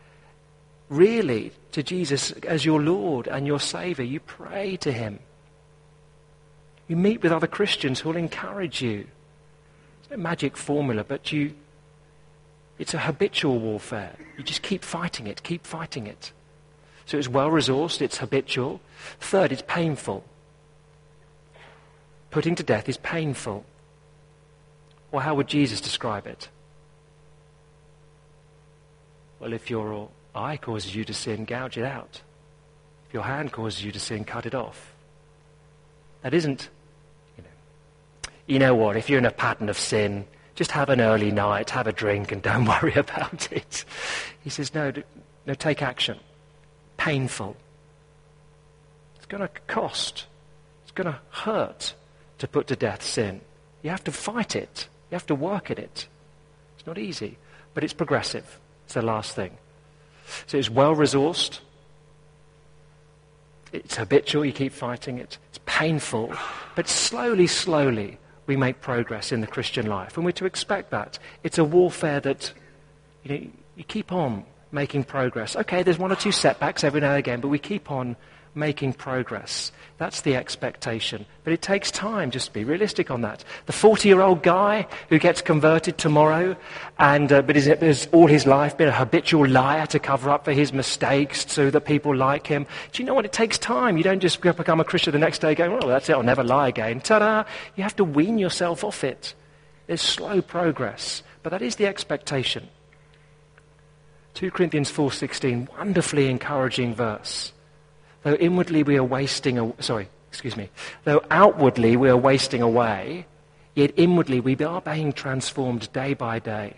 really 0.89 1.51
to 1.73 1.83
Jesus 1.83 2.31
as 2.31 2.65
your 2.65 2.81
Lord 2.81 3.27
and 3.27 3.45
your 3.45 3.59
Savior. 3.59 4.05
You 4.05 4.21
pray 4.21 4.77
to 4.77 4.91
Him. 4.91 5.19
You 6.87 6.95
meet 6.95 7.21
with 7.21 7.33
other 7.33 7.47
Christians 7.47 7.99
who 7.99 8.09
will 8.09 8.17
encourage 8.17 8.81
you. 8.81 9.07
It's 10.01 10.11
no 10.11 10.17
magic 10.17 10.55
formula, 10.55 11.03
but 11.03 11.31
you 11.33 11.53
it's 12.79 12.93
a 12.93 12.99
habitual 12.99 13.59
warfare. 13.59 14.15
You 14.37 14.43
just 14.43 14.61
keep 14.61 14.83
fighting 14.83 15.27
it, 15.27 15.43
keep 15.43 15.65
fighting 15.65 16.07
it. 16.07 16.31
So 17.05 17.17
it's 17.17 17.27
well 17.27 17.49
resourced, 17.49 18.01
it's 18.01 18.17
habitual. 18.17 18.81
Third, 19.19 19.51
it's 19.51 19.63
painful. 19.65 20.23
putting 22.29 22.55
to 22.55 22.63
death 22.63 22.87
is 22.87 22.97
painful. 22.97 23.65
Or 25.11 25.21
how 25.21 25.33
would 25.35 25.47
Jesus 25.47 25.81
describe 25.81 26.27
it? 26.27 26.49
Well, 29.39 29.53
if 29.53 29.69
your 29.69 30.09
eye 30.35 30.57
causes 30.57 30.95
you 30.95 31.03
to 31.05 31.13
sin, 31.13 31.45
gouge 31.45 31.77
it 31.77 31.85
out. 31.85 32.21
If 33.07 33.13
your 33.13 33.23
hand 33.23 33.51
causes 33.51 33.83
you 33.83 33.91
to 33.91 33.99
sin, 33.99 34.25
cut 34.25 34.45
it 34.45 34.53
off. 34.53 34.93
That 36.21 36.33
isn't, 36.33 36.69
you 37.37 37.43
know, 37.43 38.33
you 38.45 38.59
know 38.59 38.75
what, 38.75 38.97
if 38.97 39.09
you're 39.09 39.19
in 39.19 39.25
a 39.25 39.31
pattern 39.31 39.69
of 39.69 39.77
sin, 39.77 40.25
just 40.57 40.71
have 40.71 40.89
an 40.89 40.99
early 40.99 41.29
night, 41.31 41.69
have 41.69 41.85
a 41.85 41.93
drink, 41.93 42.31
and 42.31 42.41
don't 42.41 42.65
worry 42.81 42.95
about 42.95 43.51
it. 43.51 43.85
He 44.43 44.49
says, 44.49 44.73
no, 44.73 44.91
no, 45.45 45.53
take 45.53 45.81
action. 45.81 46.19
Painful. 46.97 47.55
It's 49.15 49.27
going 49.27 49.41
to 49.41 49.49
cost. 49.67 50.25
It's 50.81 50.91
going 50.91 51.13
to 51.13 51.19
hurt 51.29 51.93
to 52.39 52.47
put 52.47 52.67
to 52.67 52.75
death 52.75 53.03
sin. 53.03 53.39
You 53.83 53.91
have 53.91 54.03
to 54.05 54.11
fight 54.11 54.55
it. 54.55 54.87
You 55.11 55.15
have 55.15 55.27
to 55.27 55.35
work 55.35 55.69
at 55.69 55.77
it. 55.77 56.07
It's 56.75 56.87
not 56.87 56.97
easy, 56.97 57.37
but 57.75 57.83
it's 57.83 57.93
progressive. 57.93 58.59
It's 58.85 58.95
the 58.95 59.03
last 59.03 59.35
thing. 59.35 59.51
So 60.47 60.57
it's 60.57 60.71
well 60.71 60.95
resourced. 60.95 61.59
It's 63.71 63.95
habitual. 63.95 64.43
You 64.43 64.53
keep 64.53 64.73
fighting 64.73 65.19
it. 65.19 65.37
It's 65.49 65.59
painful. 65.67 66.33
But 66.75 66.87
slowly, 66.87 67.45
slowly, 67.45 68.17
we 68.47 68.55
make 68.55 68.81
progress 68.81 69.31
in 69.31 69.41
the 69.41 69.47
Christian 69.47 69.85
life. 69.85 70.17
And 70.17 70.25
we're 70.25 70.31
to 70.31 70.45
expect 70.45 70.89
that. 70.91 71.19
It's 71.43 71.57
a 71.57 71.63
warfare 71.63 72.19
that 72.21 72.53
you, 73.23 73.37
know, 73.37 73.47
you 73.75 73.83
keep 73.83 74.11
on 74.11 74.45
making 74.71 75.03
progress. 75.03 75.55
Okay, 75.55 75.83
there's 75.83 75.99
one 75.99 76.11
or 76.11 76.15
two 76.15 76.31
setbacks 76.31 76.83
every 76.83 77.01
now 77.01 77.09
and 77.09 77.19
again, 77.19 77.41
but 77.41 77.49
we 77.49 77.59
keep 77.59 77.91
on 77.91 78.15
making 78.57 78.93
progress. 78.93 79.71
That's 79.97 80.21
the 80.21 80.35
expectation. 80.35 81.25
But 81.43 81.53
it 81.53 81.61
takes 81.61 81.89
time, 81.89 82.29
just 82.29 82.47
to 82.47 82.53
be 82.53 82.63
realistic 82.63 83.09
on 83.09 83.21
that. 83.21 83.43
The 83.65 83.71
40 83.71 84.09
year 84.09 84.21
old 84.21 84.43
guy 84.43 84.87
who 85.09 85.17
gets 85.17 85.41
converted 85.41 85.97
tomorrow, 85.97 86.55
and, 86.99 87.31
uh, 87.31 87.41
but 87.41 87.55
has 87.55 88.07
all 88.11 88.27
his 88.27 88.45
life 88.45 88.77
been 88.77 88.89
a 88.89 88.91
habitual 88.91 89.47
liar 89.47 89.87
to 89.87 89.99
cover 89.99 90.29
up 90.29 90.45
for 90.45 90.51
his 90.51 90.71
mistakes 90.71 91.45
so 91.47 91.71
that 91.71 91.81
people 91.81 92.15
like 92.15 92.45
him. 92.45 92.67
Do 92.91 93.01
you 93.01 93.07
know 93.07 93.13
what? 93.13 93.25
It 93.25 93.33
takes 93.33 93.57
time. 93.57 93.97
You 93.97 94.03
don't 94.03 94.19
just 94.19 94.41
become 94.41 94.79
a 94.79 94.83
Christian 94.83 95.13
the 95.13 95.19
next 95.19 95.39
day 95.39 95.55
going, 95.55 95.71
oh, 95.81 95.87
that's 95.87 96.09
it, 96.09 96.13
I'll 96.13 96.23
never 96.23 96.43
lie 96.43 96.67
again. 96.67 96.99
Ta 96.99 97.19
da! 97.19 97.43
You 97.75 97.83
have 97.83 97.95
to 97.95 98.03
wean 98.03 98.37
yourself 98.37 98.83
off 98.83 99.03
it. 99.03 99.33
There's 99.87 100.01
slow 100.01 100.41
progress, 100.41 101.23
but 101.43 101.51
that 101.51 101.61
is 101.61 101.77
the 101.77 101.87
expectation. 101.87 102.67
2 104.35 104.51
Corinthians 104.51 104.91
4:16 104.91 105.67
wonderfully 105.79 106.29
encouraging 106.29 106.93
verse 106.93 107.53
though 108.23 108.35
inwardly 108.35 108.83
we 108.83 108.97
are 108.97 109.03
wasting, 109.03 109.57
a, 109.57 109.73
sorry, 109.81 110.09
excuse 110.29 110.55
me, 110.55 110.69
though 111.03 111.23
outwardly 111.31 111.97
we 111.97 112.09
are 112.09 112.17
wasting 112.17 112.61
away, 112.61 113.25
yet 113.75 113.91
inwardly 113.95 114.39
we 114.39 114.55
are 114.57 114.81
being 114.81 115.13
transformed 115.13 115.91
day 115.93 116.13
by 116.13 116.39
day. 116.39 116.75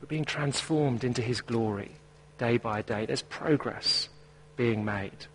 We're 0.00 0.06
being 0.06 0.24
transformed 0.24 1.04
into 1.04 1.22
his 1.22 1.40
glory 1.40 1.92
day 2.38 2.56
by 2.56 2.82
day. 2.82 3.06
There's 3.06 3.22
progress 3.22 4.08
being 4.56 4.84
made. 4.84 5.26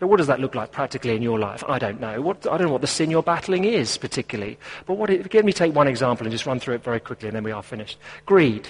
Now, 0.00 0.08
what 0.08 0.16
does 0.16 0.26
that 0.26 0.40
look 0.40 0.54
like 0.54 0.72
practically 0.72 1.14
in 1.14 1.22
your 1.22 1.38
life? 1.38 1.62
I 1.68 1.78
don't 1.78 2.00
know. 2.00 2.20
What, 2.20 2.46
I 2.46 2.56
don't 2.56 2.66
know 2.66 2.72
what 2.72 2.80
the 2.80 2.88
sin 2.88 3.10
you're 3.10 3.22
battling 3.22 3.64
is 3.64 3.96
particularly. 3.98 4.58
But 4.86 4.94
what 4.94 5.10
it, 5.10 5.32
let 5.32 5.44
me 5.44 5.52
take 5.52 5.74
one 5.74 5.86
example 5.86 6.26
and 6.26 6.32
just 6.32 6.46
run 6.46 6.58
through 6.58 6.74
it 6.74 6.82
very 6.82 6.98
quickly 6.98 7.28
and 7.28 7.36
then 7.36 7.44
we 7.44 7.52
are 7.52 7.62
finished. 7.62 7.98
Greed. 8.26 8.68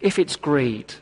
If 0.00 0.18
it's 0.18 0.34
greed, 0.34 0.94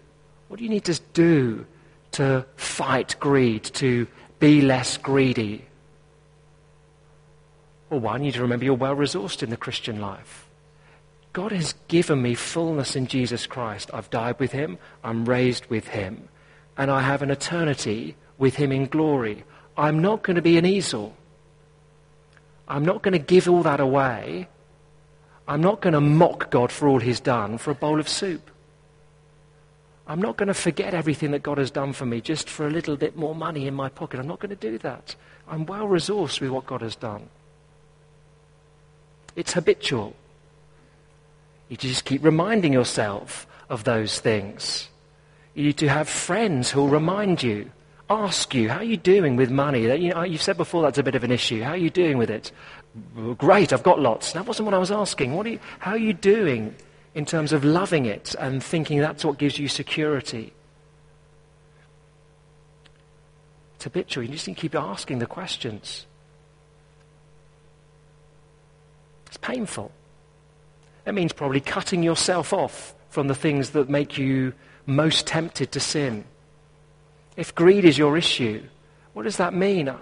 what 0.52 0.58
do 0.58 0.64
you 0.64 0.70
need 0.70 0.84
to 0.84 1.00
do 1.14 1.64
to 2.10 2.44
fight 2.56 3.16
greed, 3.18 3.64
to 3.64 4.06
be 4.38 4.60
less 4.60 4.98
greedy? 4.98 5.64
Well, 7.88 8.00
one, 8.00 8.20
you 8.20 8.26
need 8.26 8.34
to 8.34 8.42
remember 8.42 8.66
you're 8.66 8.74
well 8.74 8.94
resourced 8.94 9.42
in 9.42 9.48
the 9.48 9.56
Christian 9.56 9.98
life. 9.98 10.46
God 11.32 11.52
has 11.52 11.74
given 11.88 12.20
me 12.20 12.34
fullness 12.34 12.94
in 12.96 13.06
Jesus 13.06 13.46
Christ. 13.46 13.88
I've 13.94 14.10
died 14.10 14.38
with 14.38 14.52
him, 14.52 14.76
I'm 15.02 15.24
raised 15.24 15.64
with 15.70 15.88
him, 15.88 16.28
and 16.76 16.90
I 16.90 17.00
have 17.00 17.22
an 17.22 17.30
eternity 17.30 18.14
with 18.36 18.56
him 18.56 18.72
in 18.72 18.88
glory. 18.88 19.44
I'm 19.74 20.02
not 20.02 20.22
going 20.22 20.36
to 20.36 20.42
be 20.42 20.58
an 20.58 20.66
Esau. 20.66 21.12
I'm 22.68 22.84
not 22.84 23.00
going 23.00 23.12
to 23.12 23.18
give 23.18 23.48
all 23.48 23.62
that 23.62 23.80
away. 23.80 24.48
I'm 25.48 25.62
not 25.62 25.80
going 25.80 25.94
to 25.94 26.00
mock 26.02 26.50
God 26.50 26.70
for 26.70 26.88
all 26.88 27.00
he's 27.00 27.20
done 27.20 27.56
for 27.56 27.70
a 27.70 27.74
bowl 27.74 27.98
of 27.98 28.06
soup. 28.06 28.50
I'm 30.06 30.20
not 30.20 30.36
going 30.36 30.48
to 30.48 30.54
forget 30.54 30.94
everything 30.94 31.30
that 31.30 31.42
God 31.42 31.58
has 31.58 31.70
done 31.70 31.92
for 31.92 32.06
me 32.06 32.20
just 32.20 32.48
for 32.48 32.66
a 32.66 32.70
little 32.70 32.96
bit 32.96 33.16
more 33.16 33.34
money 33.34 33.66
in 33.66 33.74
my 33.74 33.88
pocket. 33.88 34.18
I'm 34.18 34.26
not 34.26 34.40
going 34.40 34.50
to 34.50 34.56
do 34.56 34.78
that. 34.78 35.14
I'm 35.48 35.64
well 35.66 35.86
resourced 35.86 36.40
with 36.40 36.50
what 36.50 36.66
God 36.66 36.82
has 36.82 36.96
done. 36.96 37.28
It's 39.36 39.52
habitual. 39.52 40.14
You 41.68 41.76
just 41.76 42.04
keep 42.04 42.22
reminding 42.22 42.72
yourself 42.72 43.46
of 43.70 43.84
those 43.84 44.20
things. 44.20 44.88
You 45.54 45.64
need 45.64 45.78
to 45.78 45.88
have 45.88 46.08
friends 46.08 46.70
who'll 46.70 46.88
remind 46.88 47.42
you, 47.42 47.70
ask 48.10 48.54
you, 48.54 48.68
how 48.68 48.78
are 48.78 48.84
you 48.84 48.96
doing 48.96 49.36
with 49.36 49.50
money? 49.50 49.82
You 49.82 50.12
know, 50.12 50.22
you've 50.22 50.42
said 50.42 50.56
before 50.56 50.82
that's 50.82 50.98
a 50.98 51.02
bit 51.02 51.14
of 51.14 51.24
an 51.24 51.30
issue. 51.30 51.62
How 51.62 51.70
are 51.70 51.76
you 51.76 51.90
doing 51.90 52.18
with 52.18 52.30
it? 52.30 52.50
Great, 53.38 53.72
I've 53.72 53.82
got 53.82 54.00
lots. 54.00 54.32
That 54.32 54.46
wasn't 54.46 54.66
what 54.66 54.74
I 54.74 54.78
was 54.78 54.90
asking. 54.90 55.34
What 55.34 55.46
are 55.46 55.50
you, 55.50 55.60
how 55.78 55.92
are 55.92 55.98
you 55.98 56.12
doing 56.12 56.74
in 57.14 57.24
terms 57.24 57.52
of 57.52 57.64
loving 57.64 58.06
it 58.06 58.34
and 58.38 58.62
thinking 58.62 58.98
that's 58.98 59.24
what 59.24 59.38
gives 59.38 59.58
you 59.58 59.68
security. 59.68 60.52
It's 63.76 63.84
habitual. 63.84 64.24
You 64.24 64.30
just 64.30 64.48
need 64.48 64.54
to 64.54 64.60
keep 64.60 64.74
asking 64.74 65.18
the 65.18 65.26
questions. 65.26 66.06
It's 69.26 69.36
painful. 69.36 69.92
It 71.04 71.12
means 71.12 71.32
probably 71.32 71.60
cutting 71.60 72.02
yourself 72.02 72.52
off 72.52 72.94
from 73.10 73.28
the 73.28 73.34
things 73.34 73.70
that 73.70 73.90
make 73.90 74.16
you 74.16 74.54
most 74.86 75.26
tempted 75.26 75.72
to 75.72 75.80
sin. 75.80 76.24
If 77.36 77.54
greed 77.54 77.84
is 77.84 77.98
your 77.98 78.16
issue, 78.16 78.62
what 79.12 79.24
does 79.24 79.36
that 79.38 79.54
mean? 79.54 79.88
I 79.88 79.96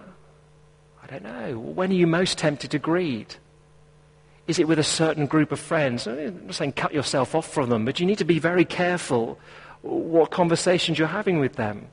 don't 1.09 1.23
know. 1.23 1.59
When 1.59 1.91
are 1.91 1.95
you 1.95 2.07
most 2.07 2.39
tempted 2.39 2.71
to 2.73 2.79
greed? 2.79 3.37
Is 4.47 4.59
it 4.59 4.67
with 4.67 4.79
a 4.79 4.85
certain 4.85 5.27
group 5.27 5.53
of 5.53 5.61
friends? 5.61 6.07
Eh, 6.07 6.27
I'm 6.27 6.47
not 6.47 6.55
saying 6.55 6.73
cut 6.73 6.93
yourself 6.93 7.35
off 7.35 7.53
from 7.53 7.71
them, 7.71 7.85
but 7.85 8.01
you 8.01 8.07
need 8.07 8.19
to 8.19 8.25
be 8.25 8.39
very 8.39 8.65
careful 8.65 9.39
what 9.83 10.31
conversations 10.31 10.99
you're 10.99 11.09
having 11.09 11.41
with 11.41 11.55
them. 11.57 11.89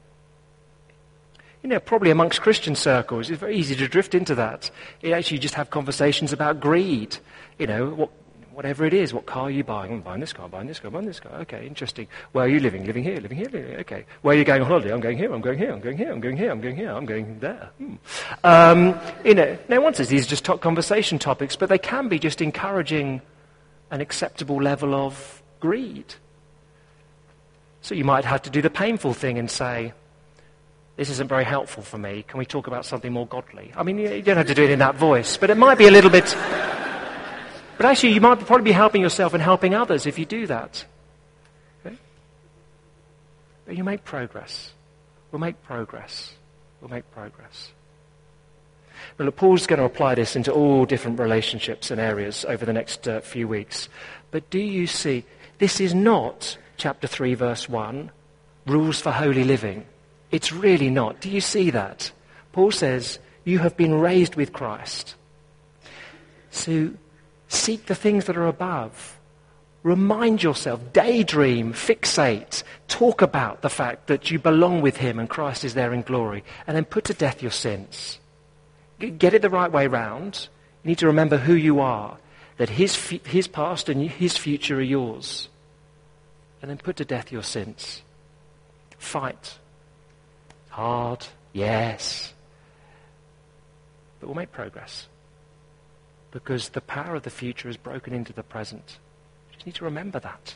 You 1.63 1.69
know, 1.69 1.79
probably 1.79 2.11
amongst 2.11 2.41
Christian 2.41 2.75
circles, 2.75 3.29
it's 3.29 3.39
very 3.39 3.57
easy 3.57 3.75
to 3.75 3.87
drift 3.87 4.13
into 4.15 4.35
that. 4.35 4.69
You 5.01 5.13
actually 5.13 5.39
just 5.39 5.55
have 5.55 5.69
conversations 5.69 6.31
about 6.31 6.59
greed. 6.59 7.17
You 7.57 7.67
know, 7.67 7.89
what, 7.89 8.11
whatever 8.57 8.87
it 8.87 8.93
is, 8.93 9.13
what 9.13 9.27
car 9.27 9.43
are 9.43 9.51
you 9.51 9.63
buying? 9.63 9.93
I'm 9.93 10.01
buying 10.01 10.19
this 10.19 10.33
car, 10.33 10.49
buying 10.49 10.65
this 10.65 10.79
car, 10.79 10.89
buying 10.89 11.05
this 11.05 11.19
car. 11.19 11.31
Okay, 11.41 11.67
interesting. 11.67 12.07
Where 12.31 12.45
are 12.45 12.47
you 12.47 12.59
living? 12.59 12.85
Living 12.85 13.03
here, 13.03 13.17
living 13.17 13.37
here, 13.37 13.49
living 13.51 13.67
here. 13.67 13.79
Okay. 13.81 14.03
Where 14.23 14.35
are 14.35 14.39
you 14.39 14.43
going 14.43 14.63
on 14.63 14.67
holiday? 14.67 14.91
I'm 14.91 14.99
going 14.99 15.15
here, 15.15 15.31
I'm 15.31 15.41
going 15.41 15.59
here, 15.59 15.71
I'm 15.71 15.79
going 15.79 15.95
here, 15.95 16.11
I'm 16.11 16.19
going 16.19 16.37
here, 16.37 16.49
I'm 16.49 16.59
going 16.59 16.75
here, 16.75 16.91
I'm 16.91 17.05
going 17.05 17.37
there. 17.37 17.69
Hmm. 17.77 17.95
Um, 18.43 18.99
you 19.23 19.35
know, 19.35 19.59
no 19.69 19.79
one 19.79 19.93
says 19.93 20.09
these 20.09 20.25
are 20.25 20.29
just 20.29 20.43
top 20.43 20.59
conversation 20.59 21.19
topics, 21.19 21.55
but 21.55 21.69
they 21.69 21.77
can 21.77 22.09
be 22.09 22.17
just 22.17 22.41
encouraging 22.41 23.21
an 23.91 24.01
acceptable 24.01 24.59
level 24.59 24.95
of 24.95 25.43
greed. 25.59 26.15
So 27.81 27.93
you 27.93 28.05
might 28.05 28.25
have 28.25 28.41
to 28.41 28.49
do 28.49 28.63
the 28.63 28.71
painful 28.71 29.13
thing 29.13 29.37
and 29.37 29.51
say, 29.51 29.93
this 30.95 31.11
isn't 31.11 31.27
very 31.29 31.45
helpful 31.45 31.83
for 31.83 31.99
me. 31.99 32.25
Can 32.27 32.39
we 32.39 32.45
talk 32.47 32.65
about 32.65 32.87
something 32.87 33.13
more 33.13 33.27
godly? 33.27 33.71
I 33.77 33.83
mean, 33.83 33.99
you 33.99 34.23
don't 34.23 34.37
have 34.37 34.47
to 34.47 34.55
do 34.55 34.63
it 34.63 34.71
in 34.71 34.79
that 34.79 34.95
voice, 34.95 35.37
but 35.37 35.51
it 35.51 35.57
might 35.57 35.77
be 35.77 35.85
a 35.85 35.91
little 35.91 36.09
bit. 36.09 36.35
But 37.77 37.85
actually, 37.85 38.13
you 38.13 38.21
might 38.21 38.39
probably 38.39 38.65
be 38.65 38.71
helping 38.71 39.01
yourself 39.01 39.33
and 39.33 39.41
helping 39.41 39.75
others 39.75 40.05
if 40.05 40.17
you 40.17 40.25
do 40.25 40.47
that. 40.47 40.83
Okay? 41.85 41.95
But 43.65 43.77
you 43.77 43.83
make 43.83 44.03
progress. 44.03 44.71
We'll 45.31 45.39
make 45.39 45.61
progress. 45.63 46.33
We'll 46.81 46.89
make 46.89 47.09
progress. 47.11 47.71
Well, 49.17 49.31
Paul's 49.31 49.67
going 49.67 49.79
to 49.79 49.85
apply 49.85 50.15
this 50.15 50.35
into 50.35 50.51
all 50.51 50.85
different 50.85 51.19
relationships 51.19 51.91
and 51.91 52.01
areas 52.01 52.45
over 52.45 52.65
the 52.65 52.73
next 52.73 53.07
uh, 53.07 53.19
few 53.21 53.47
weeks. 53.47 53.89
But 54.31 54.49
do 54.49 54.59
you 54.59 54.87
see, 54.87 55.25
this 55.59 55.79
is 55.79 55.93
not 55.93 56.57
chapter 56.77 57.07
3, 57.07 57.35
verse 57.35 57.69
1, 57.69 58.11
rules 58.65 58.99
for 58.99 59.11
holy 59.11 59.43
living. 59.43 59.85
It's 60.31 60.51
really 60.51 60.89
not. 60.89 61.21
Do 61.21 61.29
you 61.29 61.41
see 61.41 61.69
that? 61.71 62.11
Paul 62.51 62.71
says, 62.71 63.19
You 63.45 63.59
have 63.59 63.77
been 63.77 63.93
raised 63.93 64.35
with 64.35 64.51
Christ. 64.51 65.15
So 66.51 66.91
Seek 67.47 67.85
the 67.85 67.95
things 67.95 68.25
that 68.25 68.37
are 68.37 68.47
above. 68.47 69.17
Remind 69.83 70.43
yourself, 70.43 70.91
daydream, 70.91 71.71
fixate, 71.71 72.63
talk 72.87 73.21
about 73.21 73.61
the 73.61 73.69
fact 73.69 74.07
that 74.07 74.29
you 74.29 74.39
belong 74.39 74.81
with 74.81 74.97
Him 74.97 75.19
and 75.19 75.29
Christ 75.29 75.63
is 75.63 75.75
there 75.75 75.93
in 75.93 76.01
glory, 76.01 76.43
and 76.65 76.75
then 76.75 76.83
put 76.83 77.05
to 77.05 77.13
death 77.13 77.41
your 77.41 77.51
sins. 77.51 78.19
Get 78.99 79.33
it 79.33 79.41
the 79.41 79.49
right 79.49 79.71
way 79.71 79.87
round. 79.87 80.49
You 80.83 80.89
need 80.89 80.97
to 80.99 81.07
remember 81.07 81.37
who 81.37 81.53
you 81.53 81.79
are, 81.79 82.17
that 82.57 82.69
His, 82.69 82.95
his 82.95 83.47
past 83.47 83.87
and 83.87 84.09
His 84.09 84.35
future 84.37 84.77
are 84.77 84.81
yours. 84.81 85.47
And 86.61 86.69
then 86.69 86.79
put 86.79 86.97
to 86.97 87.05
death 87.05 87.31
your 87.31 87.43
sins. 87.43 88.01
Fight. 88.97 89.57
Hard, 90.69 91.25
yes. 91.53 92.33
but 94.19 94.27
we'll 94.27 94.35
make 94.35 94.51
progress. 94.51 95.07
Because 96.43 96.69
the 96.69 96.81
power 96.81 97.15
of 97.15 97.23
the 97.23 97.31
future 97.31 97.67
is 97.67 97.77
broken 97.77 98.13
into 98.13 98.31
the 98.31 98.43
present. 98.43 98.99
We 99.49 99.55
just 99.55 99.65
need 99.65 99.75
to 99.75 99.85
remember 99.85 100.19
that 100.19 100.53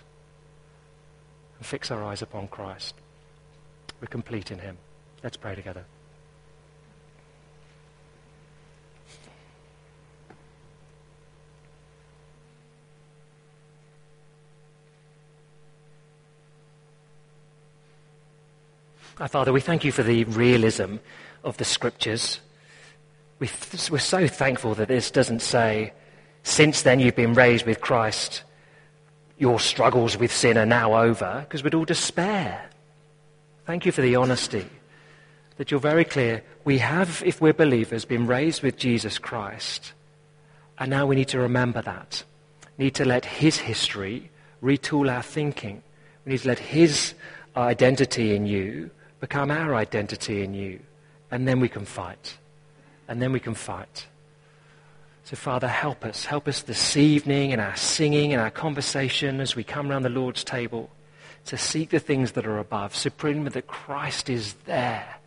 and 1.57 1.65
fix 1.65 1.89
our 1.89 2.03
eyes 2.03 2.21
upon 2.21 2.49
Christ. 2.49 2.93
We're 3.99 4.07
complete 4.07 4.51
in 4.51 4.59
him. 4.59 4.77
Let's 5.23 5.37
pray 5.37 5.55
together. 5.55 5.85
Our 19.19 19.27
Father, 19.27 19.51
we 19.51 19.61
thank 19.61 19.83
you 19.83 19.91
for 19.91 20.03
the 20.03 20.25
realism 20.25 20.97
of 21.43 21.57
the 21.57 21.65
scriptures. 21.65 22.39
We're 23.41 23.97
so 23.97 24.27
thankful 24.27 24.75
that 24.75 24.87
this 24.87 25.09
doesn't 25.09 25.41
say, 25.41 25.93
since 26.43 26.83
then 26.83 26.99
you've 26.99 27.15
been 27.15 27.33
raised 27.33 27.65
with 27.65 27.81
Christ, 27.81 28.43
your 29.39 29.59
struggles 29.59 30.15
with 30.15 30.31
sin 30.31 30.59
are 30.59 30.65
now 30.65 30.95
over, 31.01 31.43
because 31.47 31.63
we'd 31.63 31.73
all 31.73 31.83
despair. 31.83 32.69
Thank 33.65 33.87
you 33.87 33.91
for 33.91 34.01
the 34.01 34.15
honesty 34.15 34.67
that 35.57 35.71
you're 35.71 35.79
very 35.79 36.05
clear. 36.05 36.43
We 36.65 36.77
have, 36.77 37.23
if 37.25 37.41
we're 37.41 37.53
believers, 37.53 38.05
been 38.05 38.27
raised 38.27 38.61
with 38.61 38.77
Jesus 38.77 39.17
Christ, 39.17 39.93
and 40.77 40.91
now 40.91 41.07
we 41.07 41.15
need 41.15 41.29
to 41.29 41.39
remember 41.39 41.81
that. 41.81 42.23
We 42.77 42.85
need 42.85 42.95
to 42.95 43.05
let 43.05 43.25
his 43.25 43.57
history 43.57 44.29
retool 44.61 45.11
our 45.11 45.23
thinking. 45.23 45.81
We 46.25 46.33
need 46.33 46.41
to 46.41 46.47
let 46.47 46.59
his 46.59 47.15
identity 47.57 48.35
in 48.35 48.45
you 48.45 48.91
become 49.19 49.49
our 49.49 49.73
identity 49.73 50.43
in 50.43 50.53
you. 50.53 50.79
And 51.31 51.47
then 51.47 51.59
we 51.59 51.69
can 51.69 51.85
fight. 51.85 52.37
And 53.11 53.21
then 53.21 53.33
we 53.33 53.41
can 53.41 53.55
fight. 53.55 54.07
So, 55.25 55.35
Father, 55.35 55.67
help 55.67 56.05
us. 56.05 56.23
Help 56.23 56.47
us 56.47 56.61
this 56.61 56.95
evening 56.95 57.51
in 57.51 57.59
our 57.59 57.75
singing 57.75 58.31
and 58.31 58.41
our 58.41 58.49
conversation 58.49 59.41
as 59.41 59.53
we 59.53 59.65
come 59.65 59.91
around 59.91 60.03
the 60.03 60.09
Lord's 60.09 60.45
table 60.45 60.89
to 61.47 61.57
seek 61.57 61.89
the 61.89 61.99
things 61.99 62.31
that 62.31 62.47
are 62.47 62.57
above, 62.57 62.95
supreme 62.95 63.43
that 63.43 63.67
Christ 63.67 64.29
is 64.29 64.53
there. 64.63 65.17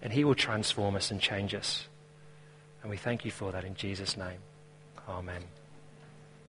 And 0.00 0.12
he 0.12 0.22
will 0.22 0.36
transform 0.36 0.94
us 0.94 1.10
and 1.10 1.20
change 1.20 1.56
us. 1.56 1.88
And 2.82 2.90
we 2.90 2.96
thank 2.96 3.24
you 3.24 3.32
for 3.32 3.50
that 3.50 3.64
in 3.64 3.74
Jesus' 3.74 4.16
name. 4.16 4.38
Amen. 5.08 5.42